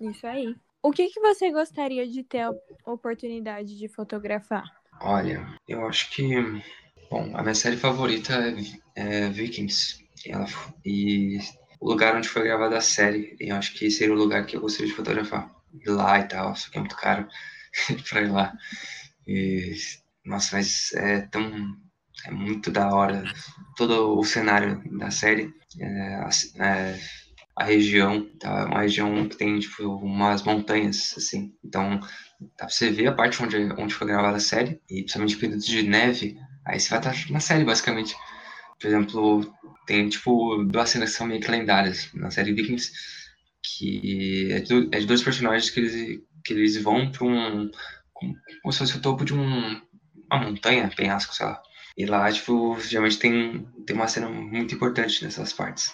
Isso 0.00 0.26
aí. 0.26 0.54
O 0.82 0.92
que, 0.92 1.08
que 1.08 1.20
você 1.20 1.50
gostaria 1.50 2.06
de 2.06 2.22
ter 2.22 2.42
a 2.42 2.54
oportunidade 2.86 3.76
de 3.76 3.88
fotografar? 3.88 4.64
Olha, 5.00 5.46
eu 5.66 5.86
acho 5.86 6.10
que. 6.10 6.24
Bom, 7.10 7.36
a 7.36 7.42
minha 7.42 7.54
série 7.54 7.76
favorita 7.76 8.34
é, 8.94 9.26
é 9.26 9.28
Vikings. 9.30 10.06
Ela, 10.26 10.46
e 10.84 11.38
o 11.80 11.88
lugar 11.88 12.14
onde 12.14 12.28
foi 12.28 12.44
gravada 12.44 12.78
a 12.78 12.80
série. 12.80 13.36
E 13.40 13.48
eu 13.48 13.56
acho 13.56 13.74
que 13.74 13.90
seria 13.90 14.14
o 14.14 14.18
lugar 14.18 14.46
que 14.46 14.56
eu 14.56 14.60
gostaria 14.60 14.88
de 14.88 14.96
fotografar. 14.96 15.50
Ir 15.74 15.90
lá 15.90 16.18
e 16.20 16.28
tal, 16.28 16.54
só 16.54 16.70
que 16.70 16.78
é 16.78 16.80
muito 16.80 16.96
caro 16.96 17.28
pra 18.08 18.22
ir 18.22 18.30
lá. 18.30 18.56
E, 19.26 19.74
nossa, 20.24 20.56
mas 20.56 20.92
é 20.94 21.20
tão. 21.22 21.76
É 22.26 22.30
muito 22.30 22.70
da 22.70 22.92
hora 22.94 23.24
todo 23.76 24.18
o 24.18 24.24
cenário 24.24 24.82
da 24.98 25.10
série. 25.10 25.52
É, 25.80 26.20
é, 26.60 26.98
a 27.56 27.64
região, 27.64 28.24
tá? 28.38 28.66
Uma 28.66 28.82
região 28.82 29.28
que 29.28 29.36
tem, 29.36 29.58
tipo, 29.58 29.82
umas 29.96 30.42
montanhas, 30.42 31.14
assim. 31.16 31.52
Então, 31.64 31.98
dá 32.40 32.66
pra 32.66 32.68
você 32.68 32.90
ver 32.90 33.08
a 33.08 33.12
parte 33.12 33.42
onde, 33.42 33.56
onde 33.78 33.94
foi 33.94 34.06
gravada 34.06 34.36
a 34.36 34.40
série, 34.40 34.80
e 34.88 35.02
principalmente 35.02 35.36
períodos 35.36 35.66
de 35.66 35.82
neve, 35.82 36.36
aí 36.66 36.78
você 36.78 36.88
vai 36.90 36.98
estar 36.98 37.32
na 37.32 37.40
série, 37.40 37.64
basicamente. 37.64 38.14
Por 38.80 38.86
exemplo, 38.88 39.54
tem, 39.86 40.08
tipo, 40.08 40.64
duas 40.64 40.90
cenas 40.90 41.10
que 41.10 41.16
são 41.16 41.26
meio 41.26 41.40
que 41.40 41.50
lendárias 41.50 42.10
na 42.14 42.30
série 42.30 42.52
Vikings, 42.52 42.92
que 43.62 44.52
é 44.52 44.60
de, 44.60 44.88
é 44.92 45.00
de 45.00 45.06
dois 45.06 45.22
personagens 45.22 45.70
que 45.70 45.80
eles, 45.80 46.20
que 46.44 46.52
eles 46.52 46.80
vão 46.82 47.10
pra 47.10 47.24
um... 47.26 47.70
como 48.14 48.72
se 48.72 48.78
fosse 48.78 48.96
o 48.96 49.02
topo 49.02 49.24
de 49.24 49.34
um, 49.34 49.80
uma 50.30 50.40
montanha, 50.44 50.90
penhasco, 50.94 51.34
sei 51.34 51.46
lá. 51.46 51.60
E 51.98 52.06
lá, 52.06 52.30
tipo, 52.30 52.78
geralmente 52.80 53.18
tem, 53.18 53.66
tem 53.84 53.96
uma 53.96 54.06
cena 54.06 54.28
muito 54.28 54.72
importante 54.72 55.24
nessas 55.24 55.52
partes. 55.52 55.92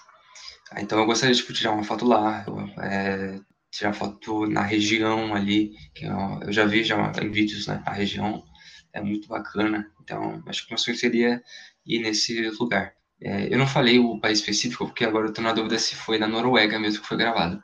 Ah, 0.70 0.82
então 0.82 0.98
eu 0.98 1.06
gostaria 1.06 1.34
de 1.34 1.40
tipo, 1.40 1.54
tirar 1.54 1.72
uma 1.72 1.82
foto 1.82 2.04
lá, 2.04 2.44
é, 2.82 3.40
tirar 3.70 3.94
foto 3.94 4.46
na 4.46 4.60
região 4.60 5.34
ali, 5.34 5.72
que 5.94 6.04
eu, 6.04 6.40
eu, 6.42 6.52
já 6.52 6.66
vi 6.66 6.84
já 6.84 7.10
em 7.22 7.30
vídeos, 7.30 7.66
né? 7.66 7.82
A 7.86 7.92
região 7.94 8.44
é 8.92 9.00
muito 9.00 9.28
bacana. 9.28 9.90
Então 10.02 10.42
acho 10.46 10.64
que 10.66 10.72
meu 10.72 10.78
sonho 10.78 10.94
seria 10.94 11.42
ir 11.86 12.00
nesse 12.00 12.50
lugar. 12.60 12.92
É, 13.22 13.50
eu 13.50 13.58
não 13.58 13.66
falei 13.66 13.98
o 13.98 14.20
país 14.20 14.40
específico, 14.40 14.84
porque 14.84 15.06
agora 15.06 15.28
eu 15.28 15.32
tô 15.32 15.40
na 15.40 15.54
dúvida 15.54 15.78
se 15.78 15.94
foi 15.94 16.18
na 16.18 16.28
Noruega 16.28 16.78
mesmo 16.78 17.00
que 17.00 17.08
foi 17.08 17.16
gravado. 17.16 17.62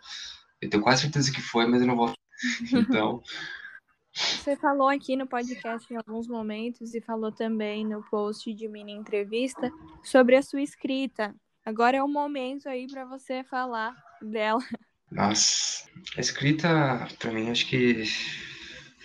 Eu 0.63 0.71
tenho 0.71 0.83
quase 0.83 1.03
certeza 1.03 1.31
que 1.31 1.43
foi, 1.43 1.67
mas 1.67 1.83
eu 1.83 1.87
não 1.87 1.97
vou. 1.97 2.15
Então. 2.73 3.23
Você 4.13 4.57
falou 4.57 4.89
aqui 4.89 5.17
no 5.17 5.27
podcast 5.27 5.93
em 5.93 5.97
alguns 5.97 6.27
momentos 6.27 6.95
e 6.95 7.01
falou 7.01 7.31
também 7.31 7.87
no 7.87 8.03
post 8.11 8.53
de 8.53 8.69
mini 8.69 8.93
entrevista 8.93 9.71
sobre 10.03 10.37
a 10.37 10.43
sua 10.43 10.63
escrita. 10.63 11.35
Agora 11.65 11.97
é 11.97 12.03
o 12.03 12.09
momento 12.09 12.69
aí 12.69 12.87
para 12.87 13.05
você 13.05 13.45
falar 13.45 13.95
dela. 14.21 14.61
Nossa, 15.11 15.89
a 16.17 16.21
escrita, 16.21 17.09
para 17.19 17.33
mim, 17.33 17.51
acho 17.51 17.69
que 17.69 18.05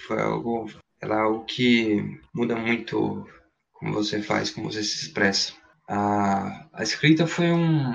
foi 0.07 0.21
algo, 0.21 0.69
ela 1.01 1.15
é 1.15 1.19
algo 1.19 1.45
que 1.45 2.19
muda 2.33 2.55
muito 2.55 3.27
como 3.73 3.93
você 3.93 4.21
faz, 4.21 4.51
como 4.51 4.71
você 4.71 4.83
se 4.83 5.05
expressa. 5.05 5.53
A, 5.87 6.67
a 6.73 6.83
escrita 6.83 7.27
foi 7.27 7.51
um, 7.51 7.93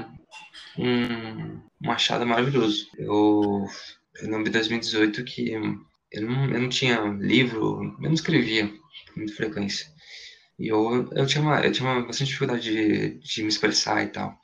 um, 0.79 1.61
um 1.83 2.27
maravilhoso. 2.27 2.89
Eu, 2.97 3.65
eu 4.21 4.31
lembro 4.31 4.45
de 4.45 4.51
2018 4.51 5.25
que 5.25 5.55
eu 6.13 6.23
não, 6.23 6.45
eu 6.51 6.61
não 6.61 6.69
tinha 6.69 7.01
livro, 7.19 7.83
eu 7.83 8.09
não 8.09 8.13
escrevia 8.13 8.69
com 8.69 9.21
muita 9.21 9.35
frequência. 9.35 9.87
E 10.59 10.69
eu, 10.69 11.09
eu, 11.13 11.27
tinha, 11.27 11.43
uma, 11.43 11.61
eu 11.61 11.73
tinha 11.73 11.89
uma, 11.89 12.07
bastante 12.07 12.29
dificuldade 12.29 12.63
de, 12.63 13.19
de 13.21 13.43
me 13.43 13.49
expressar 13.49 14.03
e 14.03 14.09
tal. 14.09 14.39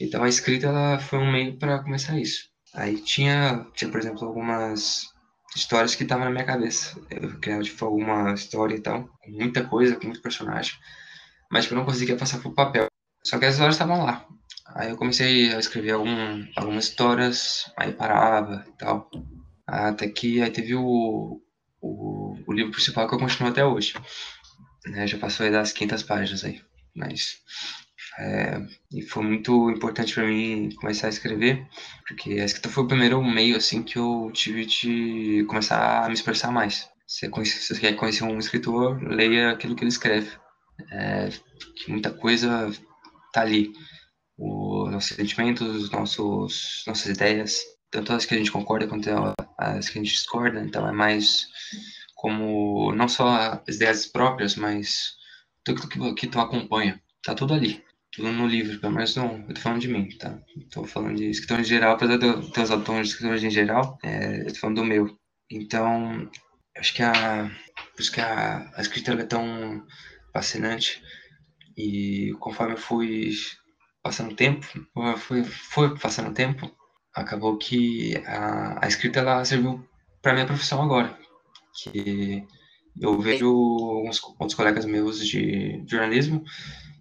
Então 0.00 0.22
a 0.22 0.28
escrita 0.28 0.66
ela 0.66 0.98
foi 0.98 1.18
um 1.18 1.30
meio 1.30 1.58
para 1.58 1.82
começar 1.82 2.18
isso. 2.18 2.48
Aí 2.74 3.00
tinha, 3.00 3.66
tinha, 3.74 3.90
por 3.90 4.00
exemplo, 4.00 4.26
algumas 4.26 5.06
histórias 5.54 5.94
que 5.94 6.02
estavam 6.04 6.24
na 6.24 6.30
minha 6.30 6.44
cabeça. 6.44 6.98
Eu 7.10 7.38
criava, 7.38 7.62
tipo, 7.62 7.84
alguma 7.84 8.32
história 8.32 8.74
e 8.74 8.80
tal, 8.80 9.08
com 9.22 9.30
muita 9.30 9.64
coisa, 9.64 9.96
com 9.96 10.06
muito 10.06 10.22
personagem, 10.22 10.74
mas 11.50 11.66
que 11.66 11.72
eu 11.72 11.78
não 11.78 11.84
conseguia 11.84 12.16
passar 12.16 12.40
pro 12.40 12.54
papel. 12.54 12.86
Só 13.24 13.38
que 13.38 13.44
as 13.44 13.54
histórias 13.54 13.74
estavam 13.74 14.04
lá. 14.04 14.26
Aí 14.74 14.90
eu 14.90 14.96
comecei 14.96 15.52
a 15.52 15.58
escrever 15.58 15.92
algum, 15.92 16.46
algumas 16.56 16.84
histórias, 16.84 17.70
aí 17.76 17.92
parava 17.92 18.64
e 18.68 18.72
tal. 18.78 19.10
Até 19.70 20.08
que 20.08 20.42
aí 20.42 20.50
teve 20.50 20.74
o, 20.74 21.40
o, 21.80 22.36
o 22.46 22.52
livro 22.52 22.72
principal 22.72 23.08
que 23.08 23.14
eu 23.14 23.18
continuo 23.18 23.50
até 23.50 23.64
hoje. 23.64 23.94
Né? 24.86 25.06
Já 25.06 25.18
passou 25.18 25.46
aí 25.46 25.52
das 25.52 25.72
500 25.72 26.02
páginas 26.02 26.44
aí. 26.44 26.60
Mas 26.94 27.40
é, 28.18 28.60
e 28.92 29.02
foi 29.02 29.22
muito 29.22 29.70
importante 29.70 30.14
para 30.14 30.26
mim 30.26 30.70
começar 30.76 31.06
a 31.06 31.10
escrever, 31.10 31.66
porque 32.06 32.32
a 32.32 32.44
escrita 32.44 32.68
foi 32.68 32.84
o 32.84 32.88
primeiro 32.88 33.22
meio 33.22 33.56
assim 33.56 33.82
que 33.82 33.98
eu 33.98 34.30
tive 34.34 34.66
de 34.66 35.44
começar 35.48 36.04
a 36.04 36.08
me 36.08 36.14
expressar 36.14 36.50
mais. 36.50 36.88
Se 37.06 37.28
você 37.28 37.80
quer 37.80 37.96
conhecer 37.96 38.24
um 38.24 38.38
escritor, 38.38 39.02
leia 39.02 39.50
aquilo 39.50 39.74
que 39.74 39.82
ele 39.82 39.88
escreve. 39.88 40.30
É, 40.92 41.28
que 41.76 41.90
muita 41.90 42.10
coisa 42.10 42.70
tá 43.32 43.42
ali. 43.42 43.72
Os 44.38 44.90
nossos 44.90 45.16
sentimentos, 45.16 45.90
nossos, 45.90 46.84
nossas 46.86 47.06
ideias, 47.06 47.62
tanto 47.90 48.12
as 48.12 48.24
que 48.24 48.34
a 48.34 48.38
gente 48.38 48.52
concorda 48.52 48.86
quanto 48.86 49.08
as 49.58 49.88
que 49.88 49.98
a 49.98 50.02
gente 50.02 50.12
discorda. 50.12 50.60
Então 50.60 50.86
é 50.88 50.92
mais 50.92 51.48
como 52.14 52.92
não 52.94 53.08
só 53.08 53.62
as 53.66 53.76
ideias 53.76 54.06
próprias, 54.06 54.56
mas 54.56 55.14
tudo 55.64 55.88
que, 55.88 56.14
que 56.14 56.26
tu 56.26 56.40
acompanha. 56.40 57.00
Tá 57.22 57.34
tudo 57.34 57.54
ali 57.54 57.84
tudo 58.12 58.32
no 58.32 58.46
livro, 58.46 58.78
pelo 58.80 58.92
menos 58.92 59.14
não, 59.14 59.44
eu 59.48 59.54
tô 59.54 59.60
falando 59.60 59.80
de 59.80 59.88
mim, 59.88 60.08
tá? 60.18 60.38
Tô 60.70 60.84
falando 60.84 61.16
de 61.16 61.30
escritores 61.30 61.66
em 61.66 61.70
geral, 61.70 61.94
apesar 61.94 62.18
de 62.18 62.26
eu 62.26 62.50
ter 62.50 62.62
os 62.62 62.70
autores 62.70 63.08
de 63.08 63.12
escritores 63.14 63.44
em 63.44 63.50
geral, 63.50 63.98
é, 64.02 64.42
eu 64.42 64.52
tô 64.52 64.58
falando 64.58 64.76
do 64.76 64.84
meu. 64.84 65.16
Então, 65.50 66.28
acho 66.76 66.94
que 66.94 67.02
a, 67.02 67.50
isso 67.98 68.10
que 68.10 68.20
a, 68.20 68.70
a 68.74 68.80
escrita 68.80 69.12
é 69.12 69.24
tão 69.24 69.86
fascinante 70.32 71.02
e 71.76 72.34
conforme 72.40 72.74
eu 72.74 72.78
fui 72.78 73.32
passando 74.02 74.34
tempo, 74.34 74.66
fui, 75.18 75.44
fui 75.44 75.98
passando 75.98 76.34
tempo, 76.34 76.70
acabou 77.14 77.56
que 77.56 78.16
a, 78.26 78.84
a 78.84 78.88
escrita 78.88 79.20
ela 79.20 79.44
serviu 79.44 79.84
para 80.22 80.32
minha 80.32 80.46
profissão 80.46 80.82
agora, 80.82 81.16
que 81.82 82.46
eu 83.00 83.18
vejo 83.20 83.46
alguns 83.46 84.22
outros 84.22 84.54
colegas 84.54 84.84
meus 84.84 85.26
de 85.26 85.82
jornalismo 85.86 86.44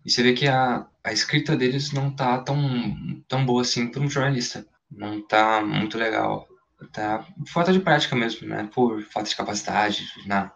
e 0.06 0.12
você 0.12 0.24
vê 0.24 0.34
que 0.34 0.48
a, 0.48 0.88
a 1.04 1.12
escrita 1.12 1.56
deles 1.56 1.92
não 1.92 2.12
tá 2.12 2.40
tão, 2.40 3.22
tão 3.28 3.46
boa 3.46 3.62
assim 3.62 3.88
para 3.88 4.02
um 4.02 4.10
jornalista. 4.10 4.66
Não 4.90 5.22
tá 5.26 5.62
muito 5.62 5.98
legal. 5.98 6.48
Tá 6.94 7.28
falta 7.48 7.74
de 7.74 7.80
prática 7.80 8.16
mesmo, 8.16 8.48
né? 8.48 8.70
Por 8.74 9.04
falta 9.04 9.30
de 9.30 9.36
capacidade, 9.36 10.04
não. 10.26 10.50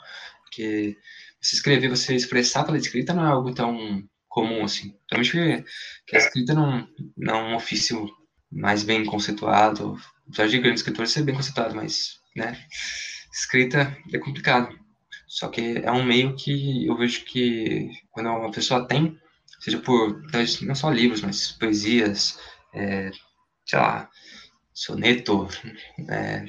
Porque 0.43 0.97
você 1.39 1.55
escrever, 1.55 1.89
você 1.89 2.15
expressar 2.15 2.63
pela 2.63 2.77
escrita 2.77 3.13
não 3.13 3.25
é 3.25 3.29
algo 3.29 3.53
tão 3.53 4.03
comum 4.27 4.63
assim. 4.63 4.95
Principalmente 5.09 5.63
que, 5.63 5.69
que 6.07 6.15
a 6.15 6.19
escrita 6.19 6.53
não, 6.53 6.87
não 7.17 7.35
é 7.35 7.43
um 7.43 7.55
ofício 7.55 8.07
mais 8.53 8.83
bem 8.83 9.05
conceituado. 9.05 9.97
Apesar 10.27 10.47
de 10.47 10.59
grandes 10.59 10.81
escritores 10.81 11.11
ser 11.11 11.23
bem 11.23 11.35
conceituado, 11.35 11.75
mas, 11.75 12.19
né? 12.35 12.57
Escrita 13.31 13.97
é 14.11 14.17
complicado. 14.17 14.77
Só 15.27 15.47
que 15.47 15.81
é 15.83 15.91
um 15.91 16.05
meio 16.05 16.35
que 16.35 16.85
eu 16.85 16.95
vejo 16.95 17.25
que 17.25 17.89
quando 18.11 18.29
uma 18.29 18.51
pessoa 18.51 18.87
tem, 18.87 19.19
seja 19.59 19.79
por 19.79 20.21
não 20.61 20.75
só 20.75 20.91
livros, 20.91 21.21
mas 21.21 21.51
poesias, 21.53 22.39
é, 22.73 23.09
sei 23.65 23.79
lá, 23.79 24.09
soneto, 24.71 25.47
é, 26.07 26.45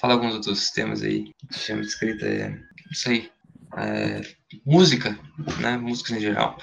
fala 0.00 0.14
alguns 0.14 0.34
outros 0.34 0.70
temas 0.70 1.02
aí, 1.02 1.30
chama 1.50 1.82
de 1.82 1.88
escrita, 1.88 2.26
é, 2.26 2.58
isso 2.90 3.10
aí, 3.10 3.30
é, 3.76 4.20
música, 4.64 5.18
né, 5.60 5.76
músicas 5.76 6.16
em 6.16 6.20
geral. 6.20 6.58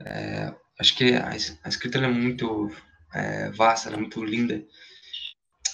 É, 0.00 0.54
acho 0.80 0.96
que 0.96 1.14
a, 1.14 1.28
a 1.28 1.68
escrita 1.68 1.98
é 1.98 2.08
muito 2.08 2.70
é, 3.14 3.50
vasta, 3.50 3.96
muito 3.96 4.24
linda, 4.24 4.64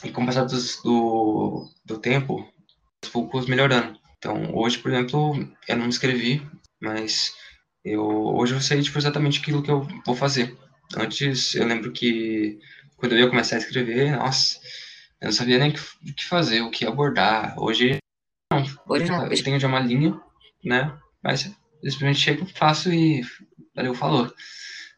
e 0.02 0.10
com 0.10 0.22
o 0.22 0.26
passar 0.26 0.44
do, 0.44 0.56
do, 0.82 1.70
do 1.84 1.98
tempo, 1.98 2.46
aos 3.02 3.12
poucos 3.12 3.46
melhorando. 3.46 3.98
Então, 4.18 4.54
hoje, 4.54 4.78
por 4.78 4.92
exemplo, 4.92 5.34
eu 5.68 5.76
não 5.76 5.88
escrevi, 5.88 6.46
mas 6.80 7.34
eu, 7.84 8.02
hoje 8.02 8.54
eu 8.54 8.60
sei 8.60 8.82
tipo, 8.82 8.98
exatamente 8.98 9.40
aquilo 9.40 9.62
que 9.62 9.70
eu 9.70 9.86
vou 10.06 10.14
fazer. 10.14 10.56
Antes, 10.96 11.54
eu 11.54 11.66
lembro 11.66 11.92
que 11.92 12.58
quando 12.96 13.12
eu 13.12 13.18
ia 13.18 13.28
começar 13.28 13.56
a 13.56 13.58
escrever, 13.58 14.16
nossa, 14.16 14.58
eu 15.20 15.26
não 15.26 15.32
sabia 15.32 15.58
nem 15.58 15.70
o 15.70 16.14
que 16.14 16.24
fazer, 16.24 16.62
o 16.62 16.70
que 16.70 16.86
abordar. 16.86 17.54
Hoje, 17.58 17.98
não. 18.52 18.64
Hoje 18.86 19.06
não. 19.06 19.26
Eu 19.26 19.42
tenho 19.42 19.60
já 19.60 19.68
uma 19.68 19.80
linha, 19.80 20.18
né? 20.64 20.96
Mas 21.22 21.50
simplesmente 21.82 22.20
chego, 22.20 22.46
faço 22.46 22.92
e 22.92 23.22
valeu, 23.74 23.94
falou. 23.94 24.32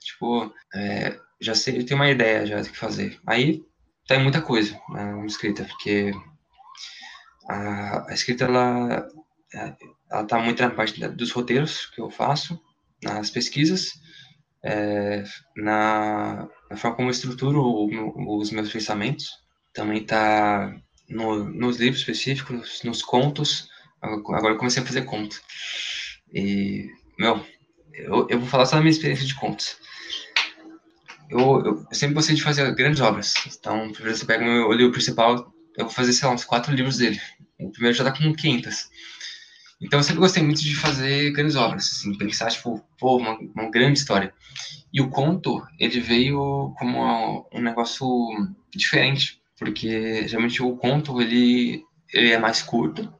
Tipo, 0.01 0.53
é, 0.74 1.18
já 1.41 1.55
sei, 1.55 1.78
eu 1.78 1.87
tenho 1.87 2.01
uma 2.01 2.11
ideia 2.11 2.47
já 2.47 2.61
do 2.61 2.68
que 2.68 2.76
fazer. 2.76 3.18
Aí 3.26 3.62
tem 4.07 4.22
muita 4.22 4.41
coisa 4.41 4.78
na 4.91 5.24
escrita, 5.26 5.64
porque 5.64 6.12
a, 7.49 8.11
a 8.11 8.14
escrita, 8.14 8.45
ela, 8.45 9.09
ela 10.11 10.24
tá 10.24 10.39
muito 10.39 10.62
na 10.62 10.70
parte 10.70 11.07
dos 11.09 11.32
roteiros 11.32 11.87
que 11.87 12.01
eu 12.01 12.11
faço, 12.11 12.61
nas 13.03 13.30
pesquisas, 13.30 13.93
é, 14.64 15.22
na, 15.57 16.49
na, 16.70 16.76
forma 16.76 16.97
como 16.97 17.09
eu 17.09 17.12
estruturo 17.12 17.61
o, 17.61 18.39
os 18.39 18.51
meus 18.51 18.70
pensamentos. 18.72 19.30
Também 19.72 20.03
está 20.03 20.74
no, 21.09 21.45
nos 21.45 21.78
livros 21.78 22.01
específicos, 22.01 22.82
nos 22.82 23.03
contos. 23.03 23.68
Agora 24.01 24.55
eu 24.55 24.59
comecei 24.59 24.82
a 24.82 24.87
fazer 24.87 25.03
conto. 25.03 25.41
E, 26.32 26.89
meu, 27.18 27.45
eu, 27.93 28.26
eu 28.28 28.41
vou 28.41 28.49
falar 28.49 28.66
só 28.66 28.76
da 28.76 28.82
minha 28.82 28.91
experiência 28.91 29.26
de 29.26 29.34
contos. 29.34 29.76
Eu, 31.31 31.64
eu, 31.64 31.87
sempre 31.93 32.14
gostei 32.14 32.35
de 32.35 32.43
fazer 32.43 32.74
grandes 32.74 33.01
obras. 33.01 33.35
Então, 33.47 33.91
primeiro 33.93 34.16
você 34.16 34.24
pega 34.24 34.45
o 34.45 34.47
meu 34.47 34.72
livro 34.72 34.93
principal, 34.93 35.53
eu 35.77 35.85
vou 35.85 35.93
fazer, 35.93 36.12
sei 36.12 36.29
lá, 36.29 36.35
uns 36.35 36.45
quatro 36.45 36.74
livros 36.74 36.99
dele. 36.99 37.20
O 37.59 37.70
primeiro 37.70 37.97
já 37.97 38.05
tá 38.05 38.12
com 38.12 38.33
500. 38.35 38.89
Então, 39.81 39.99
eu 39.99 40.03
sempre 40.03 40.20
gostei 40.20 40.43
muito 40.43 40.62
de 40.62 40.74
fazer 40.74 41.33
grandes 41.33 41.57
obras, 41.57 41.85
assim, 41.93 42.16
pensar, 42.16 42.51
tipo, 42.51 42.83
pô, 42.99 43.18
uma, 43.18 43.39
uma 43.55 43.70
grande 43.70 43.99
história. 43.99 44.33
E 44.93 45.01
o 45.01 45.11
conto, 45.11 45.62
ele 45.79 46.01
veio 46.01 46.74
como 46.79 47.47
um 47.53 47.61
negócio 47.61 48.07
diferente, 48.74 49.41
porque 49.59 50.27
geralmente 50.27 50.62
o 50.62 50.77
conto, 50.77 51.20
ele, 51.20 51.85
ele 52.12 52.33
é 52.33 52.39
mais 52.39 52.62
curto, 52.62 53.12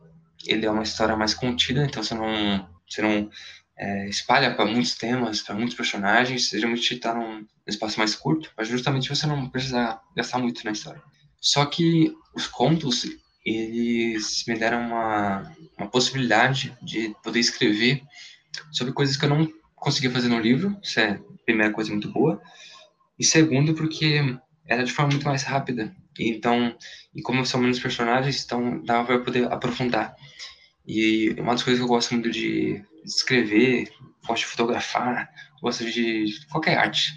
ele 0.46 0.64
é 0.64 0.70
uma 0.70 0.82
história 0.82 1.16
mais 1.16 1.34
contida, 1.34 1.84
então 1.84 2.02
você 2.02 2.14
não, 2.14 2.68
você 2.88 3.02
não 3.02 3.28
é, 3.76 4.09
espalha 4.09 4.54
para 4.54 4.64
muitos 4.64 4.94
temas, 4.94 5.42
para 5.42 5.54
muitos 5.54 5.74
personagens, 5.74 6.48
geralmente 6.48 6.94
está 6.94 7.14
num 7.14 7.44
espaço 7.70 7.98
mais 7.98 8.14
curto, 8.14 8.50
mas 8.56 8.68
justamente 8.68 9.08
você 9.08 9.26
não 9.26 9.48
precisa 9.48 10.00
gastar 10.14 10.38
muito 10.38 10.64
na 10.64 10.72
história. 10.72 11.02
Só 11.40 11.66
que 11.66 12.14
os 12.34 12.46
contos, 12.46 13.06
eles 13.44 14.44
me 14.46 14.58
deram 14.58 14.80
uma, 14.86 15.56
uma 15.76 15.88
possibilidade 15.88 16.76
de 16.82 17.14
poder 17.22 17.40
escrever 17.40 18.02
sobre 18.72 18.92
coisas 18.92 19.16
que 19.16 19.24
eu 19.24 19.28
não 19.28 19.48
conseguia 19.74 20.10
fazer 20.10 20.28
no 20.28 20.40
livro, 20.40 20.76
isso 20.82 20.98
é 20.98 21.20
primeira 21.44 21.72
coisa 21.72 21.90
muito 21.90 22.10
boa, 22.10 22.40
e 23.18 23.24
segundo 23.24 23.74
porque 23.74 24.36
era 24.66 24.82
de 24.82 24.92
forma 24.92 25.12
muito 25.12 25.26
mais 25.26 25.42
rápida, 25.42 25.94
e 26.18 26.30
então, 26.30 26.76
e 27.14 27.22
como 27.22 27.44
são 27.46 27.60
menos 27.60 27.78
personagens, 27.78 28.44
então 28.44 28.82
dava 28.82 29.06
para 29.06 29.18
poder 29.20 29.52
aprofundar. 29.52 30.16
E 30.86 31.30
uma 31.38 31.52
das 31.52 31.62
coisas 31.62 31.78
que 31.80 31.84
eu 31.84 31.88
gosto 31.88 32.12
muito 32.12 32.30
de 32.30 32.82
escrever, 33.04 33.90
gosto 34.26 34.42
de 34.42 34.50
fotografar, 34.50 35.30
gosto 35.61 35.84
de 35.84 36.26
qualquer 36.50 36.78
arte, 36.78 37.12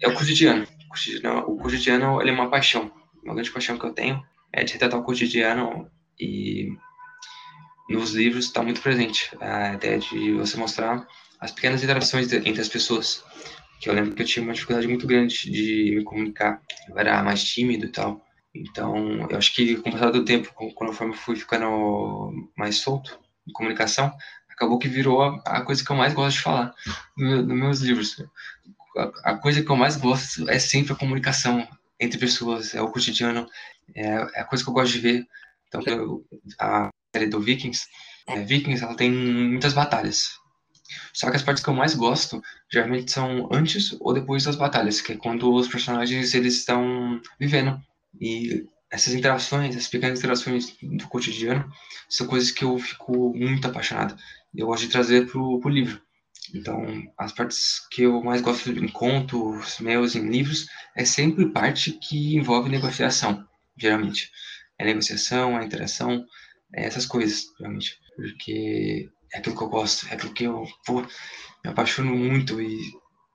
é 0.00 0.08
o 0.08 0.14
cotidiano. 0.14 0.66
O 1.46 1.56
cotidiano, 1.56 2.20
ele 2.20 2.30
é 2.30 2.32
uma 2.32 2.50
paixão, 2.50 2.90
uma 3.22 3.34
grande 3.34 3.50
paixão 3.50 3.78
que 3.78 3.84
eu 3.84 3.92
tenho 3.92 4.22
é 4.52 4.64
de 4.64 4.72
retratar 4.72 4.98
o 4.98 5.04
cotidiano 5.04 5.88
e 6.18 6.68
nos 7.88 8.12
livros 8.12 8.46
está 8.46 8.62
muito 8.62 8.80
presente 8.80 9.30
a 9.40 9.74
ideia 9.74 9.98
de 9.98 10.32
você 10.32 10.56
mostrar 10.56 11.06
as 11.40 11.52
pequenas 11.52 11.82
interações 11.82 12.32
entre 12.32 12.60
as 12.60 12.68
pessoas. 12.68 13.24
Que 13.80 13.88
eu 13.88 13.94
lembro 13.94 14.14
que 14.14 14.22
eu 14.22 14.26
tinha 14.26 14.42
uma 14.42 14.52
dificuldade 14.52 14.86
muito 14.86 15.06
grande 15.06 15.50
de 15.50 15.96
me 15.96 16.04
comunicar, 16.04 16.60
eu 16.88 16.98
era 16.98 17.22
mais 17.22 17.42
tímido 17.42 17.86
e 17.86 17.88
tal. 17.88 18.20
Então, 18.54 19.28
eu 19.30 19.38
acho 19.38 19.54
que 19.54 19.76
com 19.76 19.88
o 19.88 19.92
passar 19.92 20.10
do 20.10 20.24
tempo, 20.24 20.52
quando 20.74 20.92
eu 20.92 21.12
fui 21.14 21.36
ficando 21.36 22.30
mais 22.56 22.76
solto 22.78 23.18
em 23.48 23.52
comunicação, 23.52 24.12
acabou 24.60 24.78
que 24.78 24.88
virou 24.88 25.22
a, 25.22 25.62
coisa 25.62 25.82
que 25.82 25.90
eu 25.90 25.96
mais 25.96 26.12
gosto 26.12 26.36
de 26.36 26.42
falar 26.42 26.74
nos 27.16 27.46
meus 27.46 27.80
livros. 27.80 28.22
A, 28.94 29.30
a 29.30 29.38
coisa 29.38 29.62
que 29.62 29.70
eu 29.70 29.76
mais 29.76 29.96
gosto 29.96 30.48
é 30.50 30.58
sempre 30.58 30.92
a 30.92 30.96
comunicação 30.96 31.66
entre 31.98 32.18
pessoas, 32.18 32.74
é 32.74 32.82
o 32.82 32.90
cotidiano, 32.90 33.46
é, 33.94 34.06
é 34.34 34.40
a 34.40 34.44
coisa 34.44 34.62
que 34.62 34.68
eu 34.68 34.74
gosto 34.74 34.92
de 34.92 34.98
ver. 34.98 35.26
Então, 35.66 35.80
eu, 35.86 36.26
a 36.58 36.90
série 37.14 37.28
do 37.28 37.40
Vikings, 37.40 37.86
é, 38.26 38.42
Vikings, 38.42 38.84
ela 38.84 38.94
tem 38.94 39.10
muitas 39.10 39.72
batalhas. 39.72 40.38
Só 41.14 41.30
que 41.30 41.36
as 41.36 41.42
partes 41.42 41.64
que 41.64 41.70
eu 41.70 41.74
mais 41.74 41.94
gosto, 41.94 42.42
geralmente 42.70 43.12
são 43.12 43.48
antes 43.50 43.96
ou 44.00 44.12
depois 44.12 44.44
das 44.44 44.56
batalhas, 44.56 45.00
que 45.00 45.12
é 45.12 45.16
quando 45.16 45.52
os 45.54 45.68
personagens 45.68 46.34
eles 46.34 46.58
estão 46.58 47.20
vivendo. 47.38 47.80
E 48.20 48.66
essas 48.90 49.14
interações, 49.14 49.76
essas 49.76 49.88
pequenas 49.88 50.18
interações 50.18 50.76
do 50.82 51.06
cotidiano, 51.08 51.70
são 52.08 52.26
coisas 52.26 52.50
que 52.50 52.64
eu 52.64 52.76
fico 52.78 53.32
muito 53.34 53.66
apaixonado. 53.66 54.16
Eu 54.54 54.66
gosto 54.66 54.82
de 54.86 54.92
trazer 54.92 55.26
pro, 55.26 55.60
pro 55.60 55.70
livro. 55.70 56.00
Então, 56.54 56.84
as 57.18 57.32
partes 57.32 57.86
que 57.90 58.02
eu 58.02 58.22
mais 58.22 58.40
gosto 58.40 58.70
em 58.70 58.88
contos 58.88 59.78
meus, 59.78 60.14
em 60.16 60.28
livros, 60.28 60.66
é 60.96 61.04
sempre 61.04 61.50
parte 61.50 61.92
que 61.92 62.36
envolve 62.36 62.68
negociação, 62.68 63.46
geralmente. 63.76 64.30
É 64.78 64.84
negociação, 64.84 65.56
a 65.56 65.64
interação, 65.64 66.24
é 66.74 66.86
essas 66.86 67.06
coisas, 67.06 67.44
geralmente. 67.58 67.98
Porque 68.16 69.08
é 69.32 69.38
aquilo 69.38 69.56
que 69.56 69.62
eu 69.62 69.68
gosto, 69.68 70.06
é 70.08 70.14
aquilo 70.14 70.34
que 70.34 70.44
eu 70.44 70.66
pô, 70.84 71.02
me 71.02 71.70
apaixono 71.70 72.14
muito 72.16 72.60
e, 72.60 72.78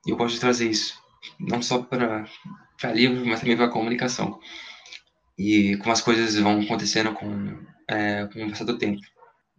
eu 0.06 0.18
gosto 0.18 0.36
de 0.36 0.42
trazer 0.42 0.70
isso. 0.70 1.00
Não 1.40 1.62
só 1.62 1.82
para 1.82 2.28
livro, 2.94 3.26
mas 3.26 3.40
também 3.40 3.58
para 3.58 3.70
comunicação. 3.70 4.40
E 5.38 5.78
como 5.78 5.92
as 5.92 6.02
coisas 6.02 6.36
vão 6.36 6.62
acontecendo 6.62 7.14
com, 7.14 7.66
é, 7.90 8.28
com 8.28 8.46
o 8.46 8.50
passar 8.50 8.66
do 8.66 8.78
tempo. 8.78 9.02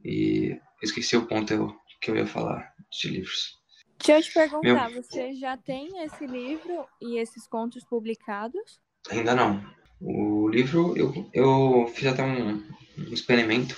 E 0.05 0.59
esqueci 0.83 1.17
o 1.17 1.27
ponto 1.27 1.77
que 2.01 2.11
eu 2.11 2.17
ia 2.17 2.27
falar 2.27 2.73
de 2.91 3.09
livros. 3.09 3.57
Deixa 3.99 4.19
eu 4.19 4.23
te 4.23 4.33
perguntar, 4.33 4.91
Meu... 4.91 5.03
você 5.03 5.35
já 5.35 5.57
tem 5.57 6.03
esse 6.05 6.27
livro 6.27 6.87
e 7.01 7.19
esses 7.19 7.47
contos 7.47 7.85
publicados? 7.85 8.81
Ainda 9.11 9.35
não. 9.35 9.65
O 10.01 10.49
livro, 10.49 10.97
eu, 10.97 11.31
eu 11.33 11.91
fiz 11.95 12.07
até 12.07 12.23
um, 12.23 12.63
um 12.99 13.13
experimento 13.13 13.77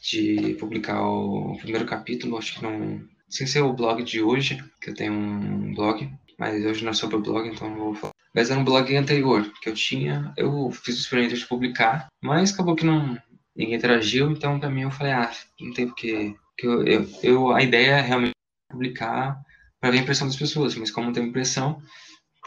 de 0.00 0.54
publicar 0.60 1.02
o 1.02 1.56
primeiro 1.58 1.86
capítulo, 1.86 2.36
acho 2.36 2.54
que 2.54 2.62
não. 2.62 3.00
Sem 3.28 3.46
ser 3.46 3.62
o 3.62 3.72
blog 3.72 4.04
de 4.04 4.22
hoje, 4.22 4.62
que 4.80 4.90
eu 4.90 4.94
tenho 4.94 5.12
um 5.12 5.74
blog, 5.74 6.08
mas 6.38 6.64
hoje 6.64 6.84
não 6.84 6.90
é 6.90 6.94
sobre 6.94 7.16
o 7.16 7.20
blog, 7.20 7.48
então 7.48 7.68
não 7.68 7.76
vou 7.76 7.94
falar. 7.94 8.12
Mas 8.32 8.50
era 8.50 8.60
um 8.60 8.64
blog 8.64 8.94
anterior 8.94 9.50
que 9.60 9.68
eu 9.68 9.74
tinha, 9.74 10.32
eu 10.36 10.70
fiz 10.70 10.96
o 10.96 11.00
experimento 11.00 11.34
de 11.34 11.46
publicar, 11.46 12.06
mas 12.22 12.52
acabou 12.52 12.76
que 12.76 12.84
não 12.84 13.18
ninguém 13.56 13.76
interagiu, 13.76 14.30
então 14.30 14.60
para 14.60 14.70
mim 14.70 14.82
eu 14.82 14.90
falei, 14.90 15.12
ah, 15.12 15.30
não 15.60 15.72
tem 15.72 15.86
porque 15.86 16.34
que 16.56 16.66
eu, 16.66 16.86
eu, 16.86 17.08
eu, 17.22 17.50
a 17.52 17.62
ideia 17.62 17.96
é 17.96 18.00
realmente 18.00 18.32
publicar 18.70 19.40
para 19.80 19.90
ver 19.90 19.98
a 19.98 20.02
impressão 20.02 20.26
das 20.26 20.36
pessoas, 20.36 20.74
mas 20.74 20.90
como 20.90 21.06
não 21.06 21.12
tem 21.12 21.24
impressão, 21.24 21.80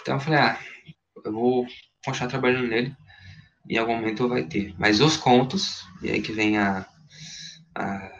então 0.01 0.15
eu 0.15 0.19
falei, 0.19 0.39
ah, 0.39 0.59
eu 1.23 1.31
vou 1.31 1.67
continuar 2.03 2.29
trabalhando 2.29 2.67
nele, 2.67 2.95
em 3.69 3.77
algum 3.77 3.95
momento 3.95 4.27
vai 4.27 4.43
ter. 4.43 4.73
Mas 4.77 4.99
os 4.99 5.15
contos, 5.15 5.85
e 6.01 6.09
aí 6.09 6.21
que 6.21 6.31
vem 6.31 6.57
a, 6.57 6.85
a 7.75 8.11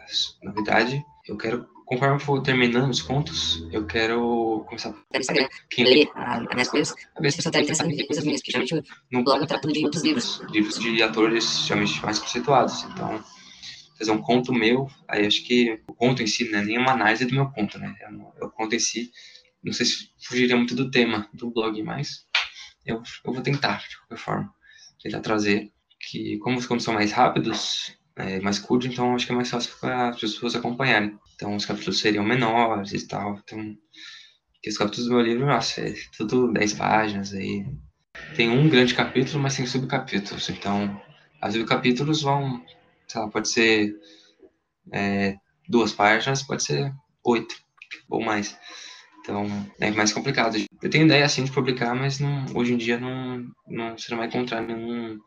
novidade, 0.42 1.02
eu 1.26 1.36
quero, 1.36 1.66
conforme 1.90 2.14
eu 2.14 2.20
for 2.20 2.40
terminando 2.40 2.88
os 2.88 3.02
contos, 3.02 3.66
eu 3.72 3.84
quero 3.84 4.64
começar 4.68 4.90
no 4.90 5.04
Instagram, 5.12 5.48
quem 5.68 5.84
lê 5.84 6.08
as 6.14 6.46
minhas 6.54 6.68
coisas, 6.68 6.94
a 7.16 7.20
ver 7.20 7.32
se 7.32 7.34
a 7.34 7.38
pessoa 7.38 7.50
está 7.50 7.60
interessada 7.60 7.90
em 7.90 7.96
ver 7.96 8.06
coisas 8.06 8.24
minhas, 8.24 8.40
porque 8.40 8.52
geralmente 8.52 8.88
no 9.10 9.24
blog 9.24 9.40
eu 9.40 9.46
trato 9.48 9.72
de 9.72 9.84
outros 9.84 10.04
livros. 10.04 10.40
Livros 10.50 10.78
de 10.78 11.02
atores, 11.02 11.66
geralmente 11.66 12.00
mais 12.04 12.20
conceituados, 12.20 12.84
então 12.84 13.20
fazer 13.98 14.12
um 14.12 14.22
conto 14.22 14.52
meu, 14.52 14.88
aí 15.08 15.26
acho 15.26 15.44
que 15.44 15.80
o 15.88 15.92
conto 15.92 16.22
em 16.22 16.28
si 16.28 16.48
não 16.48 16.60
é 16.60 16.64
nem 16.64 16.78
uma 16.78 16.92
análise 16.92 17.24
do 17.24 17.34
meu 17.34 17.50
conto, 17.50 17.76
né? 17.76 17.92
É 18.38 18.44
o 18.44 18.50
conto 18.50 18.76
em 18.76 18.78
si, 18.78 19.10
não 19.60 19.72
sei 19.72 19.84
se 19.84 20.10
fugiria 20.22 20.56
muito 20.56 20.76
do 20.76 20.92
tema 20.92 21.28
do 21.34 21.50
blog, 21.50 21.82
mas 21.82 22.24
eu, 22.86 23.02
eu 23.24 23.32
vou 23.32 23.42
tentar, 23.42 23.84
de 23.88 23.98
qualquer 23.98 24.16
forma, 24.16 24.54
tentar 25.02 25.20
trazer 25.20 25.72
que, 25.98 26.38
como 26.38 26.56
os 26.56 26.66
contos 26.66 26.84
são 26.84 26.94
mais 26.94 27.10
rápidos, 27.10 27.98
é, 28.14 28.38
mais 28.38 28.60
curtos, 28.60 28.88
então 28.88 29.12
acho 29.12 29.26
que 29.26 29.32
é 29.32 29.34
mais 29.34 29.50
fácil 29.50 29.72
para 29.80 30.10
as 30.10 30.20
pessoas 30.20 30.54
acompanharem. 30.54 31.18
Então 31.40 31.56
os 31.56 31.64
capítulos 31.64 31.98
seriam 31.98 32.22
menores 32.22 32.92
e 32.92 33.08
tal, 33.08 33.40
então 33.42 33.74
os 34.66 34.76
capítulos 34.76 35.08
do 35.08 35.14
meu 35.14 35.24
livro, 35.24 35.46
nossa, 35.46 35.80
é 35.80 35.94
tudo 36.14 36.52
10 36.52 36.74
páginas 36.74 37.32
aí. 37.32 37.64
Tem 38.36 38.50
um 38.50 38.68
grande 38.68 38.94
capítulo, 38.94 39.42
mas 39.42 39.56
tem 39.56 39.64
subcapítulos, 39.64 40.50
então 40.50 41.00
os 41.42 41.54
subcapítulos 41.54 42.20
vão 42.20 42.62
sei 43.08 43.20
lá, 43.22 43.28
pode 43.28 43.48
ser 43.48 43.96
é, 44.92 45.36
duas 45.66 45.94
páginas, 45.94 46.42
pode 46.42 46.62
ser 46.62 46.92
oito 47.24 47.56
ou 48.10 48.22
mais. 48.22 48.54
Então, 49.20 49.46
é 49.80 49.90
mais 49.90 50.12
complicado. 50.12 50.58
Eu 50.82 50.90
tenho 50.90 51.06
ideia, 51.06 51.24
assim, 51.24 51.44
de 51.44 51.52
publicar, 51.52 51.94
mas 51.94 52.20
não, 52.20 52.44
hoje 52.54 52.74
em 52.74 52.76
dia 52.76 52.98
não, 53.00 53.50
não, 53.66 53.96
você 53.96 54.10
não 54.10 54.18
vai 54.18 54.26
encontrar 54.26 54.60
nenhum 54.60 55.18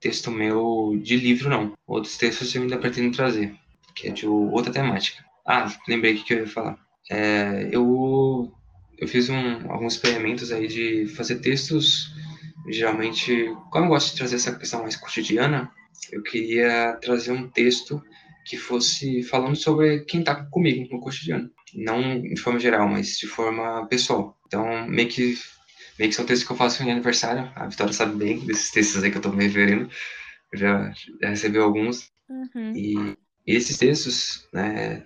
texto 0.00 0.32
meu 0.32 0.98
de 1.00 1.16
livro, 1.16 1.48
não. 1.48 1.76
Outros 1.86 2.16
textos 2.16 2.52
eu 2.56 2.62
ainda 2.62 2.76
pretendo 2.76 3.14
trazer, 3.14 3.54
que 3.94 4.08
é 4.08 4.10
de 4.10 4.26
outra 4.26 4.72
temática. 4.72 5.29
Ah, 5.50 5.68
lembrei 5.88 6.14
o 6.14 6.22
que 6.22 6.32
eu 6.32 6.38
ia 6.38 6.46
falar. 6.46 6.78
É, 7.10 7.68
eu, 7.72 8.52
eu 8.96 9.08
fiz 9.08 9.28
um, 9.28 9.68
alguns 9.68 9.94
experimentos 9.94 10.52
aí 10.52 10.68
de 10.68 11.06
fazer 11.08 11.40
textos, 11.40 12.14
geralmente, 12.68 13.52
como 13.72 13.86
eu 13.86 13.88
gosto 13.88 14.12
de 14.12 14.18
trazer 14.18 14.36
essa 14.36 14.54
questão 14.56 14.82
mais 14.82 14.94
cotidiana, 14.94 15.68
eu 16.12 16.22
queria 16.22 16.96
trazer 17.02 17.32
um 17.32 17.48
texto 17.50 18.00
que 18.46 18.56
fosse 18.56 19.24
falando 19.24 19.56
sobre 19.56 20.04
quem 20.04 20.20
está 20.20 20.36
comigo 20.36 20.86
no 20.88 21.00
cotidiano. 21.00 21.50
Não 21.74 22.22
de 22.22 22.40
forma 22.40 22.60
geral, 22.60 22.88
mas 22.88 23.18
de 23.18 23.26
forma 23.26 23.84
pessoal. 23.88 24.38
Então, 24.46 24.86
meio 24.86 25.08
que, 25.08 25.36
meio 25.98 26.10
que 26.10 26.14
são 26.14 26.24
textos 26.24 26.46
que 26.46 26.52
eu 26.52 26.56
faço 26.56 26.80
em 26.84 26.92
aniversário. 26.92 27.50
A 27.56 27.66
Vitória 27.66 27.92
sabe 27.92 28.14
bem 28.14 28.38
desses 28.38 28.70
textos 28.70 29.02
aí 29.02 29.10
que 29.10 29.16
eu 29.16 29.20
estou 29.20 29.32
me 29.32 29.42
referindo. 29.42 29.90
Eu 30.52 30.58
já, 30.60 30.92
já 31.20 31.28
recebi 31.28 31.58
alguns. 31.58 32.08
Uhum. 32.28 32.72
E, 32.72 33.16
e, 33.44 33.56
esses 33.56 33.76
textos, 33.76 34.48
né, 34.52 35.04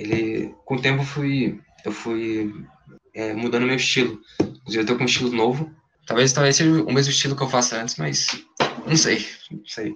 ele, 0.00 0.54
com 0.64 0.76
o 0.76 0.80
tempo 0.80 1.02
eu 1.02 1.06
fui, 1.06 1.60
eu 1.84 1.92
fui 1.92 2.54
é, 3.14 3.32
mudando 3.32 3.66
meu 3.66 3.76
estilo. 3.76 4.20
Inclusive, 4.40 4.78
eu 4.78 4.82
estou 4.82 4.96
com 4.96 5.02
um 5.02 5.06
estilo 5.06 5.30
novo. 5.30 5.74
Talvez, 6.06 6.32
talvez 6.32 6.56
seja 6.56 6.82
o 6.82 6.92
mesmo 6.92 7.10
estilo 7.10 7.36
que 7.36 7.42
eu 7.42 7.48
faço 7.48 7.74
antes, 7.76 7.96
mas 7.96 8.44
não 8.86 8.96
sei, 8.96 9.26
não 9.50 9.64
sei 9.64 9.94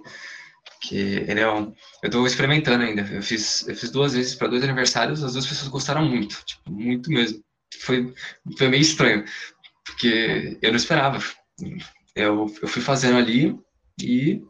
que 0.81 0.97
ele 0.97 1.39
é 1.39 1.51
um, 1.51 1.73
eu 2.03 2.07
estou 2.07 2.25
experimentando 2.27 2.83
ainda. 2.83 3.01
Eu 3.11 3.21
fiz, 3.21 3.67
eu 3.67 3.75
fiz 3.75 3.89
duas 3.91 4.13
vezes 4.13 4.35
para 4.35 4.47
dois 4.47 4.63
aniversários, 4.63 5.23
as 5.23 5.33
duas 5.33 5.45
pessoas 5.45 5.69
gostaram 5.69 6.05
muito, 6.05 6.41
tipo, 6.45 6.71
muito 6.71 7.09
mesmo. 7.09 7.43
Foi, 7.81 8.13
foi 8.57 8.67
meio 8.67 8.81
estranho, 8.81 9.25
porque 9.83 10.57
eu 10.61 10.69
não 10.69 10.77
esperava. 10.77 11.19
Eu, 12.15 12.53
eu 12.61 12.67
fui 12.67 12.81
fazendo 12.81 13.17
ali 13.17 13.57
e 14.01 14.41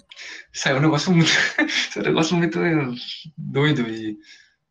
saiu 0.53 0.78
um 0.78 0.82
negócio 0.82 1.12
muito, 1.12 1.30
saiu 1.91 2.03
um 2.03 2.10
negócio 2.10 2.36
muito 2.36 2.60
doido 3.38 3.82
e, 3.89 4.18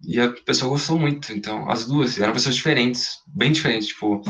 e 0.06 0.20
a 0.20 0.30
pessoa 0.30 0.70
gostou 0.70 0.98
muito. 0.98 1.32
Então, 1.32 1.70
as 1.70 1.86
duas 1.86 2.18
eram 2.18 2.32
pessoas 2.32 2.56
diferentes, 2.56 3.22
bem 3.26 3.52
diferentes, 3.52 3.88
tipo, 3.88 4.22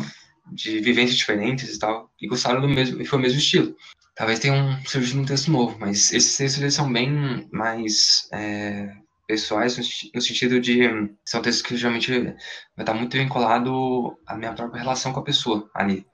de 0.53 0.81
vivências 0.81 1.17
diferentes 1.17 1.75
e 1.75 1.79
tal, 1.79 2.11
e 2.21 2.27
gostaram 2.27 2.61
do 2.61 2.69
mesmo, 2.69 3.01
e 3.01 3.05
foi 3.05 3.19
o 3.19 3.23
mesmo 3.23 3.39
estilo. 3.39 3.75
Talvez 4.15 4.39
tenha 4.39 4.55
um 4.55 4.85
surgido 4.87 5.21
um 5.21 5.25
texto 5.25 5.51
novo, 5.51 5.77
mas 5.79 6.13
esses 6.13 6.37
textos 6.37 6.63
eles 6.63 6.75
são 6.75 6.93
bem 6.93 7.49
mais 7.51 8.29
é, 8.33 8.95
pessoais 9.27 9.77
no 10.15 10.21
sentido 10.21 10.61
de 10.61 10.83
são 11.25 11.43
textos 11.43 11.63
que 11.63 11.77
geralmente 11.77 12.13
vai 12.13 12.35
estar 12.81 12.95
muito 12.95 13.17
vinculado 13.17 14.17
à 14.27 14.37
minha 14.37 14.53
própria 14.53 14.83
relação 14.83 15.13
com 15.13 15.21
a 15.21 15.25
pessoa 15.25 15.69
ali. 15.75 16.07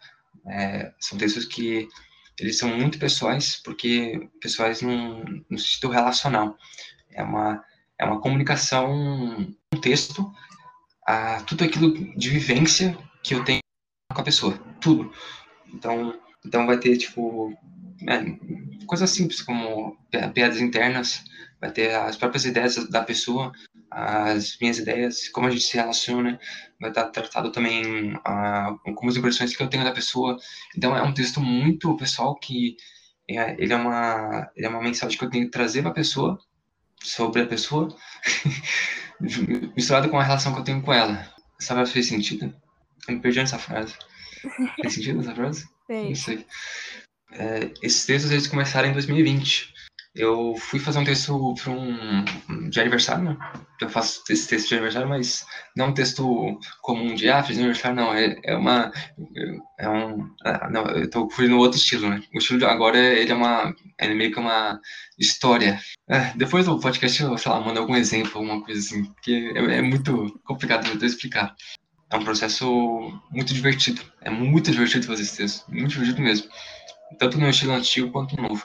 É, 0.47 0.93
são 0.99 1.19
textos 1.19 1.45
que 1.45 1.89
eles 2.39 2.57
são 2.57 2.71
muito 2.71 2.99
pessoais, 2.99 3.61
porque 3.63 4.29
pessoais 4.41 4.81
no, 4.81 5.23
no 5.51 5.59
sentido 5.59 5.91
relacional. 5.91 6.57
É 7.13 7.23
uma, 7.23 7.63
é 8.01 8.05
uma 8.05 8.21
comunicação, 8.21 8.91
um 9.75 9.81
texto, 9.81 10.33
a 11.07 11.43
tudo 11.43 11.65
aquilo 11.65 11.93
de 12.17 12.31
vivência 12.31 12.97
que 13.23 13.35
eu 13.35 13.45
tenho 13.45 13.61
com 14.11 14.23
a 14.23 14.25
pessoa, 14.25 14.59
tudo. 14.81 15.13
Então, 15.73 16.19
então 16.45 16.67
vai 16.67 16.79
ter, 16.79 16.97
tipo, 16.97 17.53
é, 18.09 18.25
coisas 18.87 19.11
simples, 19.11 19.43
como 19.43 19.99
piadas 20.35 20.63
internas, 20.63 21.23
vai 21.61 21.71
ter 21.71 21.95
as 21.95 22.17
próprias 22.17 22.47
ideias 22.47 22.77
da 22.89 23.03
pessoa, 23.05 23.53
as 23.91 24.57
minhas 24.59 24.79
ideias, 24.79 25.29
como 25.29 25.47
a 25.47 25.51
gente 25.51 25.65
se 25.65 25.77
relaciona, 25.77 26.41
vai 26.81 26.89
estar 26.89 27.05
tratado 27.11 27.53
também 27.53 28.15
como 28.95 29.11
as 29.11 29.17
impressões 29.17 29.55
que 29.55 29.63
eu 29.63 29.69
tenho 29.69 29.85
da 29.85 29.93
pessoa. 29.93 30.39
Então 30.75 30.97
é 30.97 31.03
um 31.03 31.13
texto 31.13 31.39
muito 31.39 31.95
pessoal 31.99 32.35
que 32.37 32.77
é, 33.29 33.63
ele 33.63 33.75
é 33.75 33.77
uma 33.77 34.51
ele 34.57 34.67
é 34.67 34.69
uma 34.71 34.83
mensagem 34.83 35.19
que 35.19 35.25
eu 35.25 35.31
tenho 35.31 35.45
que 35.45 35.51
trazer 35.51 35.83
para 35.83 35.91
a 35.91 35.95
pessoa 35.95 36.39
sobre 37.03 37.43
a 37.43 37.47
pessoa, 37.47 37.95
misturado 39.77 40.09
com 40.09 40.19
a 40.19 40.23
relação 40.23 40.53
que 40.53 40.61
eu 40.61 40.65
tenho 40.65 40.83
com 40.83 40.93
ela. 40.93 41.29
Essa 41.61 41.75
frase 41.75 41.93
fez 41.93 42.07
sentido? 42.07 42.55
Eu 43.09 43.15
me 43.15 43.21
perdi 43.21 43.41
nessa 43.41 43.59
frase. 43.59 43.95
Fez 44.81 44.95
sentido 44.95 45.21
essa 45.21 45.35
frase? 45.35 45.69
Sei. 45.87 46.09
Não 46.09 46.15
sei. 46.15 46.47
É, 47.33 47.73
esses 47.83 48.05
textos 48.07 48.31
eles 48.31 48.47
começaram 48.47 48.89
em 48.89 48.93
2020 48.93 49.73
eu 50.15 50.57
fui 50.57 50.81
fazer 50.81 50.99
um 50.99 51.05
texto 51.05 51.55
para 51.55 51.73
um 51.73 52.69
de 52.69 52.81
aniversário, 52.81 53.25
né? 53.25 53.37
Eu 53.81 53.89
faço 53.89 54.23
esse 54.29 54.49
texto 54.49 54.69
de 54.69 54.75
aniversário, 54.75 55.09
mas 55.09 55.45
não 55.77 55.89
um 55.89 55.95
texto 55.95 56.59
comum 56.83 57.15
de 57.15 57.29
ah, 57.29 57.43
fiz 57.43 57.57
aniversário, 57.57 57.97
não. 57.97 58.13
É, 58.13 58.37
é 58.45 58.57
uma. 58.57 58.93
É 59.79 59.89
um. 59.89 60.29
Ah, 60.45 60.69
não, 60.71 60.85
eu 60.89 61.09
tô 61.09 61.31
fui 61.31 61.49
no 61.49 61.59
outro 61.59 61.79
estilo, 61.79 62.11
né? 62.11 62.23
O 62.35 62.39
estilo 62.39 62.59
de 62.59 62.65
agora 62.65 62.99
ele 62.99 63.31
é 63.31 63.35
uma. 63.35 63.75
É 63.99 64.09
meio 64.13 64.33
que 64.33 64.39
uma 64.41 64.81
história. 65.19 65.81
É, 66.09 66.33
depois 66.37 66.67
do 66.67 66.81
podcast 66.81 67.23
eu, 67.23 67.39
sei 67.39 67.53
lá, 67.53 67.61
mando 67.61 67.79
algum 67.79 67.95
exemplo, 67.95 68.33
alguma 68.35 68.63
coisa 68.65 68.81
assim, 68.81 69.05
porque 69.05 69.53
é, 69.55 69.79
é 69.79 69.83
muito 69.83 70.41
complicado 70.45 70.99
de 70.99 71.07
explicar. 71.07 71.55
É 72.11 72.17
um 72.17 72.25
processo 72.25 72.67
muito 73.31 73.55
divertido. 73.55 74.03
É 74.21 74.31
muito 74.31 74.71
divertido 74.73 75.07
fazer 75.07 75.23
esse 75.23 75.37
texto. 75.37 75.71
Muito 75.71 75.91
divertido 75.91 76.21
mesmo. 76.21 76.49
Tanto 77.19 77.39
no 77.39 77.49
estilo 77.49 77.73
antigo 77.73 78.11
quanto 78.11 78.37
no 78.37 78.49
novo. 78.49 78.65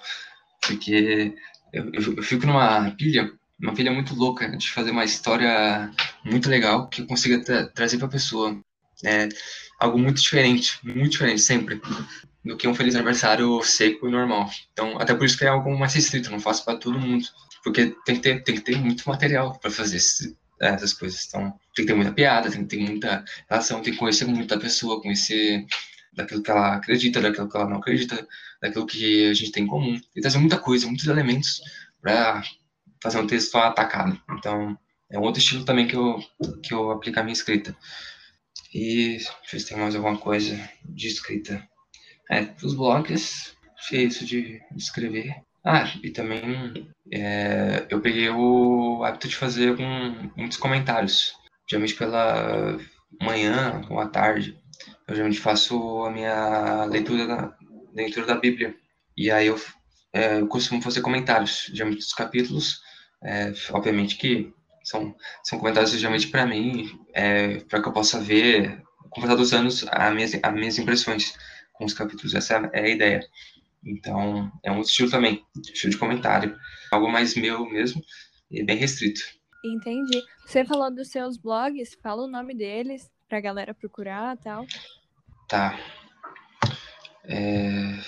Porque 0.68 1.36
eu, 1.74 1.92
eu, 1.94 2.24
fico 2.24 2.46
numa 2.46 2.92
pilha, 2.92 3.32
uma 3.60 3.74
pilha 3.74 3.92
muito 3.92 4.16
louca 4.16 4.56
de 4.58 4.72
fazer 4.72 4.92
uma 4.92 5.04
história 5.04 5.92
muito 6.24 6.50
legal 6.50 6.88
que 6.88 7.02
eu 7.02 7.08
consiga 7.08 7.44
tra 7.44 7.68
trazer 7.68 7.98
para 7.98 8.08
a 8.08 8.12
pessoa. 8.12 8.60
É 9.04 9.28
algo 9.80 9.98
muito 9.98 10.22
diferente, 10.22 10.80
muito 10.84 11.12
diferente 11.12 11.42
sempre, 11.42 11.82
do 12.44 12.56
que 12.56 12.68
um 12.68 12.74
feliz 12.74 12.96
aniversário 12.96 13.62
seco 13.64 14.08
e 14.08 14.12
normal. 14.12 14.50
Então, 14.72 14.98
até 15.00 15.14
por 15.14 15.26
isso 15.26 15.38
que 15.38 15.44
é 15.44 15.50
algo 15.50 15.78
mais 15.78 15.94
restrito, 15.94 16.32
não 16.32 16.40
faço 16.40 16.64
para 16.64 16.78
todo 16.78 17.00
mundo, 17.00 17.26
porque 17.64 17.96
tem 18.06 18.16
que 18.16 18.22
ter, 18.22 18.44
tem 18.44 18.56
que 18.56 18.62
ter 18.62 18.78
muito 18.78 19.08
material 19.10 19.60
para 19.60 19.70
fazer 19.70 19.98
esse, 19.98 20.36
é, 20.62 20.70
essas 20.70 20.94
coisas. 20.94 21.26
Então, 21.28 21.52
tem 21.76 21.86
que 21.86 21.92
ter 21.92 21.94
muita 21.94 22.14
piada, 22.14 22.50
tem 22.50 22.62
que 22.62 22.78
ter 22.78 22.80
muita 22.80 23.24
relação, 23.50 23.82
tem 23.82 23.92
que 23.92 24.00
conhecer 24.00 24.26
muito 24.26 24.54
a 24.54 24.60
pessoa, 24.60 25.02
conhecer 25.02 25.66
daquilo 26.16 26.42
que 26.42 26.52
ela 26.52 26.76
acredita, 26.76 27.22
daquilo 27.22 27.50
que 27.50 27.58
ela 27.58 27.70
não 27.70 27.78
acredita, 27.78 28.28
daquilo 28.62 28.86
que 28.86 29.30
a 29.30 29.34
gente 29.34 29.52
tem 29.52 29.64
em 29.64 29.68
comum. 29.68 30.00
E 30.16 30.22
trazer 30.22 30.38
muita 30.38 30.58
coisa, 30.58 30.88
muitos 30.88 31.08
elementos 31.08 31.62
para 32.02 32.44
fazer 33.02 33.20
um 33.20 33.28
texto 33.28 33.56
atacado. 33.58 34.20
Então, 34.32 34.78
é 35.10 35.20
um 35.20 35.24
outro 35.24 35.40
estilo 35.40 35.66
também 35.66 35.88
que 35.88 35.96
eu, 35.96 36.20
que 36.64 36.74
eu 36.74 36.92
aplico 36.92 37.20
à 37.20 37.24
minha 37.24 37.34
escrita. 37.34 37.76
E 38.74 39.12
deixa 39.12 39.30
eu 39.30 39.36
ver 39.52 39.60
se 39.60 39.68
tem 39.68 39.78
mais 39.78 39.96
alguma 39.96 40.18
coisa 40.18 40.58
de 40.84 41.08
escrita. 41.08 41.66
É, 42.30 42.48
os 42.64 42.74
blogs, 42.74 43.56
fiz 43.88 44.16
isso 44.16 44.26
de, 44.26 44.60
de 44.60 44.78
escrever. 44.78 45.36
Ah, 45.64 45.92
e 46.04 46.12
também 46.12 46.94
é, 47.12 47.88
eu 47.90 48.02
peguei 48.02 48.30
o 48.30 49.04
hábito 49.04 49.28
de 49.28 49.36
fazer 49.36 49.70
algum, 49.70 50.30
muitos 50.36 50.58
comentários, 50.58 51.34
geralmente 51.68 51.96
pela 51.96 52.78
manhã 53.22 53.82
ou 53.90 54.00
à 54.00 54.08
tarde. 54.08 54.60
Eu 55.08 55.16
geralmente 55.16 55.40
faço 55.40 56.04
a 56.04 56.12
minha 56.12 56.86
leitura 56.86 57.28
da, 57.28 57.58
leitura 57.94 58.26
da 58.26 58.36
Bíblia. 58.36 58.76
E 59.16 59.32
aí 59.32 59.48
eu, 59.48 59.60
é, 60.12 60.40
eu 60.40 60.48
costumo 60.48 60.82
fazer 60.82 61.02
comentários, 61.02 61.70
geralmente 61.74 62.00
dos 62.00 62.14
capítulos. 62.14 62.82
É, 63.24 63.54
obviamente 63.72 64.18
que 64.18 64.54
são, 64.84 65.16
são 65.44 65.58
comentários 65.58 65.92
geralmente 65.92 66.28
para 66.28 66.46
mim, 66.46 67.00
é, 67.14 67.60
para 67.60 67.82
que 67.82 67.88
eu 67.88 67.94
possa 67.94 68.20
ver, 68.20 68.84
com 69.10 69.20
o 69.20 69.24
passar 69.24 69.36
dos 69.36 69.54
anos, 69.54 69.86
as 69.90 70.14
minhas, 70.14 70.32
as 70.42 70.54
minhas 70.54 70.78
impressões 70.78 71.34
com 71.74 71.86
os 71.86 71.94
capítulos. 71.94 72.34
Essa 72.34 72.70
é 72.74 72.82
a 72.82 72.90
ideia. 72.90 73.26
Então, 73.84 74.52
é 74.64 74.72
um 74.72 74.82
estilo 74.82 75.10
também, 75.10 75.46
estilo 75.72 75.92
de 75.92 75.98
comentário. 75.98 76.58
Algo 76.92 77.12
mais 77.12 77.36
meu 77.36 77.66
mesmo 77.70 78.02
e 78.50 78.64
bem 78.64 78.78
restrito. 78.78 79.22
Entendi. 79.64 80.22
Você 80.46 80.66
falou 80.66 80.94
dos 80.94 81.10
seus 81.10 81.38
blogs, 81.38 81.96
fala 82.02 82.24
o 82.24 82.28
nome 82.28 82.56
deles 82.56 83.10
pra 83.36 83.42
galera 83.42 83.74
procurar 83.74 84.38
e 84.38 84.44
tal. 84.44 84.66
Tá. 85.50 85.78
É... 87.26 88.00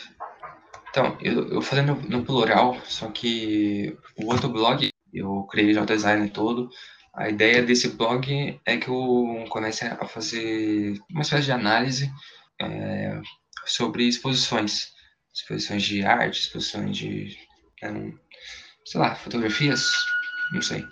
Então, 0.90 1.18
eu, 1.22 1.50
eu 1.50 1.62
falei 1.62 1.84
no, 1.84 1.96
no, 2.04 2.24
plural, 2.24 2.80
só 2.86 3.12
que 3.12 3.98
o 4.16 4.32
outro 4.32 4.48
blog 4.48 4.90
eu 5.14 5.44
criei 5.44 5.74
já 5.74 5.84
o 5.84 5.86
design 5.86 6.30
todo. 6.30 6.70
A 7.14 7.28
ideia 7.28 7.62
desse 7.62 7.90
blog 7.90 8.60
é 8.66 8.78
que 8.78 8.88
eu 8.88 9.46
comece 9.50 9.86
a 9.86 10.06
fazer 10.06 10.98
uma 11.10 11.24
espécie 11.24 11.46
de 11.46 11.52
análise 11.52 12.10
é, 12.62 13.22
sobre 13.66 14.08
exposições. 14.08 14.94
Exposições 15.34 15.84
de 15.84 16.06
arte, 16.06 16.40
exposições 16.40 16.98
de, 16.98 17.38
é, 17.84 17.90
sei 18.86 19.02
lá, 19.02 19.14
fotografias, 19.14 19.84
não 20.54 20.62
sei. 20.62 20.86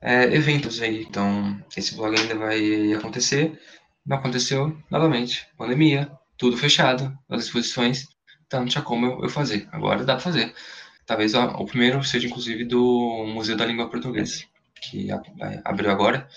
É, 0.00 0.24
eventos 0.34 0.80
aí. 0.80 1.02
Então, 1.02 1.62
esse 1.76 1.94
blog 1.94 2.18
ainda 2.18 2.34
vai 2.36 2.92
acontecer. 2.92 3.60
Não 4.04 4.16
aconteceu 4.18 4.76
novamente. 4.90 5.46
Pandemia, 5.56 6.10
tudo 6.36 6.56
fechado, 6.56 7.16
as 7.28 7.44
exposições, 7.44 8.06
então 8.46 8.60
não 8.60 8.68
tinha 8.68 8.82
como 8.82 9.06
eu, 9.24 9.28
fazer. 9.28 9.68
Agora 9.72 10.04
dá 10.04 10.14
para 10.14 10.22
fazer. 10.22 10.54
Talvez 11.04 11.34
ó, 11.34 11.46
o 11.56 11.66
primeiro 11.66 12.02
seja, 12.04 12.26
inclusive, 12.26 12.64
do 12.64 13.24
Museu 13.28 13.56
da 13.56 13.66
Língua 13.66 13.90
Portuguesa, 13.90 14.44
que 14.82 15.08
abriu 15.64 15.90
agora. 15.90 16.28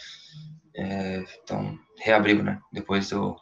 É, 0.76 1.24
então, 1.44 1.78
reabriu, 1.98 2.44
né? 2.44 2.60
Depois 2.72 3.10
do, 3.10 3.36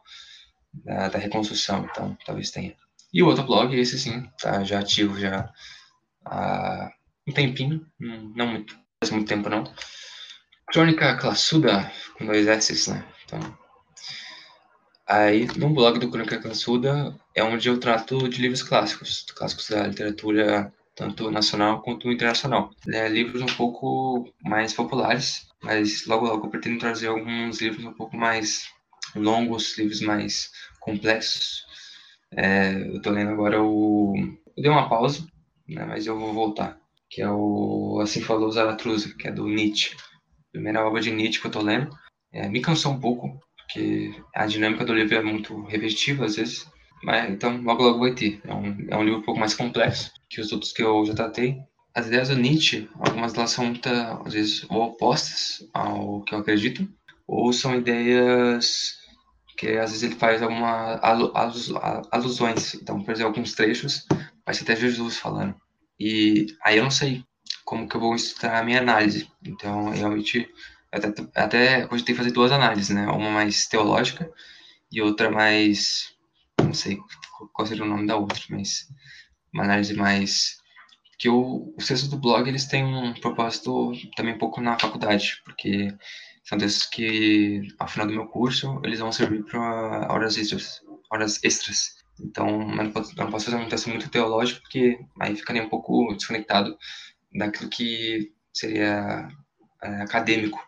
da, 0.74 1.09
da, 1.09 1.20
reconstrução, 1.20 1.88
então 1.89 2.18
talvez 2.26 2.51
tenha. 2.51 2.76
E 3.13 3.22
o 3.22 3.28
outro 3.28 3.43
blog, 3.43 3.78
esse 3.78 3.99
sim, 3.99 4.30
tá 4.39 4.63
já 4.63 4.80
ativo 4.80 5.20
já 5.20 5.51
há 6.26 6.91
um 7.28 7.34
tempinho, 7.34 7.86
não 7.99 8.47
muito, 8.47 8.78
faz 9.01 9.11
muito 9.11 9.28
tempo 9.28 9.49
não. 9.49 9.63
Crônica 10.68 11.18
Classuda, 11.18 11.91
com 12.18 12.26
dois 12.26 12.47
S, 12.47 12.89
né? 12.89 13.05
Então, 13.26 13.39
Aí, 15.07 15.47
no 15.55 15.70
blog 15.70 15.99
do 15.99 16.11
Crônica 16.11 16.38
Cansuda, 16.38 17.18
é 17.34 17.41
onde 17.41 17.70
eu 17.70 17.80
trato 17.80 18.28
de 18.28 18.41
livros 18.41 18.61
clássicos, 18.61 19.26
clássicos 19.34 19.70
da 19.70 19.88
literatura 19.88 20.74
tanto 20.93 21.32
nacional 21.32 21.82
quanto 21.82 22.11
internacional. 22.11 22.72
É, 22.89 23.07
livros 23.07 23.41
um 23.41 23.55
pouco 23.55 24.28
mais 24.43 24.74
populares, 24.74 25.47
mas 25.63 26.05
logo 26.07 26.26
logo 26.26 26.47
eu 26.47 26.49
pretendo 26.49 26.80
trazer 26.80 27.07
alguns 27.07 27.61
livros 27.61 27.86
um 27.86 27.93
pouco 27.93 28.18
mais 28.18 28.68
longos, 29.15 29.78
livros 29.78 30.01
mais 30.01 30.51
complexos. 30.82 31.65
É, 32.32 32.74
eu 32.74 32.97
estou 32.97 33.13
lendo 33.13 33.32
agora 33.32 33.63
o... 33.63 34.13
Eu 34.57 34.63
dei 34.63 34.70
uma 34.70 34.89
pausa, 34.89 35.26
né, 35.70 35.86
mas 35.86 36.05
eu 36.05 36.20
vou 36.20 36.34
voltar, 36.34 36.78
que 37.09 37.22
é 37.22 37.30
o 37.30 37.99
Assim 38.01 38.22
Falou 38.22 38.51
Zaratustra, 38.51 39.13
que 39.18 39.30
é 39.30 39.32
do 39.32 39.47
Nietzsche. 39.47 39.95
Primeira 40.57 40.83
obra 40.83 40.99
de 40.99 41.11
Nietzsche 41.11 41.39
que 41.39 41.45
eu 41.45 41.49
estou 41.49 41.61
lendo. 41.61 41.95
É, 42.33 42.49
me 42.49 42.61
cansou 42.61 42.91
um 42.93 42.99
pouco, 42.99 43.39
porque 43.55 44.11
a 44.33 44.47
dinâmica 44.47 44.83
do 44.83 44.93
livro 44.93 45.15
é 45.15 45.21
muito 45.21 45.63
repetitiva 45.65 46.25
às 46.25 46.35
vezes. 46.35 46.67
Mas, 47.03 47.29
então, 47.29 47.61
logo 47.61 47.83
logo 47.83 47.99
vai 47.99 48.15
ter. 48.15 48.41
É 48.43 48.53
um, 48.53 48.87
é 48.89 48.97
um 48.97 49.03
livro 49.03 49.19
um 49.19 49.23
pouco 49.23 49.39
mais 49.39 49.53
complexo 49.53 50.11
que 50.27 50.41
os 50.41 50.51
outros 50.51 50.73
que 50.73 50.81
eu 50.81 51.05
já 51.05 51.13
tratei. 51.13 51.57
As 51.93 52.07
ideias 52.07 52.29
do 52.29 52.35
Nietzsche, 52.35 52.89
algumas 52.99 53.33
delas 53.33 53.51
são 53.51 53.65
muito, 53.65 53.87
às 53.87 54.33
vezes, 54.33 54.65
ou 54.69 54.81
opostas 54.81 55.67
ao 55.73 56.21
que 56.23 56.33
eu 56.33 56.39
acredito, 56.39 56.87
ou 57.27 57.53
são 57.53 57.75
ideias 57.75 58.97
porque 59.47 59.69
às 59.69 59.89
vezes 59.89 60.03
ele 60.03 60.15
faz 60.15 60.41
algumas 60.43 60.99
alusões. 62.11 62.75
Então, 62.75 63.01
por 63.01 63.11
exemplo, 63.11 63.29
alguns 63.29 63.53
trechos, 63.53 64.05
ser 64.51 64.63
até 64.63 64.75
Jesus 64.75 65.17
falando. 65.17 65.55
E 65.99 66.45
aí 66.63 66.77
eu 66.77 66.83
não 66.83 66.91
sei 66.91 67.23
como 67.68 67.86
que 67.86 67.97
eu 67.97 68.01
vou 68.01 68.15
estudar 68.15 68.59
a 68.59 68.63
minha 68.63 68.80
análise. 68.80 69.30
Então, 69.45 69.89
realmente, 69.89 70.49
até, 70.89 71.13
até 71.36 71.88
cogitei 71.88 72.15
fazer 72.15 72.32
duas 72.32 72.49
análises, 72.49 72.95
né? 72.95 73.05
Uma 73.07 73.30
mais 73.30 73.68
teológica 73.68 74.32
e 74.89 75.01
outra 75.01 75.30
mais. 75.30 76.15
Não 76.61 76.74
sei 76.74 76.97
qual 77.53 77.68
seria 77.68 77.84
o 77.84 77.88
nome 77.88 78.07
da 78.07 78.15
outra, 78.15 78.39
mas 78.49 78.88
uma 79.53 79.65
análise 79.65 79.93
mais 79.93 80.61
que 81.20 81.28
o, 81.28 81.74
os 81.78 81.86
textos 81.88 82.09
do 82.09 82.18
blog 82.18 82.47
eles 82.47 82.68
têm 82.68 82.86
um 82.86 83.13
propósito 83.15 83.91
também 84.15 84.36
um 84.36 84.38
pouco 84.38 84.61
na 84.61 84.80
faculdade, 84.80 85.41
porque 85.43 85.93
são 86.45 86.57
textos 86.57 86.86
que 86.86 87.68
ao 87.80 87.88
final 87.88 88.07
do 88.07 88.13
meu 88.13 88.28
curso 88.28 88.80
eles 88.86 88.99
vão 88.99 89.11
servir 89.11 89.43
para 89.43 90.07
horas 90.09 90.38
extras, 90.38 90.82
horas 91.11 91.43
extras. 91.43 91.97
Então, 92.20 92.47
eu 92.47 92.76
não, 92.84 92.91
posso, 92.91 93.15
não 93.18 93.30
posso 93.30 93.45
fazer 93.45 93.57
um 93.57 93.68
texto 93.68 93.89
muito 93.89 94.09
teológico, 94.09 94.61
porque 94.61 94.97
aí 95.20 95.36
ficaria 95.36 95.63
um 95.63 95.70
pouco 95.70 96.13
desconectado 96.15 96.78
daquilo 97.34 97.69
que 97.69 98.32
seria 98.53 99.28
é, 99.84 99.88
acadêmico. 100.01 100.59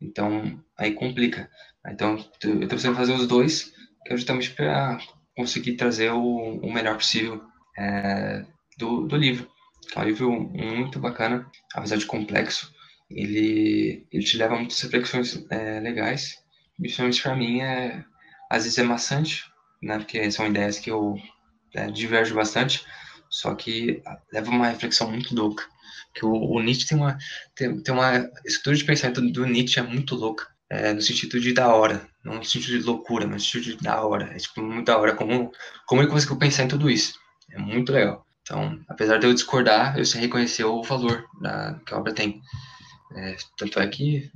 Então, 0.00 0.62
aí 0.76 0.92
complica. 0.92 1.50
Então, 1.86 2.12
eu 2.42 2.54
estou 2.54 2.68
precisando 2.68 2.96
fazer 2.96 3.12
os 3.12 3.26
dois, 3.26 3.72
que 4.04 4.12
é 4.12 4.16
justamente 4.16 4.50
para 4.50 4.98
conseguir 5.36 5.76
trazer 5.76 6.10
o, 6.10 6.58
o 6.58 6.72
melhor 6.72 6.96
possível 6.96 7.42
é, 7.78 8.44
do, 8.78 9.06
do 9.06 9.16
livro. 9.16 9.50
É 9.94 10.00
um 10.00 10.04
livro 10.04 10.30
muito 10.32 10.98
bacana, 10.98 11.50
apesar 11.74 11.96
de 11.96 12.06
complexo. 12.06 12.72
Ele, 13.10 14.06
ele 14.10 14.24
te 14.24 14.36
leva 14.36 14.54
a 14.54 14.58
muitas 14.58 14.80
reflexões 14.80 15.44
é, 15.50 15.80
legais. 15.80 16.42
Principalmente 16.76 17.22
para 17.22 17.36
mim, 17.36 17.60
é, 17.60 18.04
às 18.50 18.64
vezes 18.64 18.78
é 18.78 18.82
maçante, 18.82 19.44
né? 19.82 19.98
Porque 19.98 20.30
são 20.30 20.46
ideias 20.46 20.78
que 20.78 20.90
eu 20.90 21.16
é, 21.74 21.90
diverjo 21.90 22.34
bastante, 22.34 22.84
só 23.28 23.54
que 23.54 24.02
leva 24.32 24.50
uma 24.50 24.68
reflexão 24.68 25.10
muito 25.10 25.34
louca. 25.34 25.64
Que 26.14 26.24
o, 26.24 26.32
o 26.32 26.62
Nietzsche 26.62 26.86
tem 26.86 26.98
uma, 26.98 27.18
tem, 27.54 27.80
tem 27.80 27.94
uma 27.94 28.30
estrutura 28.44 28.76
de 28.76 28.84
pensamento 28.84 29.20
do 29.20 29.46
Nietzsche 29.46 29.80
é 29.80 29.82
muito 29.82 30.14
louca. 30.14 30.46
É, 30.70 30.92
no 30.92 31.00
sentido 31.00 31.38
de 31.38 31.52
da 31.52 31.72
hora, 31.72 32.08
não 32.24 32.36
no 32.36 32.44
sentido 32.44 32.78
de 32.78 32.84
loucura, 32.84 33.26
mas 33.26 33.42
no 33.42 33.48
sentido 33.48 33.76
de 33.76 33.84
da 33.84 34.02
hora. 34.02 34.30
É 34.34 34.36
tipo 34.36 34.62
muito 34.62 34.86
da 34.86 34.98
hora 34.98 35.14
como, 35.14 35.52
como 35.86 36.00
ele 36.00 36.10
conseguiu 36.10 36.38
pensar 36.38 36.64
em 36.64 36.68
tudo 36.68 36.90
isso. 36.90 37.18
É 37.52 37.58
muito 37.58 37.92
legal. 37.92 38.26
Então, 38.42 38.78
apesar 38.88 39.18
de 39.18 39.26
eu 39.26 39.34
discordar, 39.34 39.98
eu 39.98 40.04
sei 40.04 40.20
reconhecer 40.22 40.64
o 40.64 40.82
valor 40.82 41.24
da, 41.40 41.80
que 41.86 41.94
a 41.94 41.98
obra 41.98 42.12
tem. 42.12 42.40
É, 43.16 43.36
tanto 43.56 43.78
é 43.78 43.86
que 43.86 44.30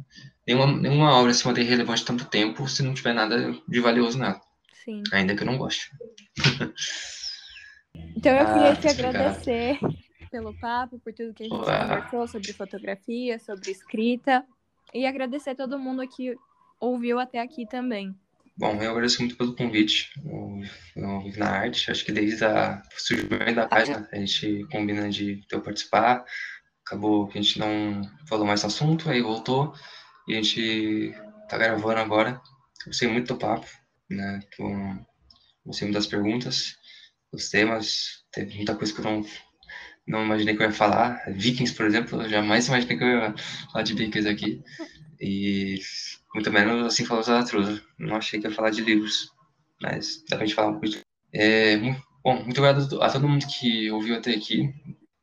nenhuma, 0.46 0.66
nenhuma 0.66 1.12
obra 1.12 1.34
se 1.34 1.46
mantém 1.46 1.64
relevante 1.64 2.04
tanto 2.04 2.24
tempo 2.24 2.68
se 2.68 2.82
não 2.82 2.94
tiver 2.94 3.12
nada 3.12 3.54
de 3.66 3.80
valioso 3.80 4.18
nela. 4.18 4.40
Sim. 4.84 5.02
Ainda 5.12 5.34
que 5.34 5.42
eu 5.42 5.46
não 5.46 5.58
goste. 5.58 5.90
então 8.16 8.32
eu 8.32 8.46
queria 8.46 8.72
ah, 8.72 8.76
te 8.76 8.88
agradecer 8.88 9.78
pelo 10.30 10.52
papo, 10.58 10.98
por 10.98 11.12
tudo 11.12 11.34
que 11.34 11.44
a 11.44 11.46
gente 11.48 11.58
conversou 11.58 12.28
sobre 12.28 12.52
fotografia, 12.52 13.38
sobre 13.38 13.70
escrita. 13.70 14.44
E 14.94 15.06
agradecer 15.06 15.50
a 15.50 15.54
todo 15.54 15.78
mundo 15.78 16.06
que 16.08 16.36
ouviu 16.80 17.18
até 17.18 17.40
aqui 17.40 17.66
também. 17.66 18.14
Bom, 18.56 18.74
eu 18.82 18.90
agradeço 18.90 19.20
muito 19.20 19.36
pelo 19.36 19.54
convite 19.54 20.10
no 20.96 21.22
Vivo 21.22 21.38
na 21.38 21.48
Arte. 21.48 21.90
Acho 21.90 22.04
que 22.04 22.10
desde 22.10 22.44
a 22.44 22.82
surgimento 22.96 23.54
da 23.54 23.68
página 23.68 24.08
a 24.10 24.16
gente 24.16 24.66
combina 24.72 25.08
de 25.08 25.44
eu 25.50 25.60
participar. 25.60 26.24
Acabou 26.84 27.28
que 27.28 27.38
a 27.38 27.42
gente 27.42 27.58
não 27.58 28.02
falou 28.26 28.44
mais 28.44 28.62
no 28.62 28.66
assunto, 28.66 29.08
aí 29.08 29.22
voltou 29.22 29.72
e 30.26 30.32
a 30.32 30.42
gente 30.42 31.14
tá 31.48 31.56
gravando 31.56 32.00
agora. 32.00 32.40
Gostei 32.84 33.08
muito 33.08 33.34
do 33.34 33.38
papo, 33.38 33.68
né? 34.10 34.40
Gostei 35.64 35.86
muito 35.86 35.96
das 35.96 36.06
perguntas, 36.06 36.76
dos 37.32 37.48
temas. 37.50 38.24
Teve 38.32 38.56
muita 38.56 38.74
coisa 38.74 38.92
que 38.92 39.00
eu 39.00 39.04
não, 39.04 39.24
não 40.08 40.24
imaginei 40.24 40.56
que 40.56 40.62
eu 40.62 40.66
ia 40.66 40.72
falar. 40.72 41.22
Vikings, 41.28 41.74
por 41.74 41.86
exemplo, 41.86 42.22
eu 42.22 42.28
jamais 42.28 42.66
imaginei 42.66 42.96
que 42.96 43.04
eu 43.04 43.08
ia 43.08 43.34
falar 43.70 43.84
de 43.84 43.94
Vikings 43.94 44.28
aqui. 44.28 44.62
E 45.20 45.78
muito 46.34 46.50
menos 46.50 46.86
assim 46.86 47.04
falou 47.04 47.22
Zaratruza. 47.22 47.82
Não 47.98 48.16
achei 48.16 48.40
que 48.40 48.46
ia 48.46 48.54
falar 48.54 48.70
de 48.70 48.82
livros, 48.82 49.30
mas 49.80 50.24
dá 50.28 50.36
pra 50.36 50.46
gente 50.46 50.54
falar 50.54 50.68
um 50.68 50.72
pouco 50.72 50.88
de. 50.88 51.00
É, 51.32 51.76
bom, 52.24 52.42
muito 52.44 52.58
obrigado 52.58 53.02
a 53.02 53.10
todo 53.10 53.28
mundo 53.28 53.46
que 53.46 53.90
ouviu 53.90 54.16
até 54.16 54.32
aqui. 54.32 54.72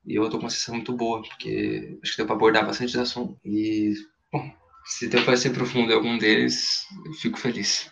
E 0.05 0.15
eu 0.15 0.29
tô 0.29 0.37
com 0.37 0.43
uma 0.43 0.49
sensação 0.49 0.75
muito 0.75 0.93
boa, 0.93 1.21
porque 1.23 1.97
acho 2.03 2.11
que 2.11 2.17
deu 2.17 2.27
pra 2.27 2.35
abordar 2.35 2.65
bastante 2.65 2.97
assunto. 2.99 3.39
E, 3.43 3.95
bom, 4.31 4.51
se 4.85 5.07
deu 5.07 5.23
pra 5.25 5.35
ser 5.35 5.49
profundo 5.49 5.91
em 5.91 5.95
algum 5.95 6.17
deles, 6.17 6.85
eu 7.05 7.13
fico 7.13 7.39
feliz. 7.39 7.91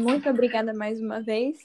muito 0.00 0.28
obrigada 0.30 0.72
mais 0.72 0.98
uma 1.00 1.20
vez. 1.20 1.58